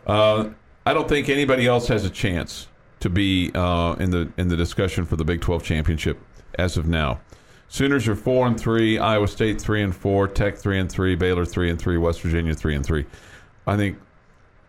Uh, 0.06 0.50
I 0.86 0.94
don't 0.94 1.08
think 1.10 1.30
anybody 1.30 1.66
else 1.66 1.88
has 1.88 2.06
a 2.06 2.10
chance 2.10 2.68
to 3.00 3.10
be 3.10 3.52
uh, 3.56 3.96
in 4.00 4.12
the 4.12 4.32
in 4.38 4.50
the 4.50 4.58
discussion 4.58 5.06
for 5.06 5.16
the 5.16 5.24
Big 5.26 5.42
12 5.42 5.64
championship 5.64 6.20
as 6.60 6.78
of 6.78 6.86
now. 6.88 7.20
Sooners 7.68 8.08
are 8.08 8.16
four 8.16 8.46
and 8.48 8.60
three. 8.60 9.00
Iowa 9.00 9.28
State 9.28 9.60
three 9.60 9.82
and 9.82 9.96
four. 9.96 10.28
Tech 10.28 10.58
three 10.58 10.80
and 10.80 10.92
three. 10.92 11.16
Baylor 11.16 11.46
three 11.46 11.70
and 11.70 11.80
three. 11.80 11.98
West 11.98 12.22
Virginia 12.22 12.54
three 12.54 12.76
and 12.76 12.86
three. 12.86 13.06
I 13.66 13.76
think. 13.78 13.98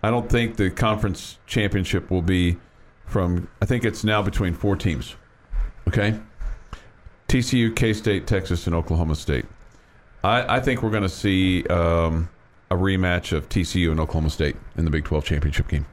I 0.02 0.10
don't 0.10 0.28
think 0.30 0.56
the 0.56 0.70
conference 0.70 1.38
championship 1.46 2.10
will 2.10 2.22
be 2.22 2.56
from. 3.04 3.48
I 3.60 3.66
think 3.66 3.84
it's 3.84 4.04
now 4.04 4.22
between 4.22 4.54
four 4.54 4.76
teams. 4.76 5.16
Okay. 5.88 6.18
TCU, 7.28 7.74
K 7.74 7.92
State, 7.92 8.26
Texas, 8.26 8.66
and 8.66 8.74
Oklahoma 8.74 9.16
State. 9.16 9.46
I, 10.24 10.56
I 10.56 10.60
think 10.60 10.82
we're 10.82 10.90
going 10.90 11.02
to 11.02 11.08
see 11.08 11.64
um, 11.66 12.28
a 12.70 12.74
rematch 12.74 13.32
of 13.32 13.48
TCU 13.48 13.90
and 13.90 14.00
Oklahoma 14.00 14.30
State 14.30 14.56
in 14.76 14.84
the 14.84 14.90
Big 14.90 15.04
12 15.04 15.24
championship 15.24 15.68
game. 15.68 15.86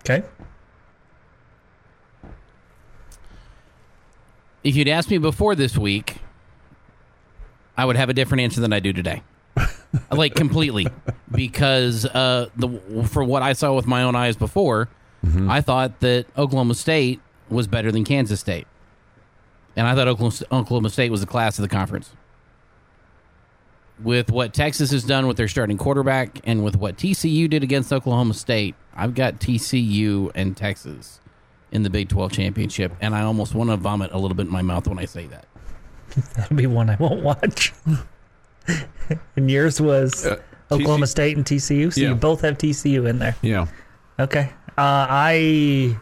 Okay. 0.00 0.22
If 4.64 4.76
you'd 4.76 4.88
asked 4.88 5.10
me 5.10 5.18
before 5.18 5.54
this 5.54 5.78
week, 5.78 6.18
I 7.76 7.84
would 7.84 7.96
have 7.96 8.08
a 8.08 8.12
different 8.12 8.42
answer 8.42 8.60
than 8.60 8.72
I 8.72 8.80
do 8.80 8.92
today. 8.92 9.22
like 10.10 10.34
completely, 10.34 10.86
because 11.32 12.04
uh, 12.04 12.48
the 12.56 12.68
for 13.06 13.24
what 13.24 13.42
I 13.42 13.52
saw 13.52 13.74
with 13.74 13.86
my 13.86 14.02
own 14.02 14.14
eyes 14.14 14.36
before, 14.36 14.88
I 15.48 15.60
thought 15.60 16.00
that 16.00 16.26
Oklahoma 16.36 16.74
State 16.74 17.20
was 17.50 17.66
better 17.66 17.90
than 17.90 18.04
Kansas 18.04 18.40
State, 18.40 18.66
and 19.76 19.86
I 19.86 19.94
thought 19.94 20.06
Oklahoma, 20.08 20.36
Oklahoma 20.52 20.90
State 20.90 21.10
was 21.10 21.20
the 21.20 21.26
class 21.26 21.58
of 21.58 21.62
the 21.62 21.68
conference. 21.68 22.12
With 24.02 24.30
what 24.30 24.54
Texas 24.54 24.92
has 24.92 25.02
done 25.02 25.26
with 25.26 25.36
their 25.36 25.48
starting 25.48 25.76
quarterback, 25.76 26.40
and 26.44 26.62
with 26.62 26.76
what 26.76 26.96
TCU 26.96 27.50
did 27.50 27.62
against 27.64 27.92
Oklahoma 27.92 28.34
State, 28.34 28.74
I've 28.94 29.14
got 29.14 29.40
TCU 29.40 30.30
and 30.34 30.56
Texas 30.56 31.20
in 31.72 31.82
the 31.82 31.90
Big 31.90 32.08
12 32.08 32.32
championship, 32.32 32.92
and 33.00 33.14
I 33.14 33.22
almost 33.22 33.54
want 33.54 33.70
to 33.70 33.76
vomit 33.76 34.12
a 34.12 34.18
little 34.18 34.36
bit 34.36 34.46
in 34.46 34.52
my 34.52 34.62
mouth 34.62 34.86
when 34.86 34.98
I 34.98 35.04
say 35.04 35.26
that. 35.26 35.46
That'll 36.36 36.56
be 36.56 36.66
one 36.66 36.88
I 36.90 36.96
won't 36.96 37.22
watch. 37.22 37.72
and 39.36 39.50
yours 39.50 39.80
was. 39.80 40.26
Uh, 40.26 40.36
Oklahoma 40.70 41.06
State 41.06 41.36
and 41.36 41.46
TCU. 41.46 41.92
So 41.92 42.00
Yeah. 42.00 42.10
you 42.10 42.14
both 42.14 42.42
have 42.42 42.58
TCU 42.58 43.08
in 43.08 43.18
there. 43.18 43.34
Yeah. 43.42 43.66
Okay. 44.20 44.50
Uh, 44.76 45.06
I, 45.08 45.98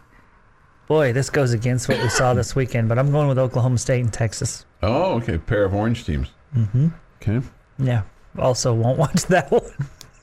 boy, 0.88 1.12
this 1.12 1.30
goes 1.30 1.53
against 1.53 1.88
what 1.88 2.03
we 2.03 2.09
saw 2.09 2.34
this 2.34 2.57
weekend, 2.57 2.88
but 2.88 2.99
I'm 2.99 3.11
going 3.12 3.28
with 3.28 3.38
Oklahoma 3.38 3.78
State 3.78 4.01
and 4.01 4.12
Texas. 4.12 4.66
Oh, 4.82 5.14
okay. 5.14 5.38
Pair 5.38 5.64
of 5.64 5.74
orange 5.74 6.05
teams. 6.05 6.28
Mm-hmm. 6.55 6.88
Okay. 7.22 7.47
Yeah. 7.79 8.03
Also, 8.39 8.74
won't 8.74 8.99
watch 9.05 9.22
that 9.27 9.51
one. 9.51 9.62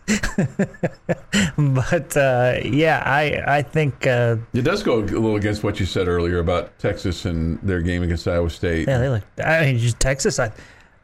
but 1.75 2.15
uh, 2.17 2.59
yeah, 2.63 3.01
I 3.05 3.57
I 3.57 3.61
think 3.61 4.05
uh, 4.05 4.35
It 4.53 4.63
does 4.63 4.83
go 4.83 4.99
a 4.99 5.01
little 5.01 5.35
against 5.37 5.63
what 5.63 5.79
you 5.79 5.85
said 5.85 6.07
earlier 6.07 6.39
about 6.39 6.77
Texas 6.77 7.25
and 7.25 7.57
their 7.63 7.81
game 7.81 8.03
against 8.03 8.27
Iowa 8.27 8.49
State. 8.49 8.87
yeah 8.87 8.97
they 8.97 9.09
look. 9.09 9.23
I 9.43 9.61
mean, 9.65 9.77
just 9.77 9.99
Texas. 9.99 10.39
I 10.39 10.51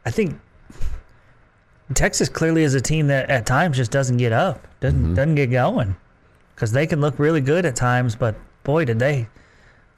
I 0.04 0.10
think 0.10 0.38
Texas 1.94 2.28
clearly 2.28 2.62
is 2.62 2.74
a 2.74 2.80
team 2.80 3.06
that 3.08 3.30
at 3.30 3.46
times 3.46 3.76
just 3.76 3.90
doesn't 3.90 4.18
get 4.18 4.32
up, 4.32 4.66
doesn't 4.80 5.14
doesn't 5.14 5.34
get 5.34 5.50
going, 5.50 5.96
because 6.54 6.72
they 6.72 6.86
can 6.86 7.00
look 7.00 7.18
really 7.18 7.40
good 7.40 7.64
at 7.64 7.74
times, 7.76 8.14
but 8.14 8.34
boy, 8.64 8.84
did 8.84 8.98
they 8.98 9.28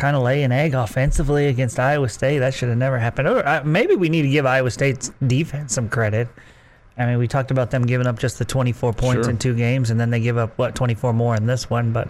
kind 0.02 0.16
of 0.16 0.22
lay 0.24 0.42
an 0.42 0.50
egg 0.50 0.74
offensively 0.74 1.46
against 1.46 1.78
Iowa 1.78 2.08
State. 2.08 2.40
That 2.40 2.52
should 2.52 2.68
have 2.68 2.76
never 2.76 2.98
happened. 2.98 3.28
Or 3.28 3.46
uh, 3.46 3.62
maybe 3.64 3.94
we 3.94 4.08
need 4.08 4.22
to 4.22 4.28
give 4.28 4.44
Iowa 4.44 4.68
State's 4.72 5.12
defense 5.24 5.74
some 5.74 5.88
credit. 5.88 6.26
I 6.98 7.06
mean, 7.06 7.18
we 7.18 7.28
talked 7.28 7.52
about 7.52 7.70
them 7.70 7.84
giving 7.84 8.08
up 8.08 8.18
just 8.18 8.40
the 8.40 8.44
24 8.44 8.94
points 8.94 9.26
Sure. 9.26 9.30
in 9.30 9.38
two 9.38 9.54
games, 9.54 9.90
and 9.90 10.00
then 10.00 10.10
they 10.10 10.18
give 10.18 10.36
up 10.36 10.58
what 10.58 10.74
24 10.74 11.12
more 11.12 11.36
in 11.36 11.46
this 11.46 11.70
one. 11.70 11.92
But 11.92 12.08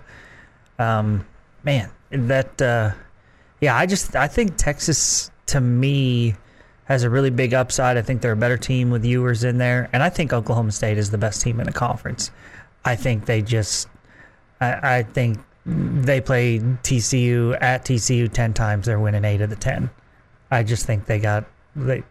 um, 0.78 1.26
man, 1.64 1.90
that 2.10 2.62
uh, 2.62 2.92
yeah, 3.60 3.76
I 3.76 3.84
just 3.84 4.16
I 4.16 4.26
think 4.26 4.56
Texas 4.56 5.30
to 5.46 5.60
me 5.60 6.34
has 6.84 7.02
a 7.02 7.10
really 7.10 7.28
big 7.28 7.52
upside. 7.52 7.98
I 7.98 8.02
think 8.02 8.22
they're 8.22 8.32
a 8.32 8.36
better 8.36 8.56
team 8.56 8.88
with 8.88 9.04
Ewers 9.04 9.44
in 9.44 9.58
there, 9.58 9.90
and 9.92 10.02
I 10.02 10.08
think 10.08 10.32
Oklahoma 10.32 10.72
State 10.72 10.96
is 10.96 11.10
the 11.10 11.18
best 11.18 11.42
team 11.42 11.60
in 11.60 11.66
the 11.66 11.72
conference. 11.72 12.30
I 12.86 12.96
think 12.96 13.26
they 13.26 13.42
just, 13.42 13.86
I, 14.62 14.96
I 14.96 15.02
think 15.02 15.40
they 15.64 16.20
play 16.20 16.58
TCU 16.58 17.56
at 17.60 17.84
TCU 17.84 18.32
ten 18.32 18.52
times. 18.52 18.86
They're 18.86 19.00
winning 19.00 19.24
eight 19.24 19.40
of 19.40 19.50
the 19.50 19.56
ten. 19.56 19.90
I 20.50 20.62
just 20.62 20.86
think 20.86 21.06
they 21.06 21.18
got 21.18 21.44
they, 21.76 22.02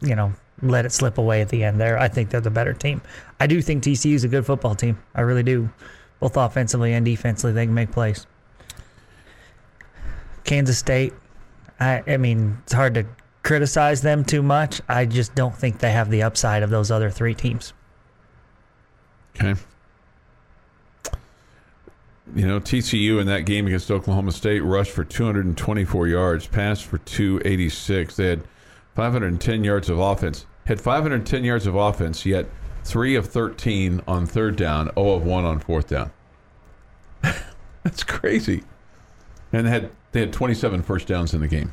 you 0.00 0.14
know, 0.14 0.32
let 0.62 0.84
it 0.84 0.92
slip 0.92 1.18
away 1.18 1.40
at 1.40 1.48
the 1.48 1.64
end 1.64 1.80
there. 1.80 1.98
I 1.98 2.08
think 2.08 2.30
they're 2.30 2.40
the 2.40 2.50
better 2.50 2.72
team. 2.72 3.00
I 3.40 3.46
do 3.46 3.62
think 3.62 3.82
TCU 3.82 4.14
is 4.14 4.24
a 4.24 4.28
good 4.28 4.44
football 4.44 4.74
team. 4.74 4.98
I 5.14 5.22
really 5.22 5.42
do, 5.42 5.70
both 6.20 6.36
offensively 6.36 6.92
and 6.92 7.04
defensively. 7.04 7.52
They 7.52 7.66
can 7.66 7.74
make 7.74 7.92
plays. 7.92 8.26
Kansas 10.44 10.78
State, 10.78 11.12
I, 11.78 12.02
I 12.06 12.16
mean, 12.16 12.58
it's 12.64 12.72
hard 12.72 12.94
to 12.94 13.06
criticize 13.42 14.02
them 14.02 14.24
too 14.24 14.42
much. 14.42 14.80
I 14.88 15.04
just 15.04 15.34
don't 15.34 15.54
think 15.54 15.78
they 15.78 15.92
have 15.92 16.10
the 16.10 16.22
upside 16.22 16.62
of 16.62 16.70
those 16.70 16.90
other 16.90 17.10
three 17.10 17.34
teams. 17.34 17.72
Okay. 19.36 19.60
You 22.34 22.46
know, 22.46 22.60
TCU 22.60 23.20
in 23.20 23.26
that 23.26 23.46
game 23.46 23.66
against 23.66 23.90
Oklahoma 23.90 24.32
State 24.32 24.60
rushed 24.60 24.92
for 24.92 25.04
224 25.04 26.08
yards, 26.08 26.46
passed 26.46 26.84
for 26.84 26.98
286. 26.98 28.16
They 28.16 28.26
had 28.28 28.44
510 28.94 29.64
yards 29.64 29.88
of 29.88 29.98
offense. 29.98 30.46
Had 30.66 30.80
510 30.80 31.44
yards 31.44 31.66
of 31.66 31.74
offense, 31.74 32.26
yet 32.26 32.46
3 32.84 33.14
of 33.14 33.26
13 33.26 34.02
on 34.06 34.26
third 34.26 34.56
down, 34.56 34.90
0 34.94 35.12
of 35.12 35.24
1 35.24 35.44
on 35.44 35.58
fourth 35.60 35.88
down. 35.88 36.10
That's 37.82 38.04
crazy. 38.04 38.64
And 39.52 39.66
they 39.66 39.70
had 39.70 39.90
they 40.12 40.20
had 40.20 40.32
27 40.32 40.82
first 40.82 41.06
downs 41.06 41.34
in 41.34 41.40
the 41.40 41.48
game 41.48 41.72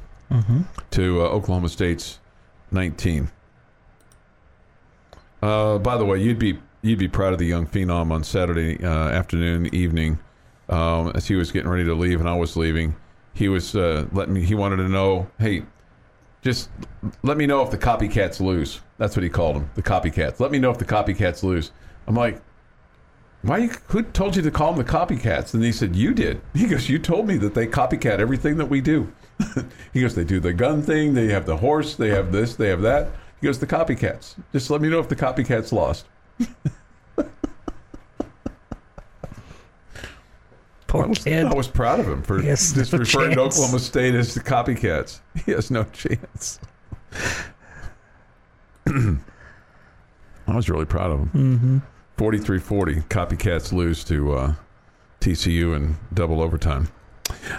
to 0.91 1.21
uh, 1.21 1.25
Oklahoma 1.25 1.69
State's 1.69 2.19
19. 2.71 3.31
Uh, 5.41 5.77
by 5.77 5.97
the 5.97 6.05
way, 6.05 6.21
you'd 6.21 6.39
be 6.39 6.59
you'd 6.81 6.99
be 6.99 7.07
proud 7.07 7.33
of 7.33 7.39
the 7.39 7.45
young 7.45 7.67
phenom 7.67 8.11
on 8.11 8.23
Saturday 8.23 8.83
uh, 8.83 9.09
afternoon, 9.09 9.73
evening, 9.73 10.19
um, 10.69 11.11
as 11.15 11.27
he 11.27 11.35
was 11.35 11.51
getting 11.51 11.69
ready 11.69 11.85
to 11.85 11.93
leave 11.93 12.19
and 12.19 12.29
I 12.29 12.35
was 12.35 12.55
leaving. 12.55 12.95
He 13.33 13.49
was 13.49 13.75
uh, 13.75 14.05
letting 14.13 14.33
me. 14.33 14.45
He 14.45 14.55
wanted 14.55 14.77
to 14.77 14.89
know, 14.89 15.27
hey, 15.39 15.63
just 16.41 16.69
let 17.23 17.37
me 17.37 17.45
know 17.45 17.61
if 17.61 17.71
the 17.71 17.77
copycats 17.77 18.39
lose. 18.39 18.81
That's 18.97 19.15
what 19.15 19.23
he 19.23 19.29
called 19.29 19.57
them, 19.57 19.69
the 19.75 19.81
copycats. 19.81 20.39
Let 20.39 20.51
me 20.51 20.59
know 20.59 20.71
if 20.71 20.77
the 20.77 20.85
copycats 20.85 21.43
lose. 21.43 21.71
I'm 22.07 22.15
like, 22.15 22.41
why? 23.41 23.67
Who 23.87 24.03
told 24.03 24.35
you 24.35 24.41
to 24.41 24.51
call 24.51 24.73
them 24.73 24.85
the 24.85 24.91
copycats? 24.91 25.53
And 25.53 25.63
he 25.63 25.71
said, 25.71 25.95
you 25.95 26.13
did. 26.13 26.41
He 26.53 26.67
goes, 26.67 26.89
you 26.89 26.97
told 26.97 27.27
me 27.27 27.37
that 27.37 27.53
they 27.53 27.67
copycat 27.67 28.19
everything 28.19 28.57
that 28.57 28.67
we 28.67 28.81
do. 28.81 29.11
he 29.93 30.01
goes, 30.01 30.15
they 30.15 30.23
do 30.23 30.39
the 30.39 30.53
gun 30.53 30.81
thing, 30.81 31.13
they 31.13 31.27
have 31.27 31.45
the 31.45 31.57
horse, 31.57 31.95
they 31.95 32.09
have 32.09 32.31
this, 32.31 32.55
they 32.55 32.69
have 32.69 32.81
that. 32.81 33.09
He 33.41 33.47
goes, 33.47 33.59
the 33.59 33.67
copycats. 33.67 34.35
Just 34.51 34.69
let 34.69 34.81
me 34.81 34.89
know 34.89 34.99
if 34.99 35.09
the 35.09 35.15
copycats 35.15 35.71
lost. 35.71 36.05
Poor 40.95 41.05
I 41.05 41.07
was, 41.07 41.23
kid. 41.23 41.45
I 41.45 41.53
was 41.53 41.67
proud 41.67 41.99
of 41.99 42.07
him 42.07 42.23
for 42.23 42.41
just 42.41 42.93
no 42.93 42.99
referring 42.99 43.35
to. 43.35 43.41
Oklahoma 43.41 43.79
State 43.79 44.15
as 44.15 44.33
the 44.33 44.39
copycats. 44.39 45.19
He 45.45 45.51
has 45.51 45.69
no 45.69 45.83
chance. 45.85 46.59
I 48.87 50.55
was 50.55 50.69
really 50.69 50.85
proud 50.85 51.11
of 51.11 51.19
him. 51.19 51.29
Mm-hmm. 51.33 51.77
43 52.17 52.59
40. 52.59 52.95
Copycats 53.01 53.73
lose 53.73 54.03
to 54.05 54.33
uh, 54.33 54.53
TCU 55.19 55.75
in 55.75 55.97
double 56.13 56.41
overtime. 56.41 56.87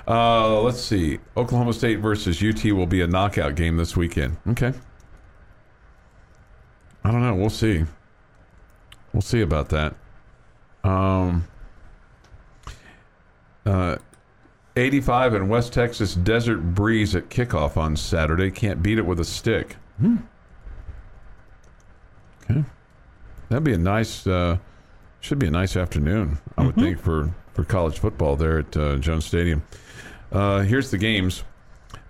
Uh, 0.09 0.61
let's 0.63 0.81
see. 0.81 1.19
Oklahoma 1.37 1.75
State 1.75 1.97
versus 1.97 2.43
UT 2.43 2.65
will 2.73 2.87
be 2.87 3.03
a 3.03 3.07
knockout 3.07 3.55
game 3.55 3.77
this 3.77 3.97
weekend. 3.97 4.39
Okay. 4.49 4.73
I 7.05 7.11
don't 7.11 7.21
know. 7.21 7.35
We'll 7.35 7.51
see. 7.51 7.85
We'll 9.13 9.21
see 9.23 9.43
about 9.43 9.69
that. 9.71 9.95
Um, 10.85 11.47
uh, 13.67 13.97
85 14.77 15.35
in 15.35 15.49
West 15.49 15.73
Texas 15.73 16.15
Desert 16.15 16.75
Breeze 16.75 17.15
at 17.15 17.29
kickoff 17.29 17.77
on 17.77 17.97
Saturday. 17.97 18.51
Can't 18.51 18.83
beat 18.83 18.99
it 18.99 19.07
with 19.07 19.21
a 19.21 19.25
stick. 19.25 19.77
Okay. 22.45 22.65
That'd 23.49 23.65
be 23.65 23.73
a 23.73 23.79
nice, 23.79 24.27
uh, 24.27 24.59
should 25.21 25.39
be 25.39 25.47
a 25.47 25.51
nice 25.51 25.77
afternoon, 25.77 26.39
I 26.57 26.67
would 26.67 26.75
think, 26.75 26.99
for, 27.01 27.35
for 27.55 27.65
college 27.65 27.99
football 27.99 28.37
there 28.37 28.59
at 28.59 28.77
uh, 28.77 28.97
Jones 28.97 29.25
Stadium. 29.25 29.63
Uh, 30.31 30.61
here's 30.61 30.91
the 30.91 30.99
games 30.99 31.43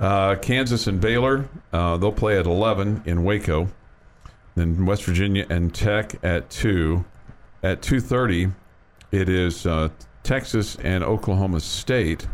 uh, 0.00 0.34
Kansas 0.36 0.86
and 0.86 1.00
Baylor, 1.00 1.48
uh, 1.72 1.96
they'll 1.96 2.12
play 2.12 2.38
at 2.38 2.46
11 2.46 3.02
in 3.07 3.24
Waco. 3.24 3.68
Then 4.54 4.86
West 4.86 5.04
Virginia 5.04 5.46
and 5.48 5.74
Tech 5.74 6.22
at 6.24 6.50
2. 6.50 7.04
At 7.62 7.82
2.30, 7.82 8.52
it 9.12 9.28
is 9.28 9.66
uh, 9.66 9.88
Texas 10.31 10.77
and 10.83 11.05
Oklahoma 11.05 11.61
State. 11.61 12.27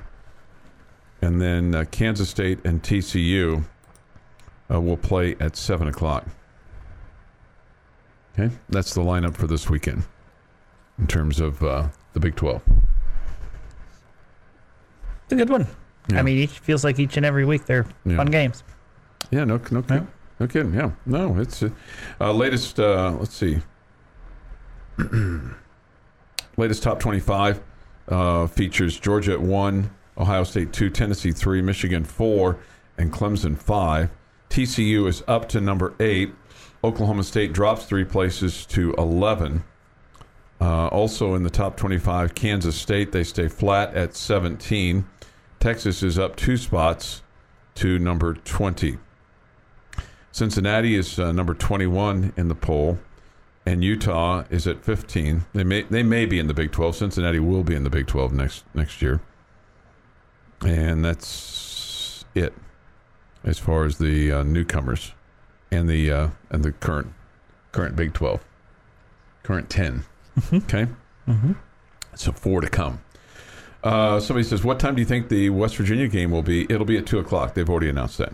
And 1.21 1.41
then 1.41 1.75
uh, 1.75 1.85
Kansas 1.91 2.31
State 2.31 2.59
and 2.65 2.83
TCU 2.83 3.63
uh, 4.73 4.81
will 4.81 4.97
play 4.97 5.37
at 5.39 5.57
7 5.57 5.87
o'clock. 5.87 6.25
Okay, 8.33 8.53
that's 8.71 8.95
the 8.95 9.03
lineup 9.03 9.37
for 9.37 9.47
this 9.47 9.69
weekend 9.69 10.05
in 10.99 11.07
terms 11.07 11.39
of 11.39 11.63
uh, 11.63 11.89
the 12.15 12.21
Big 12.21 12.35
12. 12.35 12.63
It's 15.25 15.33
a 15.33 15.37
good 15.37 15.51
one. 15.51 15.67
Yeah. 16.11 16.19
I 16.19 16.23
mean, 16.23 16.39
each 16.39 16.59
feels 16.61 16.83
like 16.85 16.99
each 16.99 17.19
and 17.19 17.27
every 17.27 17.45
week 17.45 17.67
they're 17.67 17.87
Yeah. 18.07 18.17
fun 18.17 18.29
games. 18.29 18.65
Yeah, 19.31 19.45
no, 19.45 19.61
no, 19.71 19.85
Yeah. 19.89 20.05
no 20.41 20.47
kidding. 20.47 20.73
Yeah, 20.75 20.93
no, 21.05 21.37
it's 21.39 21.63
uh, 21.63 21.69
uh, 22.21 22.33
latest. 22.33 22.81
Uh, 22.81 23.11
let's 23.21 23.35
see, 23.37 23.61
latest 26.57 26.83
top 26.83 26.99
twenty-five 27.01 27.61
uh, 28.09 28.47
features 28.47 28.99
Georgia 28.99 29.33
at 29.33 29.41
one, 29.41 29.91
Ohio 30.19 30.45
State 30.45 30.73
two, 30.73 30.91
Tennessee 30.91 31.33
three, 31.33 31.63
Michigan 31.63 32.05
four, 32.05 32.59
and 32.99 33.13
Clemson 33.13 33.57
five. 33.57 34.11
TCU 34.51 35.09
is 35.09 35.23
up 35.27 35.49
to 35.51 35.61
number 35.61 35.95
eight. 36.01 36.35
Oklahoma 36.85 37.25
State 37.25 37.53
drops 37.53 37.85
three 37.85 38.05
places 38.05 38.67
to 38.67 38.93
eleven. 38.95 39.65
Uh, 40.61 40.87
also 40.89 41.35
in 41.35 41.43
the 41.43 41.51
top 41.51 41.77
25, 41.77 42.37
Kansas 42.37 42.77
State, 42.77 43.11
they 43.11 43.25
stay 43.25 43.49
flat 43.49 43.93
at 43.97 44.15
17. 44.15 45.05
Texas 45.59 46.05
is 46.05 46.21
up 46.21 46.37
two 46.37 46.57
spots 46.57 47.23
to 47.75 47.99
number 47.99 48.35
20. 48.35 48.99
Cincinnati 50.31 50.95
is 50.95 51.19
uh, 51.19 51.33
number 51.33 51.53
21 51.53 52.33
in 52.37 52.47
the 52.47 52.55
poll, 52.55 53.01
and 53.65 53.85
Utah 53.85 54.45
is 54.51 54.67
at 54.67 54.85
15. 54.85 55.45
They 55.53 55.65
may 55.65 55.83
they 55.83 56.03
may 56.03 56.27
be 56.27 56.39
in 56.39 56.47
the 56.47 56.55
Big 56.55 56.73
12. 56.73 56.97
Cincinnati 56.97 57.39
will 57.39 57.63
be 57.63 57.75
in 57.75 57.85
the 57.85 57.91
Big 57.91 58.07
12 58.07 58.33
next 58.33 58.65
next 58.75 59.03
year, 59.03 59.21
and 60.63 61.05
that's 61.05 62.25
it 62.35 62.55
as 63.45 63.59
far 63.59 63.85
as 63.85 63.99
the 63.99 64.33
uh, 64.33 64.43
newcomers 64.43 65.13
and 65.71 65.89
the 65.89 66.11
uh, 66.11 66.29
and 66.51 66.65
the 66.65 66.73
current 66.73 67.13
current 67.73 67.97
Big 67.97 68.13
12, 68.15 68.45
current 69.43 69.71
10. 69.71 70.05
Okay, 70.53 70.87
so 72.15 72.33
four 72.33 72.61
to 72.61 72.69
come. 72.69 73.01
Uh, 73.85 74.19
somebody 74.21 74.45
says, 74.45 74.65
"What 74.65 74.81
time 74.81 74.95
do 74.95 75.03
you 75.03 75.07
think 75.07 75.29
the 75.29 75.51
West 75.51 75.77
Virginia 75.77 76.09
game 76.09 76.31
will 76.31 76.43
be?" 76.43 76.65
It'll 76.71 76.87
be 76.87 76.97
at 76.97 77.07
two 77.07 77.19
o'clock. 77.19 77.55
They've 77.55 77.69
already 77.69 77.89
announced 77.89 78.19
that. 78.19 78.33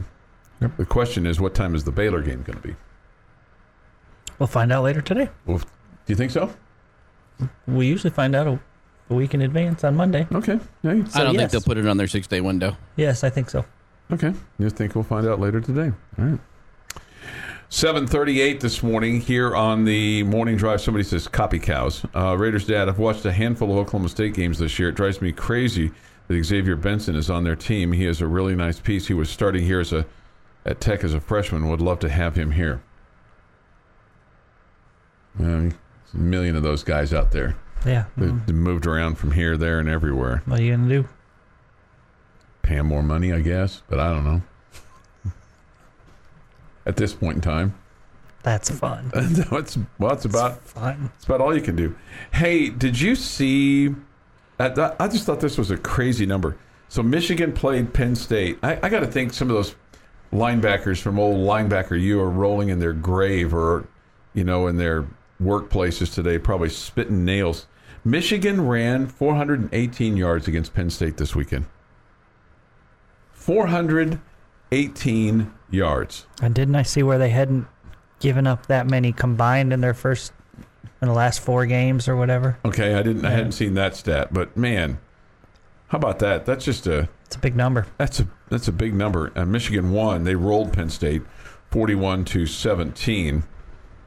Yep. 0.61 0.76
The 0.76 0.87
question 0.87 1.26
is, 1.26 1.41
what 1.41 1.55
time 1.55 1.74
is 1.74 1.85
the 1.85 1.93
Baylor 1.93 2.20
game 2.22 2.43
going 2.43 2.61
to 2.61 2.68
be? 2.68 2.76
We'll 4.39 4.47
find 4.47 4.72
out 4.72 4.84
later 4.84 5.01
today. 5.01 5.28
We'll 5.47 5.59
Do 5.59 5.64
you 6.07 6.14
think 6.16 6.30
so? 6.30 6.53
We 7.66 7.86
usually 7.86 8.11
find 8.11 8.34
out 8.34 8.47
a, 8.47 8.61
a 9.11 9.14
week 9.14 9.34
in 9.34 9.43
advance 9.43 9.84
on 9.84 9.95
Monday. 9.97 10.26
Okay. 10.32 10.59
Yeah, 10.82 10.93
you- 10.93 11.07
I 11.14 11.24
don't 11.24 11.36
think 11.36 11.51
they'll 11.51 11.61
put 11.61 11.78
it 11.78 11.86
on 11.86 11.97
their 11.97 12.09
six 12.09 12.26
day 12.26 12.41
window. 12.41 12.76
Yes, 12.97 13.24
I 13.24 13.30
think 13.30 13.51
so. 13.51 13.64
Okay. 14.11 14.32
You 14.59 14.70
think 14.70 14.95
we'll 14.95 15.05
find 15.05 15.26
out 15.26 15.39
later 15.41 15.61
today? 15.61 15.93
All 16.18 16.24
right. 16.24 16.39
738 17.70 18.61
this 18.61 18.82
morning 18.82 19.20
here 19.20 19.55
on 19.55 19.84
the 19.84 20.22
morning 20.22 20.57
drive. 20.57 20.80
Somebody 20.80 21.05
says, 21.05 21.28
copy 21.28 21.59
cows. 21.59 22.03
Uh, 22.16 22.34
Raiders 22.39 22.66
dad, 22.66 22.89
I've 22.89 22.99
watched 22.99 23.26
a 23.26 23.32
handful 23.32 23.70
of 23.70 23.76
Oklahoma 23.76 24.09
State 24.09 24.32
games 24.32 24.59
this 24.59 24.78
year. 24.78 24.89
It 24.89 24.95
drives 24.95 25.20
me 25.20 25.32
crazy 25.32 25.91
that 26.28 26.43
Xavier 26.43 26.76
Benson 26.76 27.14
is 27.14 27.28
on 27.28 27.45
their 27.45 27.57
team. 27.57 27.93
He 27.93 28.05
has 28.05 28.22
a 28.22 28.26
really 28.26 28.55
nice 28.55 28.80
piece. 28.80 29.07
He 29.09 29.12
was 29.14 29.28
starting 29.28 29.64
here 29.64 29.80
as 29.80 29.93
a 29.93 30.07
at 30.64 30.80
Tech 30.80 31.05
as 31.05 31.12
a 31.12 31.20
freshman. 31.20 31.68
Would 31.68 31.82
love 31.82 31.99
to 32.01 32.09
have 32.09 32.34
him 32.36 32.53
here. 32.53 32.80
Um, 35.39 35.72
a 36.14 36.16
million 36.16 36.57
of 36.57 36.62
those 36.62 36.82
guys 36.82 37.12
out 37.12 37.30
there. 37.32 37.57
Yeah. 37.86 38.05
They, 38.16 38.26
Mm. 38.26 38.47
they 38.47 38.53
moved 38.53 38.86
around 38.86 39.16
from 39.18 39.32
here, 39.32 39.57
there, 39.57 39.78
and 39.78 39.89
everywhere. 39.89 40.43
What 40.47 40.59
are 40.61 40.62
you 40.62 40.76
gonna 40.76 40.89
do? 40.89 41.09
Pay 42.62 42.80
more 42.82 43.03
money, 43.03 43.32
I 43.32 43.41
guess, 43.41 43.82
but 43.89 43.99
I 44.01 44.12
don't 44.12 44.24
know. 44.24 44.43
At 46.86 46.97
this 46.97 47.12
point 47.14 47.36
in 47.36 47.41
time, 47.43 47.74
That's 48.43 48.70
fun. 48.70 49.11
it's 49.14 49.78
well, 49.99 50.12
it's 50.12 50.24
about 50.24 50.62
Fun. 50.66 51.11
it's 51.16 51.24
about 51.26 51.41
all 51.41 51.55
you 51.55 51.61
can 51.61 51.76
do. 51.76 51.95
Hey, 52.32 52.70
did 52.70 52.99
you 52.99 53.14
see? 53.14 53.95
I, 54.59 54.93
I 54.99 55.09
just 55.09 55.24
thought 55.26 55.41
this 55.41 55.59
was 55.59 55.70
a 55.70 55.76
crazy 55.76 56.24
number. 56.24 56.57
So 56.89 57.03
Michigan 57.03 57.53
played 57.53 57.93
Penn 57.93 58.16
State. 58.16 58.59
I, 58.62 58.78
I 58.82 58.89
got 58.89 59.01
to 59.01 59.07
think 59.07 59.34
some 59.34 59.51
of 59.51 59.55
those 59.55 59.74
linebackers 60.32 61.01
from 61.01 61.18
old 61.18 61.47
Linebacker 61.47 62.01
U 62.01 62.20
are 62.20 62.30
rolling 62.30 62.70
in 62.70 62.78
their 62.78 62.95
grave 62.95 63.53
or, 63.55 63.86
you 64.32 64.45
know, 64.45 64.66
in 64.66 64.78
their 64.78 65.05
workplaces 65.43 66.12
today, 66.14 66.39
probably 66.39 66.68
spitting 66.68 67.24
nails. 67.24 67.66
Michigan 68.05 68.66
ran 68.66 69.07
418 69.07 70.16
yards 70.16 70.47
against 70.49 70.74
Penn 70.74 70.91
State 70.91 71.16
this 71.16 71.34
weekend. 71.34 71.66
418 73.32 75.53
yards. 75.70 76.26
And 76.43 76.55
didn't 76.55 76.76
I 76.76 76.82
see 76.82 77.03
where 77.03 77.18
they 77.18 77.30
hadn't 77.30 77.66
given 78.20 78.47
up 78.47 78.66
that 78.66 78.86
many 78.89 79.12
combined 79.12 79.72
in 79.72 79.80
their 79.80 79.95
first 79.95 80.32
in 81.01 81.09
the 81.09 81.14
last 81.14 81.41
four 81.41 81.66
games 81.66 82.09
or 82.09 82.16
whatever? 82.16 82.59
Okay, 82.64 82.95
I 82.95 83.03
didn't. 83.03 83.24
I 83.24 83.30
hadn't 83.30 83.53
seen 83.53 83.74
that 83.74 83.97
stat, 83.97 84.32
but 84.32 84.57
man, 84.57 84.99
how 85.89 85.99
about 85.99 86.18
that? 86.20 86.47
That's 86.47 86.64
just 86.64 86.86
a 86.86 87.09
It's 87.26 87.36
a 87.36 87.41
big 87.41 87.57
number. 87.57 87.86
that's 87.97 88.20
a 88.20 88.28
that's 88.49 88.68
a 88.68 88.72
big 88.72 88.95
number. 88.95 89.32
And 89.34 89.51
Michigan 89.53 89.93
won. 89.93 90.24
They 90.24 90.34
rolled 90.34 90.72
Penn 90.72 90.91
State, 90.91 91.22
forty-one 91.70 92.24
to 92.26 92.47
seventeen. 92.47 93.45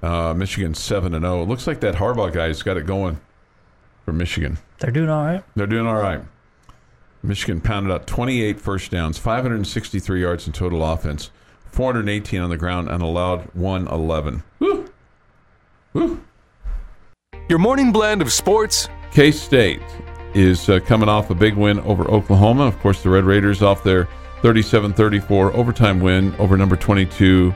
Uh, 0.01 0.33
Michigan 0.33 0.73
seven 0.73 1.13
and 1.13 1.23
zero. 1.23 1.43
It 1.43 1.47
looks 1.47 1.67
like 1.67 1.79
that 1.81 1.95
Harbaugh 1.95 2.33
guy's 2.33 2.63
got 2.63 2.77
it 2.77 2.85
going 2.85 3.19
for 4.03 4.13
Michigan. 4.13 4.57
They're 4.79 4.91
doing 4.91 5.09
all 5.09 5.23
right. 5.23 5.43
They're 5.55 5.67
doing 5.67 5.85
all 5.85 5.95
right. 5.95 6.21
Michigan 7.23 7.61
pounded 7.61 7.91
out 7.91 8.07
28 8.07 8.59
first 8.59 8.89
downs, 8.89 9.19
563 9.19 10.21
yards 10.21 10.47
in 10.47 10.53
total 10.53 10.83
offense, 10.83 11.29
418 11.65 12.41
on 12.41 12.49
the 12.49 12.57
ground, 12.57 12.89
and 12.89 13.03
allowed 13.03 13.41
111. 13.53 14.41
Woo! 14.59 14.91
Woo! 15.93 16.21
Your 17.47 17.59
morning 17.59 17.91
blend 17.91 18.23
of 18.23 18.31
sports, 18.31 18.89
K 19.11 19.31
State 19.31 19.81
is 20.33 20.69
uh, 20.69 20.79
coming 20.79 21.09
off 21.09 21.29
a 21.29 21.35
big 21.35 21.55
win 21.55 21.79
over 21.81 22.09
Oklahoma. 22.09 22.63
Of 22.65 22.79
course, 22.79 23.03
the 23.03 23.09
Red 23.09 23.25
Raiders 23.25 23.61
off 23.61 23.83
their 23.83 24.07
37 24.41 24.93
34 24.93 25.55
overtime 25.55 25.99
win 25.99 26.33
over 26.39 26.57
number 26.57 26.75
22 26.75 27.53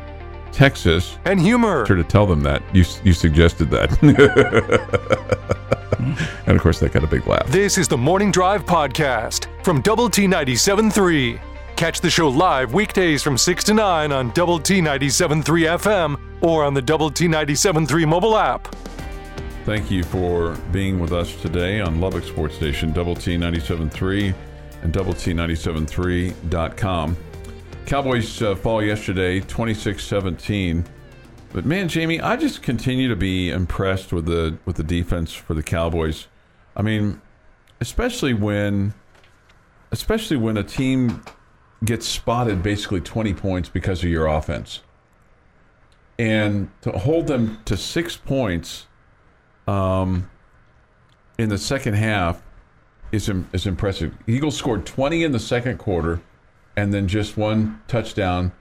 Texas. 0.55 1.17
and 1.25 1.39
humor. 1.39 1.85
Sure 1.85 1.95
to 1.95 2.03
tell 2.03 2.25
them 2.25 2.41
that. 2.43 2.61
You, 2.73 2.83
you 3.03 3.13
suggested 3.13 3.69
that. 3.71 3.91
and 6.47 6.55
of 6.55 6.61
course, 6.61 6.79
they 6.79 6.87
got 6.89 7.03
a 7.03 7.07
big 7.07 7.27
laugh. 7.27 7.47
This 7.47 7.77
is 7.77 7.87
the 7.87 7.97
Morning 7.97 8.31
Drive 8.31 8.65
Podcast 8.65 9.47
from 9.63 9.81
Double 9.81 10.09
T 10.09 10.25
97.3. 10.27 11.39
Catch 11.75 11.99
the 11.99 12.09
show 12.09 12.29
live 12.29 12.73
weekdays 12.73 13.21
from 13.21 13.37
6 13.37 13.63
to 13.65 13.73
9 13.73 14.11
on 14.13 14.29
Double 14.31 14.59
T 14.59 14.79
97.3 14.79 15.43
FM 15.77 16.17
or 16.41 16.63
on 16.63 16.73
the 16.73 16.81
Double 16.81 17.11
T 17.11 17.27
97.3 17.27 18.07
mobile 18.07 18.37
app. 18.37 18.73
Thank 19.65 19.91
you 19.91 20.03
for 20.03 20.55
being 20.71 20.99
with 20.99 21.11
us 21.11 21.35
today 21.41 21.81
on 21.81 21.99
Lubbock 21.99 22.23
Sports 22.23 22.55
Station, 22.55 22.93
Double 22.93 23.15
T 23.15 23.35
97.3 23.35 24.33
and 24.83 24.93
Double 24.93 25.13
T 25.13 25.33
97.3.com. 25.33 27.17
Cowboys 27.85 28.41
uh, 28.41 28.55
fall 28.55 28.81
yesterday, 28.81 29.39
26 29.39 30.03
17. 30.03 30.85
But 31.53 31.65
man, 31.65 31.87
Jamie, 31.87 32.19
I 32.19 32.35
just 32.35 32.61
continue 32.61 33.07
to 33.07 33.15
be 33.15 33.49
impressed 33.49 34.11
with 34.11 34.25
the 34.25 34.57
with 34.65 34.75
the 34.75 34.83
defense 34.83 35.33
for 35.33 35.53
the 35.53 35.63
Cowboys. 35.63 36.27
I 36.75 36.81
mean, 36.81 37.21
especially 37.79 38.33
when 38.33 38.93
especially 39.91 40.37
when 40.37 40.57
a 40.57 40.63
team 40.63 41.23
gets 41.83 42.07
spotted 42.07 42.63
basically 42.63 43.01
20 43.01 43.33
points 43.35 43.69
because 43.69 44.03
of 44.03 44.09
your 44.09 44.25
offense. 44.25 44.81
And 46.17 46.69
to 46.81 46.91
hold 46.91 47.27
them 47.27 47.59
to 47.65 47.77
6 47.77 48.17
points 48.17 48.87
um, 49.67 50.29
in 51.37 51.49
the 51.49 51.57
second 51.57 51.93
half 51.93 52.41
is 53.11 53.29
is 53.53 53.67
impressive. 53.67 54.15
Eagles 54.27 54.57
scored 54.57 54.85
20 54.85 55.23
in 55.23 55.31
the 55.31 55.39
second 55.39 55.77
quarter, 55.77 56.21
and 56.75 56.93
then 56.93 57.07
just 57.07 57.37
one 57.37 57.81
touchdown 57.87 58.51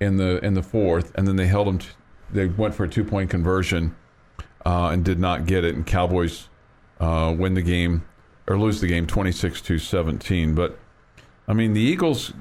in 0.00 0.16
the 0.16 0.44
in 0.44 0.54
the 0.54 0.62
fourth, 0.62 1.12
and 1.14 1.26
then 1.26 1.36
they 1.36 1.46
held 1.46 1.66
them. 1.66 1.78
T- 1.78 1.88
they 2.30 2.46
went 2.46 2.74
for 2.74 2.84
a 2.84 2.88
two 2.88 3.04
point 3.04 3.30
conversion 3.30 3.94
uh, 4.64 4.88
and 4.88 5.04
did 5.04 5.18
not 5.18 5.46
get 5.46 5.64
it, 5.64 5.74
and 5.74 5.86
Cowboys 5.86 6.48
uh, 7.00 7.34
win 7.36 7.54
the 7.54 7.62
game 7.62 8.04
or 8.48 8.58
lose 8.58 8.80
the 8.80 8.86
game 8.86 9.06
26 9.06 9.60
to 9.60 9.78
17. 9.78 10.54
But 10.54 10.78
I 11.48 11.52
mean, 11.52 11.72
the 11.72 11.80
Eagles 11.80 12.32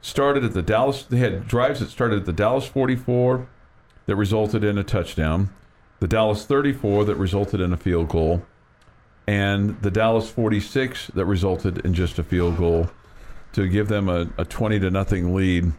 started 0.00 0.44
at 0.44 0.54
the 0.54 0.62
Dallas. 0.62 1.02
They 1.02 1.18
had 1.18 1.46
drives 1.46 1.80
that 1.80 1.90
started 1.90 2.20
at 2.20 2.26
the 2.26 2.32
Dallas 2.32 2.66
44 2.66 3.48
that 4.06 4.16
resulted 4.16 4.64
in 4.64 4.78
a 4.78 4.84
touchdown 4.84 5.50
the 6.00 6.08
Dallas 6.08 6.44
34 6.44 7.06
that 7.06 7.16
resulted 7.16 7.60
in 7.60 7.72
a 7.72 7.76
field 7.76 8.08
goal, 8.08 8.44
and 9.26 9.80
the 9.82 9.90
Dallas 9.90 10.30
46 10.30 11.08
that 11.08 11.24
resulted 11.24 11.84
in 11.84 11.94
just 11.94 12.18
a 12.18 12.22
field 12.22 12.58
goal 12.58 12.90
to 13.56 13.68
give 13.68 13.88
them 13.88 14.08
a, 14.08 14.28
a 14.38 14.44
20 14.44 14.78
to 14.80 14.90
nothing 14.90 15.34
lead 15.34 15.72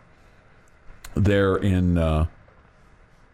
there 1.16 1.56
in 1.56 1.98
uh, 1.98 2.26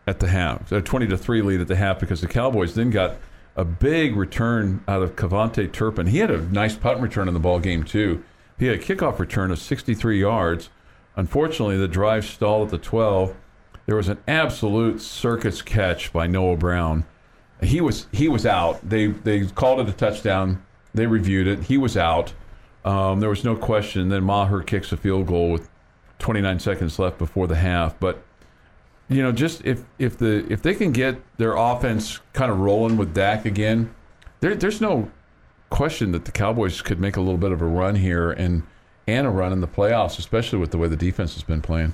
at 0.05 0.19
the 0.19 0.27
half, 0.27 0.71
a 0.71 0.81
20 0.81 1.07
to 1.07 1.17
3 1.17 1.41
lead 1.41 1.61
at 1.61 1.67
the 1.67 1.75
half 1.75 1.99
because 1.99 2.21
the 2.21 2.27
Cowboys 2.27 2.75
then 2.75 2.89
got 2.89 3.15
a 3.55 3.65
big 3.65 4.15
return 4.15 4.83
out 4.87 5.01
of 5.01 5.15
KaVontae 5.15 5.71
Turpin. 5.71 6.07
He 6.07 6.19
had 6.19 6.31
a 6.31 6.41
nice 6.41 6.75
punt 6.75 7.01
return 7.01 7.27
in 7.27 7.33
the 7.33 7.39
ball 7.39 7.59
game 7.59 7.83
too. 7.83 8.23
He 8.59 8.67
had 8.67 8.79
a 8.79 8.83
kickoff 8.83 9.19
return 9.19 9.51
of 9.51 9.59
63 9.59 10.19
yards. 10.19 10.69
Unfortunately, 11.15 11.77
the 11.77 11.87
drive 11.87 12.25
stalled 12.25 12.67
at 12.67 12.71
the 12.71 12.77
12 12.77 13.35
there 13.85 13.95
was 13.95 14.07
an 14.07 14.17
absolute 14.27 15.01
circus 15.01 15.61
catch 15.61 16.13
by 16.13 16.27
Noah 16.27 16.55
Brown. 16.55 17.05
He 17.61 17.81
was 17.81 18.07
he 18.11 18.27
was 18.27 18.45
out. 18.45 18.87
They 18.87 19.07
they 19.07 19.45
called 19.45 19.81
it 19.81 19.89
a 19.89 19.93
touchdown. 19.93 20.63
They 20.93 21.05
reviewed 21.05 21.47
it. 21.47 21.63
He 21.63 21.77
was 21.77 21.97
out. 21.97 22.33
Um, 22.85 23.19
there 23.19 23.29
was 23.29 23.43
no 23.43 23.55
question. 23.55 24.09
Then 24.09 24.23
Maher 24.23 24.61
kicks 24.61 24.91
a 24.91 24.97
field 24.97 25.27
goal 25.27 25.51
with 25.51 25.69
29 26.19 26.59
seconds 26.59 26.99
left 26.99 27.17
before 27.17 27.47
the 27.47 27.55
half. 27.55 27.99
But 27.99 28.23
you 29.09 29.21
know, 29.21 29.31
just 29.31 29.63
if 29.65 29.83
if 29.99 30.17
the 30.17 30.45
if 30.51 30.61
they 30.61 30.73
can 30.73 30.91
get 30.91 31.17
their 31.37 31.55
offense 31.55 32.19
kind 32.33 32.51
of 32.51 32.59
rolling 32.59 32.97
with 32.97 33.13
Dak 33.13 33.45
again, 33.45 33.93
there, 34.39 34.55
there's 34.55 34.81
no 34.81 35.11
question 35.69 36.11
that 36.11 36.25
the 36.25 36.31
Cowboys 36.31 36.81
could 36.81 36.99
make 36.99 37.17
a 37.17 37.21
little 37.21 37.37
bit 37.37 37.51
of 37.51 37.61
a 37.61 37.65
run 37.65 37.95
here 37.95 38.31
and 38.31 38.63
and 39.07 39.27
a 39.27 39.29
run 39.29 39.51
in 39.51 39.61
the 39.61 39.67
playoffs, 39.67 40.17
especially 40.17 40.59
with 40.59 40.71
the 40.71 40.77
way 40.77 40.87
the 40.87 40.95
defense 40.95 41.33
has 41.33 41.43
been 41.43 41.61
playing. 41.61 41.93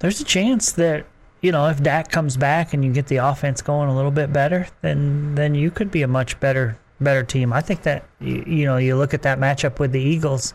There's 0.00 0.20
a 0.20 0.24
chance 0.24 0.72
that 0.72 1.06
you 1.40 1.52
know 1.52 1.66
if 1.68 1.82
Dak 1.82 2.10
comes 2.10 2.36
back 2.36 2.74
and 2.74 2.84
you 2.84 2.92
get 2.92 3.06
the 3.06 3.16
offense 3.16 3.62
going 3.62 3.88
a 3.88 3.96
little 3.96 4.10
bit 4.10 4.32
better, 4.32 4.68
then 4.82 5.34
then 5.34 5.54
you 5.54 5.70
could 5.70 5.90
be 5.90 6.02
a 6.02 6.08
much 6.08 6.38
better 6.40 6.78
better 7.00 7.22
team. 7.22 7.52
I 7.52 7.60
think 7.60 7.82
that 7.82 8.04
you, 8.20 8.44
you 8.46 8.64
know 8.64 8.76
you 8.76 8.96
look 8.96 9.14
at 9.14 9.22
that 9.22 9.38
matchup 9.38 9.78
with 9.78 9.92
the 9.92 10.00
Eagles, 10.00 10.54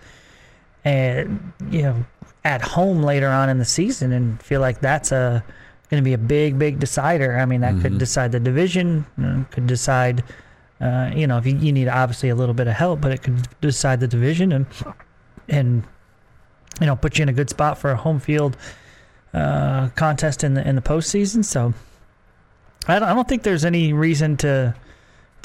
and 0.83 1.53
you 1.69 1.81
know 1.83 2.05
at 2.43 2.61
home 2.61 3.01
later 3.01 3.27
on 3.27 3.49
in 3.49 3.57
the 3.57 3.65
season, 3.65 4.11
and 4.11 4.41
feel 4.41 4.61
like 4.61 4.79
that's 4.79 5.11
a 5.11 5.43
going 5.89 6.01
to 6.01 6.05
be 6.05 6.13
a 6.13 6.17
big 6.17 6.57
big 6.57 6.79
decider. 6.79 7.37
I 7.37 7.45
mean 7.45 7.61
that 7.61 7.79
could 7.81 7.97
decide 7.97 8.31
the 8.31 8.39
division, 8.39 9.05
could 9.51 9.67
decide. 9.67 10.23
Uh, 10.81 11.09
you 11.15 11.25
know, 11.25 11.37
if 11.37 11.45
you, 11.45 11.55
you 11.55 11.71
need 11.71 11.87
obviously 11.87 12.27
a 12.27 12.35
little 12.35 12.53
bit 12.53 12.67
of 12.67 12.73
help, 12.73 12.99
but 12.99 13.09
it 13.09 13.23
could 13.23 13.47
decide 13.61 14.01
the 14.01 14.09
division 14.09 14.51
and 14.51 14.65
and 15.47 15.83
you 16.81 16.85
know 16.85 16.97
put 16.97 17.17
you 17.17 17.23
in 17.23 17.29
a 17.29 17.33
good 17.33 17.49
spot 17.49 17.77
for 17.77 17.91
a 17.91 17.95
home 17.95 18.19
field 18.19 18.57
uh, 19.33 19.87
contest 19.95 20.43
in 20.43 20.53
the 20.53 20.67
in 20.67 20.75
the 20.75 20.81
postseason. 20.81 21.45
So 21.45 21.73
I 22.87 22.99
don't, 22.99 23.07
I 23.09 23.13
don't 23.13 23.27
think 23.27 23.43
there's 23.43 23.65
any 23.65 23.93
reason 23.93 24.37
to 24.37 24.75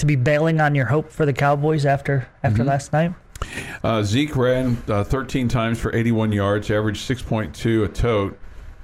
to 0.01 0.07
be 0.07 0.17
bailing 0.17 0.61
on 0.61 0.75
your 0.75 0.87
hope 0.87 1.11
for 1.11 1.25
the 1.25 1.33
Cowboys 1.33 1.87
after 1.87 2.29
after 2.43 2.65
last 2.65 2.93
night. 2.93 3.15
Uh, 3.83 4.03
Zeke 4.03 4.37
ran 4.37 4.83
uh, 4.89 5.05
13 5.05 5.49
times 5.49 5.79
for 5.79 5.95
81 5.95 6.33
yards, 6.33 6.71
averaged 6.71 7.09
6.2 7.09 7.85
a 7.85 7.89
tote. 7.89 8.39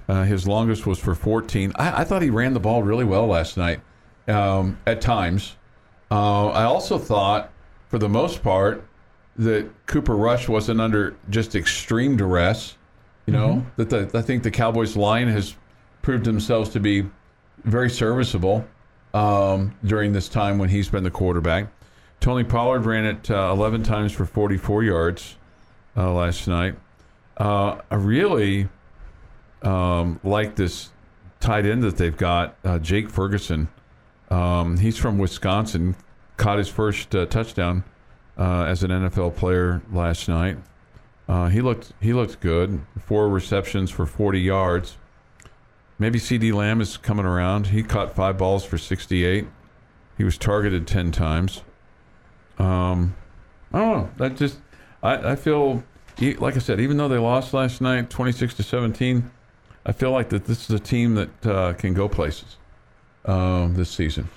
Uh, 0.09 0.25
his 0.25 0.47
longest 0.47 0.87
was 0.87 0.99
for 0.99 1.15
14. 1.15 1.73
I, 1.77 2.03
I 2.03 2.05
thought 2.05 2.23
he 2.23 2.31
ran 2.31 2.55
the 2.55 2.61
ball 2.61 2.83
really 2.83 3.05
well 3.05 3.27
last 3.27 3.57
night. 3.57 3.81
um, 4.29 4.79
at 4.87 5.01
times. 5.01 5.57
Uh, 6.11 6.47
I 6.49 6.65
also 6.65 6.99
thought, 6.99 7.53
for 7.89 7.99
the 7.99 8.09
most 8.09 8.43
part, 8.43 8.85
that 9.37 9.69
Cooper 9.87 10.17
Rush 10.17 10.49
wasn't 10.49 10.81
under 10.81 11.17
just 11.29 11.55
extreme 11.55 12.17
duress. 12.17 12.77
You 13.27 13.33
know 13.33 13.67
that 13.77 13.91
the, 13.91 14.09
I 14.15 14.23
think 14.23 14.45
the 14.45 14.53
Cowboys 14.53 14.97
line 14.97 15.27
has 15.29 15.57
proved 16.03 16.25
themselves 16.25 16.71
to 16.71 16.81
be 16.81 17.05
very 17.65 17.91
serviceable 17.91 18.65
um, 19.17 19.75
during 19.83 20.13
this 20.13 20.29
time 20.29 20.59
when 20.59 20.69
he's 20.69 20.91
been 20.91 21.03
the 21.03 21.11
quarterback. 21.11 21.69
Tony 22.21 22.45
Pollard 22.45 22.85
ran 22.85 23.07
it 23.07 23.31
uh, 23.31 23.51
11 23.51 23.83
times 23.83 24.13
for 24.13 24.27
44 24.27 24.85
yards 24.85 25.37
uh, 25.97 26.13
last 26.13 26.47
night. 26.47 26.75
Uh, 27.39 27.81
I 27.91 27.95
really 27.95 28.69
um, 29.63 30.21
like 30.23 30.57
this 30.57 30.91
tight 31.41 31.65
end 31.65 31.83
that 31.83 31.97
they've 31.97 32.17
got, 32.17 32.57
uh, 32.63 32.79
Jake 32.79 33.09
Ferguson. 33.09 33.69
Um, 34.31 34.77
he's 34.77 34.99
from 34.99 35.17
Wisconsin, 35.19 35.97
caught 36.37 36.59
his 36.59 36.69
first 36.69 37.15
uh, 37.15 37.25
touchdown 37.27 37.85
uh, 38.37 38.65
as 38.65 38.83
an 38.83 38.91
NFL 38.91 39.37
player 39.37 39.81
last 39.91 40.29
night. 40.29 40.59
He 41.51 41.61
looked 41.61 41.93
he 42.01 42.13
looked 42.13 42.41
good. 42.41 42.81
Four 43.01 43.29
receptions 43.29 43.91
for 43.91 44.07
40 44.07 44.41
yards. 44.41 44.97
Maybe 45.99 46.19
CeeDee 46.19 46.53
Lamb 46.53 46.81
is 46.81 46.97
coming 46.97 47.25
around. 47.25 47.69
He 47.69 47.83
caught 47.83 48.15
five 48.15 48.37
balls 48.37 48.65
for 48.65 48.77
68. 48.77 49.47
He 50.19 50.25
was 50.25 50.37
targeted 50.37 50.87
10 50.87 51.13
times. 51.13 51.63
Um, 52.59 53.17
I 53.73 53.79
don't 53.79 53.97
know. 53.97 54.11
That 54.17 54.37
just 54.37 54.59
I, 55.03 55.33
I 55.33 55.37
feel 55.37 55.83
like 56.19 56.57
I 56.57 56.59
said. 56.59 56.81
Even 56.81 56.97
though 56.97 57.09
they 57.09 57.19
lost 57.19 57.55
last 57.55 57.81
night, 57.81 58.11
26 58.11 58.55
to 58.55 58.63
17, 58.63 59.31
I 59.85 59.93
feel 59.93 60.11
like 60.11 60.31
that 60.31 60.47
this 60.47 60.69
is 60.69 60.71
a 60.71 60.79
team 60.79 61.15
that 61.15 61.47
uh, 61.47 61.73
can 61.75 61.95
go 61.95 62.09
places 62.09 62.57
um, 63.25 63.75
this 63.75 63.91
season. 63.91 64.29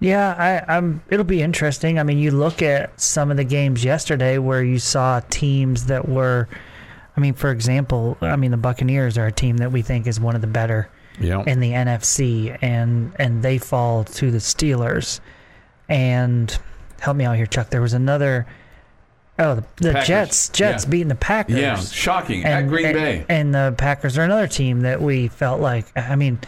Yeah, 0.00 0.34
I, 0.68 0.76
I'm. 0.76 1.02
It'll 1.08 1.24
be 1.24 1.40
interesting. 1.40 1.98
I 1.98 2.02
mean, 2.02 2.18
you 2.18 2.30
look 2.30 2.60
at 2.60 3.00
some 3.00 3.30
of 3.30 3.36
the 3.36 3.44
games 3.44 3.84
yesterday 3.84 4.38
where 4.38 4.62
you 4.62 4.78
saw 4.78 5.20
teams 5.30 5.86
that 5.86 6.08
were. 6.08 6.48
I 7.16 7.20
mean, 7.20 7.34
for 7.34 7.50
example, 7.50 8.16
I 8.20 8.36
mean 8.36 8.50
the 8.50 8.56
Buccaneers 8.56 9.16
are 9.18 9.26
a 9.26 9.32
team 9.32 9.58
that 9.58 9.70
we 9.72 9.82
think 9.82 10.06
is 10.06 10.18
one 10.18 10.34
of 10.34 10.40
the 10.40 10.46
better 10.48 10.88
Yeah. 11.20 11.42
in 11.46 11.60
the 11.60 11.72
NFC, 11.72 12.56
and 12.60 13.12
and 13.18 13.42
they 13.42 13.58
fall 13.58 14.04
to 14.04 14.30
the 14.30 14.38
Steelers. 14.38 15.20
And 15.88 16.56
help 17.00 17.16
me 17.16 17.24
out 17.24 17.36
here, 17.36 17.46
Chuck. 17.46 17.70
There 17.70 17.82
was 17.82 17.92
another. 17.92 18.46
Oh, 19.38 19.56
the, 19.56 19.64
the 19.76 19.92
Jets. 20.06 20.48
Jets 20.48 20.84
Yeah. 20.84 20.90
beating 20.90 21.08
the 21.08 21.14
Packers. 21.16 21.56
yeah. 21.58 21.76
Shocking 21.76 22.44
at 22.44 22.68
Green 22.68 22.86
and, 22.86 22.94
Bay. 22.94 23.26
And 23.28 23.54
the 23.54 23.74
Packers 23.76 24.16
are 24.16 24.22
another 24.22 24.46
team 24.46 24.80
that 24.82 25.02
we 25.02 25.28
felt 25.28 25.60
like. 25.60 25.86
I 25.96 26.14
mean, 26.16 26.38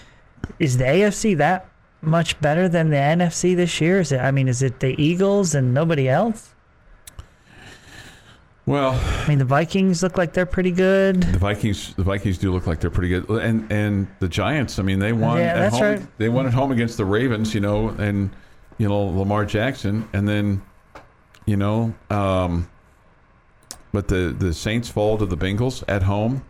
is 0.61 0.79
the 0.79 0.85
AFC 0.85 1.37
that 1.39 1.67
much 2.01 2.41
better 2.41 2.69
than 2.69 2.91
the 2.91 2.97
NFC 2.97 3.57
this 3.57 3.81
year? 3.81 4.01
Is 4.01 4.13
it? 4.13 4.21
I 4.21 4.31
mean, 4.31 4.47
is 4.49 4.63
it 4.63 4.79
the 4.81 5.01
Eagles 5.03 5.55
and 5.55 5.75
nobody 5.75 6.09
else? 6.09 6.51
Well, 8.67 8.93
I 9.25 9.29
mean, 9.29 9.39
the 9.39 9.45
Vikings 9.45 10.03
look 10.03 10.19
like 10.19 10.33
they're 10.33 10.45
pretty 10.45 10.73
good. 10.73 11.23
The 11.23 11.39
Vikings, 11.39 11.95
the 11.95 12.03
Vikings 12.03 12.37
do 12.39 12.53
look 12.53 12.67
like 12.67 12.81
they're 12.81 12.91
pretty 12.91 13.09
good, 13.09 13.29
and 13.43 13.71
and 13.71 14.09
the 14.19 14.29
Giants. 14.29 14.79
I 14.79 14.83
mean, 14.83 14.99
they 14.99 15.13
won 15.13 15.39
Yeah, 15.39 15.45
at 15.45 15.59
that's 15.59 15.75
home. 15.79 15.83
right. 15.83 16.19
They 16.19 16.29
won 16.29 16.47
at 16.47 16.53
home 16.55 16.73
against 16.73 16.97
the 16.97 17.05
Ravens, 17.05 17.55
you 17.55 17.61
know, 17.61 17.89
and 17.91 18.31
you 18.79 18.89
know 18.89 18.99
Lamar 19.07 19.45
Jackson, 19.45 20.09
and 20.13 20.29
then 20.29 20.63
you 21.47 21.57
know, 21.57 21.95
um, 22.11 22.69
but 23.93 24.09
the 24.09 24.35
the 24.37 24.53
Saints 24.53 24.89
fall 24.89 25.17
to 25.19 25.27
the 25.27 25.37
Bengals 25.37 25.85
at 25.89 26.03
home. 26.03 26.43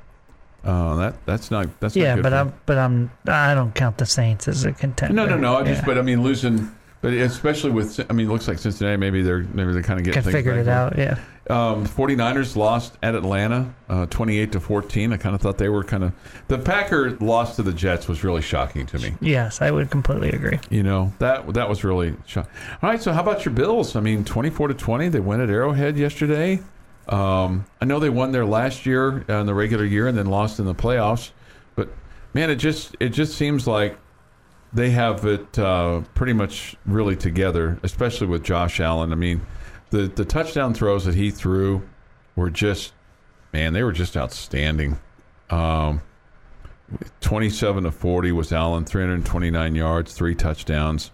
Uh, 0.64 0.96
that 0.96 1.26
that's 1.26 1.50
not 1.50 1.68
that's 1.80 1.94
not 1.94 2.02
Yeah, 2.02 2.14
good 2.16 2.22
but 2.24 2.32
I'm 2.32 2.52
but 2.64 2.78
I'm 2.78 3.10
I 3.28 3.54
don't 3.54 3.72
count 3.74 3.98
the 3.98 4.06
Saints 4.06 4.48
as 4.48 4.64
a 4.64 4.72
contender. 4.72 5.14
No, 5.14 5.26
no, 5.26 5.36
no. 5.36 5.56
I 5.58 5.62
just, 5.64 5.82
Yeah. 5.82 5.86
but 5.86 5.98
I 5.98 6.02
mean, 6.02 6.22
losing, 6.24 6.72
but 7.00 7.12
especially 7.12 7.70
with, 7.70 8.00
I 8.10 8.12
mean, 8.12 8.26
it 8.26 8.32
looks 8.32 8.48
like 8.48 8.58
Cincinnati. 8.58 8.96
Maybe 8.96 9.22
they're 9.22 9.40
maybe 9.52 9.72
they're 9.72 9.82
kind 9.82 9.98
of 9.98 10.04
getting 10.04 10.14
Can 10.14 10.22
things 10.24 10.34
figure 10.34 10.58
it 10.58 10.68
out. 10.68 10.96
Yeah. 10.98 11.18
Um, 11.48 11.86
49ers 11.86 12.56
lost 12.56 12.98
at 13.04 13.14
Atlanta, 13.14 13.72
uh, 13.88 14.06
28 14.06 14.50
to 14.52 14.60
14. 14.60 15.12
I 15.12 15.16
kind 15.16 15.32
of 15.34 15.40
thought 15.40 15.58
they 15.58 15.68
were 15.68 15.84
kind 15.84 16.02
of 16.02 16.12
the 16.48 16.58
Packer 16.58 17.12
loss 17.18 17.54
to 17.56 17.62
the 17.62 17.72
Jets 17.72 18.08
was 18.08 18.24
really 18.24 18.42
shocking 18.42 18.84
to 18.86 18.98
me. 18.98 19.14
Yes, 19.20 19.62
I 19.62 19.70
would 19.70 19.88
completely 19.90 20.30
agree. 20.30 20.58
You 20.70 20.82
know 20.82 21.12
that 21.20 21.52
that 21.54 21.68
was 21.68 21.84
really 21.84 22.16
shocking. 22.26 22.50
All 22.82 22.90
right, 22.90 23.00
so 23.00 23.12
how 23.12 23.22
about 23.22 23.44
your 23.44 23.54
Bills? 23.54 23.94
I 23.94 24.00
mean, 24.00 24.24
24 24.24 24.68
to 24.68 24.74
20. 24.74 25.08
They 25.08 25.20
went 25.20 25.42
at 25.42 25.50
Arrowhead 25.50 25.96
yesterday. 25.96 26.60
Um, 27.08 27.64
I 27.80 27.84
know 27.84 28.00
they 28.00 28.10
won 28.10 28.32
there 28.32 28.44
last 28.44 28.84
year 28.84 29.24
uh, 29.28 29.34
in 29.34 29.46
the 29.46 29.54
regular 29.54 29.84
year 29.84 30.08
and 30.08 30.18
then 30.18 30.26
lost 30.26 30.58
in 30.58 30.64
the 30.64 30.74
playoffs. 30.74 31.30
But 31.76 31.90
man, 32.34 32.50
it 32.50 32.56
just 32.56 32.96
it 32.98 33.10
just 33.10 33.36
seems 33.36 33.68
like 33.68 33.96
they 34.72 34.90
have 34.90 35.24
it 35.24 35.58
uh, 35.58 36.02
pretty 36.14 36.32
much 36.32 36.76
really 36.86 37.16
together, 37.16 37.78
especially 37.82 38.26
with 38.26 38.42
Josh 38.42 38.80
Allen. 38.80 39.12
I 39.12 39.16
mean, 39.16 39.40
the 39.90 40.08
the 40.08 40.24
touchdown 40.24 40.74
throws 40.74 41.04
that 41.04 41.14
he 41.14 41.30
threw 41.30 41.82
were 42.34 42.50
just 42.50 42.92
man, 43.52 43.72
they 43.72 43.82
were 43.82 43.92
just 43.92 44.16
outstanding. 44.16 44.98
Um, 45.48 46.02
27 47.20 47.84
to 47.84 47.90
40 47.90 48.32
was 48.32 48.52
Allen, 48.52 48.84
329 48.84 49.74
yards, 49.74 50.12
three 50.12 50.34
touchdowns. 50.34 51.10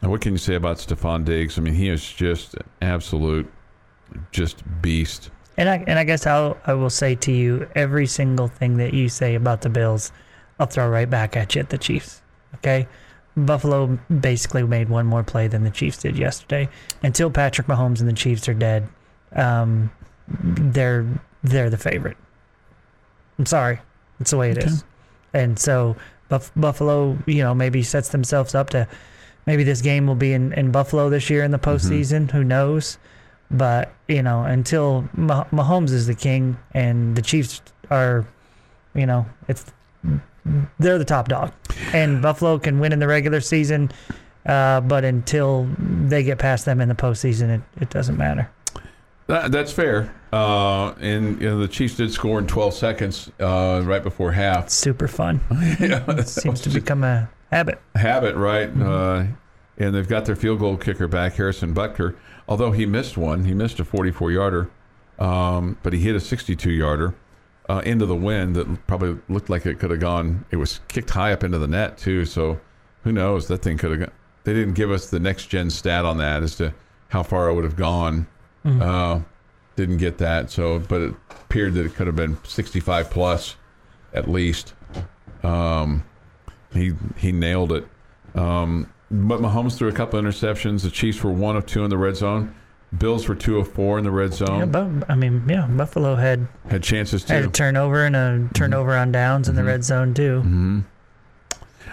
And 0.00 0.10
what 0.10 0.20
can 0.20 0.32
you 0.32 0.38
say 0.38 0.54
about 0.54 0.78
Stefon 0.78 1.24
Diggs? 1.24 1.58
I 1.58 1.60
mean, 1.60 1.74
he 1.74 1.88
is 1.88 2.10
just 2.12 2.54
an 2.54 2.64
absolute, 2.82 3.50
just 4.32 4.62
beast. 4.80 5.30
And 5.56 5.68
I 5.68 5.84
and 5.88 5.98
I 5.98 6.04
guess 6.04 6.24
I'll 6.24 6.56
I 6.66 6.74
will 6.74 6.90
say 6.90 7.16
to 7.16 7.32
you 7.32 7.68
every 7.74 8.06
single 8.06 8.46
thing 8.46 8.76
that 8.76 8.94
you 8.94 9.08
say 9.08 9.34
about 9.34 9.62
the 9.62 9.68
Bills, 9.68 10.12
I'll 10.60 10.68
throw 10.68 10.88
right 10.88 11.10
back 11.10 11.36
at 11.36 11.54
you 11.54 11.60
at 11.60 11.70
the 11.70 11.78
Chiefs. 11.78 12.22
Okay, 12.56 12.86
Buffalo 13.36 13.98
basically 14.20 14.62
made 14.64 14.88
one 14.88 15.06
more 15.06 15.22
play 15.22 15.48
than 15.48 15.64
the 15.64 15.70
Chiefs 15.70 15.98
did 15.98 16.16
yesterday. 16.18 16.68
Until 17.02 17.30
Patrick 17.30 17.66
Mahomes 17.66 18.00
and 18.00 18.08
the 18.08 18.12
Chiefs 18.14 18.48
are 18.48 18.54
dead, 18.54 18.88
um, 19.32 19.90
they're 20.28 21.06
they're 21.42 21.70
the 21.70 21.78
favorite. 21.78 22.16
I'm 23.38 23.46
sorry, 23.46 23.78
it's 24.20 24.30
the 24.32 24.36
way 24.36 24.50
it 24.50 24.58
is. 24.58 24.84
And 25.32 25.58
so 25.58 25.96
Buff- 26.28 26.50
Buffalo, 26.56 27.16
you 27.26 27.42
know, 27.42 27.54
maybe 27.54 27.82
sets 27.82 28.08
themselves 28.08 28.54
up 28.54 28.70
to 28.70 28.88
maybe 29.46 29.62
this 29.62 29.80
game 29.80 30.06
will 30.06 30.14
be 30.16 30.32
in, 30.32 30.52
in 30.54 30.72
Buffalo 30.72 31.08
this 31.08 31.30
year 31.30 31.44
in 31.44 31.50
the 31.52 31.58
postseason. 31.58 32.30
Who 32.30 32.42
knows? 32.42 32.98
But 33.50 33.92
you 34.08 34.22
know, 34.22 34.42
until 34.42 35.08
Mah- 35.14 35.44
Mahomes 35.52 35.90
is 35.90 36.06
the 36.06 36.14
king 36.14 36.58
and 36.72 37.14
the 37.16 37.22
Chiefs 37.22 37.62
are, 37.90 38.26
you 38.94 39.06
know, 39.06 39.26
it's 39.46 39.64
they're 40.78 40.98
the 40.98 41.04
top 41.04 41.28
dog, 41.28 41.52
and 41.92 42.20
Buffalo 42.22 42.58
can 42.58 42.78
win 42.80 42.92
in 42.92 42.98
the 42.98 43.08
regular 43.08 43.40
season. 43.40 43.90
Uh, 44.46 44.80
but 44.80 45.04
until 45.04 45.68
they 45.78 46.22
get 46.22 46.38
past 46.38 46.64
them 46.64 46.80
in 46.80 46.88
the 46.88 46.94
postseason, 46.94 47.50
it, 47.58 47.60
it 47.82 47.90
doesn't 47.90 48.16
matter. 48.16 48.48
That, 49.26 49.52
that's 49.52 49.72
fair. 49.72 50.14
Uh, 50.32 50.92
and 51.00 51.38
you 51.42 51.48
know, 51.50 51.58
the 51.58 51.68
Chiefs 51.68 51.96
did 51.96 52.10
score 52.12 52.38
in 52.38 52.46
12 52.46 52.72
seconds 52.72 53.30
uh, 53.40 53.82
right 53.84 54.02
before 54.02 54.32
half. 54.32 54.64
It's 54.64 54.74
super 54.74 55.06
fun. 55.06 55.40
yeah, 55.80 56.02
It 56.12 56.28
seems 56.28 56.62
to 56.62 56.70
become 56.70 57.04
a 57.04 57.28
habit. 57.50 57.78
habit, 57.94 58.36
right? 58.36 58.70
Uh, 58.70 59.24
and 59.76 59.94
they've 59.94 60.08
got 60.08 60.24
their 60.24 60.36
field 60.36 60.60
goal 60.60 60.78
kicker 60.78 61.08
back, 61.08 61.34
Harrison 61.34 61.74
Butker. 61.74 62.16
Although 62.48 62.72
he 62.72 62.86
missed 62.86 63.18
one, 63.18 63.44
he 63.44 63.52
missed 63.52 63.78
a 63.80 63.84
44 63.84 64.32
yarder, 64.32 64.70
um, 65.18 65.76
but 65.82 65.92
he 65.92 65.98
hit 66.00 66.16
a 66.16 66.20
62 66.20 66.70
yarder 66.70 67.14
uh, 67.68 67.82
into 67.84 68.06
the 68.06 68.14
wind 68.16 68.56
that 68.56 68.86
probably 68.86 69.18
looked 69.28 69.50
like 69.50 69.66
it 69.66 69.78
could 69.78 69.90
have 69.90 70.00
gone. 70.00 70.44
It 70.50 70.56
was 70.56 70.80
kicked 70.88 71.10
high 71.10 71.32
up 71.32 71.44
into 71.44 71.58
the 71.58 71.66
net 71.68 71.98
too, 71.98 72.24
so 72.24 72.60
who 73.04 73.12
knows? 73.12 73.48
That 73.48 73.62
thing 73.62 73.76
could 73.78 73.90
have. 73.90 74.00
gone. 74.00 74.12
They 74.44 74.54
didn't 74.54 74.74
give 74.74 74.90
us 74.90 75.10
the 75.10 75.20
next 75.20 75.46
gen 75.46 75.68
stat 75.70 76.04
on 76.04 76.18
that 76.18 76.42
as 76.42 76.56
to 76.56 76.72
how 77.08 77.22
far 77.22 77.48
it 77.48 77.54
would 77.54 77.64
have 77.64 77.76
gone. 77.76 78.26
Uh, 78.64 79.20
didn't 79.76 79.96
get 79.98 80.18
that, 80.18 80.50
so 80.50 80.78
but 80.78 81.00
it 81.00 81.14
appeared 81.30 81.72
that 81.74 81.86
it 81.86 81.94
could 81.94 82.06
have 82.06 82.16
been 82.16 82.36
65 82.44 83.10
plus 83.10 83.56
at 84.12 84.28
least. 84.28 84.74
Um, 85.42 86.04
he 86.72 86.92
he 87.16 87.32
nailed 87.32 87.72
it. 87.72 87.86
Um, 88.34 88.92
but 89.10 89.40
Mahomes 89.40 89.76
threw 89.78 89.88
a 89.88 89.92
couple 89.92 90.20
interceptions. 90.20 90.82
The 90.82 90.90
Chiefs 90.90 91.22
were 91.24 91.32
one 91.32 91.56
of 91.56 91.64
two 91.64 91.82
in 91.82 91.90
the 91.90 91.96
red 91.96 92.16
zone. 92.16 92.54
Bills 92.96 93.28
were 93.28 93.34
two 93.34 93.58
of 93.58 93.70
four 93.70 93.98
in 93.98 94.04
the 94.04 94.10
red 94.10 94.30
Yeah, 94.30 94.36
zone. 94.36 94.70
but 94.70 95.10
I 95.10 95.14
mean, 95.14 95.42
yeah, 95.48 95.66
Buffalo 95.66 96.14
had 96.14 96.48
Had 96.70 96.82
chances 96.82 97.22
had 97.24 97.44
a 97.44 97.48
turnover 97.48 98.04
and 98.04 98.16
a 98.16 98.48
turnover 98.54 98.96
on 98.96 99.12
downs 99.12 99.48
in 99.48 99.56
the 99.56 99.64
red 99.64 99.84
zone 99.84 100.14
too. 100.14 100.40
hmm 100.40 100.80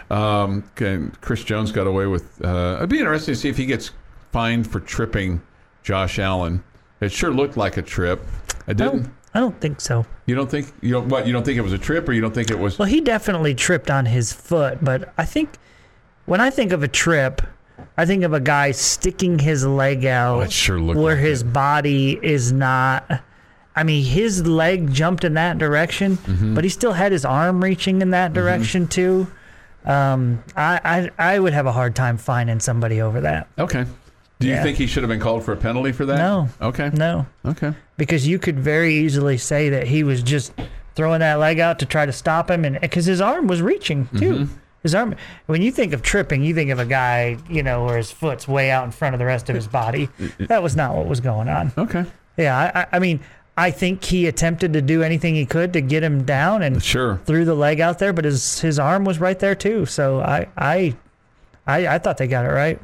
Um, 0.10 0.64
okay, 0.72 1.00
Chris 1.22 1.44
Jones 1.44 1.72
got 1.72 1.88
away 1.88 2.06
with. 2.06 2.44
Uh, 2.44 2.76
it'd 2.78 2.90
be 2.90 3.00
interesting 3.00 3.34
to 3.34 3.40
see 3.40 3.50
if 3.50 3.58
he 3.58 3.66
gets 3.66 3.92
fined 4.32 4.70
for 4.70 4.80
tripping 4.80 5.42
Josh 5.84 6.20
Allen. 6.20 6.64
It 7.02 7.12
sure 7.12 7.32
looked 7.32 7.58
like 7.58 7.78
a 7.78 7.82
trip. 7.82 8.22
I 8.68 8.72
I 8.72 8.74
didn't. 8.74 9.02
don't, 9.04 9.14
I 9.34 9.40
don't 9.40 9.60
think 9.60 9.82
so. 9.82 10.06
You 10.28 10.36
don't 10.36 10.50
think 10.50 10.72
you 10.82 10.92
don't 10.92 11.10
what? 11.10 11.28
You 11.28 11.34
don't 11.34 11.44
think 11.44 11.58
it 11.58 11.62
was 11.62 11.74
a 11.74 11.78
trip, 11.78 12.08
or 12.08 12.14
you 12.14 12.22
don't 12.22 12.34
think 12.34 12.52
it 12.52 12.60
was? 12.60 12.80
Well, 12.80 12.88
he 12.88 13.02
definitely 13.02 13.54
tripped 13.56 13.90
on 13.92 14.06
his 14.06 14.32
foot, 14.32 14.78
but 14.84 15.14
I 15.18 15.26
think 15.26 15.58
when 16.26 16.40
I 16.40 16.50
think 16.52 16.72
of 16.72 16.84
a 16.84 16.88
trip, 16.88 17.42
I 17.98 18.06
think 18.06 18.24
of 18.24 18.34
a 18.34 18.40
guy 18.40 18.72
sticking 18.72 19.40
his 19.40 19.66
leg 19.66 20.06
out 20.06 20.44
Oh, 20.44 20.50
sure 20.50 20.82
where 20.82 21.16
like 21.16 21.18
his 21.24 21.42
it. 21.42 21.54
body 21.54 22.20
is 22.22 22.52
not. 22.52 23.22
I 23.76 23.84
mean, 23.84 24.04
his 24.06 24.46
leg 24.48 24.92
jumped 24.94 25.24
in 25.24 25.34
that 25.36 25.58
direction, 25.58 26.18
Mm-hmm. 26.18 26.56
but 26.56 26.64
he 26.64 26.70
still 26.70 26.94
had 26.94 27.12
his 27.12 27.26
arm 27.26 27.64
reaching 27.64 28.02
in 28.02 28.12
that 28.12 28.34
direction 28.34 28.88
too. 28.88 29.28
Um, 29.86 30.44
I, 30.56 31.10
I 31.18 31.34
I 31.36 31.40
would 31.40 31.54
have 31.54 31.66
a 31.68 31.72
hard 31.72 31.96
time 31.96 32.18
finding 32.18 32.60
somebody 32.60 33.02
over 33.02 33.22
that. 33.22 33.48
Okay. 33.60 33.86
Do 34.40 34.48
you 34.48 34.54
Yeah. 34.56 34.64
think 34.64 34.78
he 34.78 34.88
should 34.88 35.04
have 35.04 35.10
been 35.10 35.20
called 35.20 35.44
for 35.44 35.54
a 35.54 35.58
penalty 35.58 35.92
for 35.92 36.06
that? 36.08 36.18
No. 36.18 36.50
Okay. 36.62 36.90
No, 36.94 37.26
Okay. 37.46 37.74
because 37.98 38.28
you 38.28 38.40
could 38.40 38.60
very 38.60 38.94
easily 38.96 39.38
say 39.38 39.70
that 39.70 39.88
he 39.88 40.04
was 40.04 40.22
just 40.24 40.54
throwing 40.96 41.20
that 41.20 41.36
leg 41.40 41.60
out 41.60 41.80
to 41.80 41.86
try 41.86 42.06
to 42.06 42.12
stop 42.12 42.50
him, 42.50 42.66
and 42.66 42.80
because 42.82 43.06
his 43.06 43.22
arm 43.22 43.48
was 43.48 43.62
reaching 43.62 44.08
too. 44.18 44.50
His 44.86 44.94
arm. 44.94 45.16
When 45.48 45.64
you 45.64 45.72
think 45.72 45.94
of 45.94 46.04
tripping, 46.04 46.44
you 46.44 46.54
think 46.54 46.70
of 46.70 46.78
a 46.78 46.86
guy, 46.86 47.38
you 47.50 47.64
know, 47.64 47.86
where 47.86 47.98
his 47.98 48.12
foot's 48.12 48.48
way 48.48 48.70
out 48.70 48.86
in 48.86 48.92
front 48.92 49.16
of 49.16 49.20
the 49.20 49.26
rest 49.26 49.50
of 49.50 49.56
his 49.56 49.68
body. 49.68 50.10
That 50.38 50.62
was 50.62 50.76
not 50.76 50.96
what 50.96 51.08
was 51.08 51.20
going 51.22 51.50
on. 51.50 51.72
Okay. 51.76 52.06
Yeah, 52.38 52.86
I, 52.92 52.98
I, 52.98 53.00
mean, 53.00 53.20
I 53.58 53.72
think 53.72 54.04
he 54.04 54.28
attempted 54.28 54.74
to 54.74 54.84
do 54.84 55.02
anything 55.02 55.34
he 55.34 55.48
could 55.48 55.74
to 55.74 55.82
get 55.82 56.04
him 56.04 56.24
down 56.24 56.62
and 56.62 56.84
Sure. 56.84 57.20
threw 57.26 57.46
the 57.46 57.56
leg 57.56 57.80
out 57.82 57.98
there, 57.98 58.14
but 58.14 58.26
his 58.26 58.60
his 58.60 58.78
arm 58.78 59.06
was 59.06 59.20
right 59.20 59.40
there 59.40 59.56
too. 59.56 59.88
So 59.88 60.20
I 60.22 60.50
I 60.56 60.96
I, 61.66 61.88
I 61.88 61.98
thought 61.98 62.18
they 62.18 62.28
got 62.28 62.46
it 62.46 62.50
right. 62.50 62.80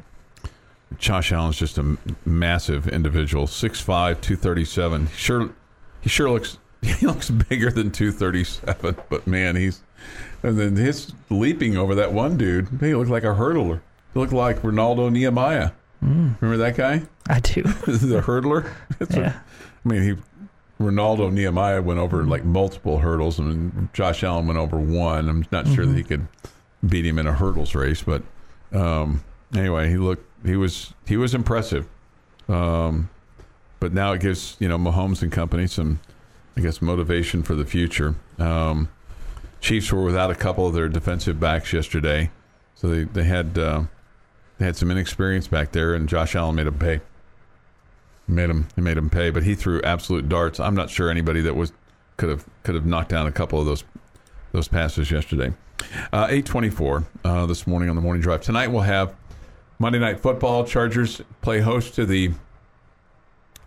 Josh 0.98 1.30
Allen's 1.30 1.56
just 1.56 1.78
a 1.78 1.96
massive 2.26 2.88
individual. 2.88 3.46
6'5", 3.46 3.86
237. 3.86 5.06
Sure, 5.14 5.50
he 6.00 6.08
sure 6.08 6.28
looks 6.30 6.58
he 6.82 7.06
looks 7.06 7.30
bigger 7.30 7.70
than 7.70 7.92
two 7.92 8.10
thirty 8.10 8.42
seven. 8.42 8.96
But 9.08 9.28
man, 9.28 9.54
he's 9.54 9.82
and 10.42 10.58
then 10.58 10.76
his 10.76 11.12
leaping 11.30 11.76
over 11.76 11.94
that 11.94 12.12
one 12.12 12.36
dude. 12.36 12.68
He 12.80 12.94
looked 12.94 13.10
like 13.10 13.24
a 13.24 13.34
hurdler. 13.34 13.80
He 14.14 14.20
looked 14.20 14.32
like 14.32 14.62
Renaldo 14.64 15.08
Nehemiah. 15.08 15.70
Remember 16.00 16.56
that 16.56 16.76
guy, 16.76 17.02
I 17.28 17.38
do. 17.40 17.62
the 17.86 18.20
hurdler? 18.26 18.68
That's 18.98 19.14
what- 19.14 19.20
Yeah. 19.24 19.38
I 19.84 19.88
mean, 19.88 20.02
he 20.02 20.14
Renaldo 20.78 21.30
Nehemiah 21.30 21.80
went 21.80 22.00
over 22.00 22.24
like 22.24 22.44
multiple 22.44 22.98
hurdles, 22.98 23.38
and 23.38 23.88
Josh 23.92 24.24
Allen 24.24 24.46
went 24.48 24.58
over 24.58 24.76
one. 24.78 25.28
I'm 25.28 25.44
not 25.52 25.68
sure 25.68 25.86
that 25.86 25.96
he 25.96 26.02
could 26.02 26.26
beat 26.86 27.06
him 27.06 27.18
in 27.20 27.26
a 27.28 27.32
hurdles 27.32 27.74
race, 27.76 28.02
but 28.02 28.22
um, 28.72 29.22
anyway, 29.54 29.88
he 29.90 29.96
looked 29.96 30.24
he 30.44 30.56
was 30.56 30.92
he 31.06 31.16
was 31.16 31.34
impressive. 31.34 31.86
Um, 32.48 33.10
but 33.78 33.92
now 33.92 34.12
it 34.12 34.20
gives 34.20 34.56
you 34.58 34.68
know 34.68 34.76
Mahomes 34.78 35.22
and 35.22 35.30
company 35.30 35.68
some, 35.68 36.00
I 36.56 36.60
guess, 36.62 36.82
motivation 36.82 37.42
for 37.44 37.54
the 37.54 37.64
future. 37.64 38.16
Um, 38.40 38.88
Chiefs 39.62 39.92
were 39.92 40.02
without 40.02 40.30
a 40.30 40.34
couple 40.34 40.66
of 40.66 40.74
their 40.74 40.88
defensive 40.88 41.38
backs 41.38 41.72
yesterday, 41.72 42.30
so 42.74 42.88
they 42.88 43.04
they 43.04 43.24
had 43.24 43.56
uh, 43.56 43.84
they 44.58 44.66
had 44.66 44.76
some 44.76 44.90
inexperience 44.90 45.46
back 45.46 45.70
there, 45.70 45.94
and 45.94 46.08
Josh 46.08 46.34
Allen 46.34 46.56
made 46.56 46.66
them 46.66 46.78
pay. 46.78 47.00
Made 48.26 48.50
him 48.50 48.66
he 48.74 48.80
made 48.80 48.96
him 48.98 49.08
pay, 49.08 49.30
but 49.30 49.44
he 49.44 49.54
threw 49.54 49.80
absolute 49.82 50.28
darts. 50.28 50.58
I'm 50.58 50.74
not 50.74 50.90
sure 50.90 51.08
anybody 51.08 51.40
that 51.42 51.54
was 51.54 51.72
could 52.16 52.28
have 52.28 52.44
could 52.64 52.74
have 52.74 52.84
knocked 52.84 53.10
down 53.10 53.26
a 53.26 53.32
couple 53.32 53.60
of 53.60 53.66
those 53.66 53.84
those 54.50 54.66
passes 54.66 55.10
yesterday. 55.10 55.52
Uh, 56.12 56.26
824 56.28 57.04
uh, 57.24 57.46
this 57.46 57.66
morning 57.66 57.88
on 57.88 57.96
the 57.96 58.02
morning 58.02 58.20
drive. 58.20 58.40
Tonight 58.40 58.68
we'll 58.68 58.82
have 58.82 59.14
Monday 59.78 60.00
Night 60.00 60.18
Football. 60.18 60.64
Chargers 60.64 61.22
play 61.40 61.60
host 61.60 61.94
to 61.94 62.04
the 62.04 62.32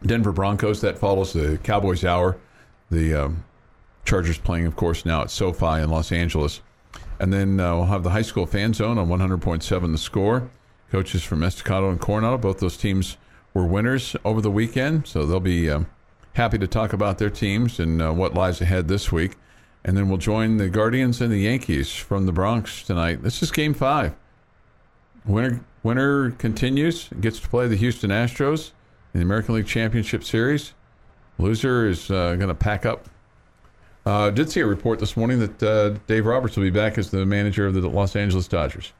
Denver 0.06 0.34
Broncos. 0.34 0.82
That 0.82 0.98
follows 0.98 1.32
the 1.32 1.58
Cowboys 1.64 2.04
Hour. 2.04 2.38
The 2.92 3.16
um, 3.16 3.44
Chargers 4.06 4.38
playing, 4.38 4.68
of 4.68 4.76
course, 4.76 5.06
now 5.06 5.22
at 5.22 5.32
SoFi 5.32 5.82
in 5.82 5.90
Los 5.90 6.12
Angeles. 6.12 6.62
And 7.20 7.34
then 7.34 7.60
uh, 7.60 7.76
we'll 7.76 7.86
have 7.86 8.04
the 8.04 8.12
high 8.12 8.22
school 8.22 8.46
fan 8.46 8.74
zone 8.74 8.98
on 8.98 9.08
100.7 9.08 9.92
the 9.92 9.98
score. 9.98 10.50
Coaches 10.92 11.24
from 11.24 11.44
Estacado 11.44 11.90
and 11.90 12.00
Coronado. 12.00 12.38
Both 12.38 12.60
those 12.60 12.78
teams 12.78 13.18
were 13.54 13.66
winners 13.66 14.16
over 14.24 14.42
the 14.42 14.52
weekend, 14.52 15.08
so 15.08 15.26
they'll 15.26 15.40
be 15.40 15.70
um, 15.70 15.88
happy 16.34 16.58
to 16.58 16.68
talk 16.68 16.94
about 16.94 17.18
their 17.18 17.30
teams 17.30 17.80
and 17.80 18.02
uh, 18.02 18.12
what 18.14 18.34
lies 18.34 18.62
ahead 18.62 18.88
this 18.88 19.12
week. 19.12 19.36
And 19.84 19.96
then 19.98 20.10
we'll 20.10 20.18
join 20.18 20.58
the 20.58 20.70
Guardians 20.70 21.22
and 21.22 21.32
the 21.32 21.40
Yankees 21.40 21.96
from 21.96 22.26
the 22.26 22.32
Bronx 22.32 22.84
tonight. 22.84 23.24
This 23.24 23.42
is 23.42 23.52
game 23.52 23.74
five. 23.74 24.14
Winner, 25.26 25.64
winner 25.84 26.32
continues, 26.32 27.10
gets 27.20 27.40
to 27.40 27.50
play 27.50 27.68
the 27.68 27.76
Houston 27.76 28.12
Astros 28.12 28.72
in 29.14 29.20
the 29.20 29.26
American 29.26 29.56
League 29.56 29.68
Championship 29.68 30.24
Series. 30.24 30.74
Loser 31.38 31.88
is 31.88 32.12
uh, 32.12 32.36
going 32.36 32.48
to 32.48 32.56
pack 32.56 32.86
up. 32.86 33.08
Uh, 34.06 34.30
did 34.30 34.50
see 34.52 34.60
a 34.60 34.66
report 34.66 35.00
this 35.00 35.18
morning 35.18 35.40
that 35.40 35.64
uh, 35.64 35.90
Dave 36.06 36.26
Roberts 36.26 36.56
will 36.56 36.64
be 36.64 36.70
back 36.70 36.98
as 36.98 37.10
the 37.10 37.26
manager 37.26 37.66
of 37.66 37.74
the 37.74 37.88
Los 37.90 38.16
Angeles 38.16 38.48
Dodgers. 38.48 38.94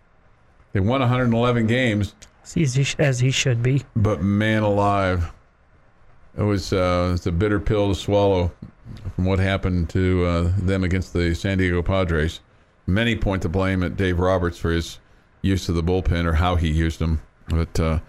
They 0.74 0.80
won 0.80 1.00
111 1.00 1.68
games, 1.68 2.16
As 2.44 2.54
he, 2.74 2.86
as 3.00 3.20
he 3.20 3.32
should 3.32 3.62
be. 3.62 3.84
but 3.96 4.22
man 4.22 4.64
alive, 4.64 5.32
it 6.38 6.42
was 6.42 6.74
uh, 6.74 7.12
it's 7.14 7.26
a 7.28 7.32
bitter 7.32 7.60
pill 7.60 7.90
to 7.90 7.96
swallow 7.96 8.52
from 9.16 9.26
what 9.26 9.40
happened 9.40 9.90
to 9.92 10.26
uh, 10.26 10.52
them 10.58 10.84
against 10.84 11.14
the 11.14 11.34
San 11.36 11.60
Diego 11.60 11.82
Padres. 11.82 12.40
Many 12.88 13.16
point 13.16 13.42
the 13.42 13.50
blame 13.50 13.84
at 13.84 13.96
Dave 13.96 14.20
Roberts 14.20 14.58
for 14.58 14.72
his 14.72 15.00
use 15.42 15.70
of 15.70 15.76
the 15.76 15.84
bullpen 15.84 16.26
or 16.26 16.34
how 16.34 16.56
he 16.56 16.68
used 16.70 17.00
them, 17.00 17.22
but 17.48 17.80
uh, 17.80 18.00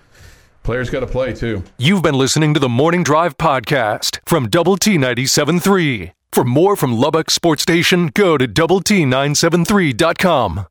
players 0.63 0.91
got 0.91 1.01
to 1.01 1.07
play 1.07 1.35
too. 1.35 1.63
You've 1.79 2.03
been 2.03 2.15
listening 2.17 2.53
to 2.55 2.61
the 2.61 2.69
Morning 2.69 3.03
Drive 3.05 3.37
podcast 3.37 4.19
from 4.27 4.49
Double 4.49 4.77
T 4.77 4.97
97.3. 4.97 6.13
For 6.33 6.45
more 6.45 6.77
from 6.77 6.93
Lubbock 6.93 7.31
Sports 7.31 7.63
Station, 7.63 8.11
go 8.15 8.37
to 8.37 8.47
Double 8.47 8.81
T 8.81 9.05
973.com. 9.05 10.67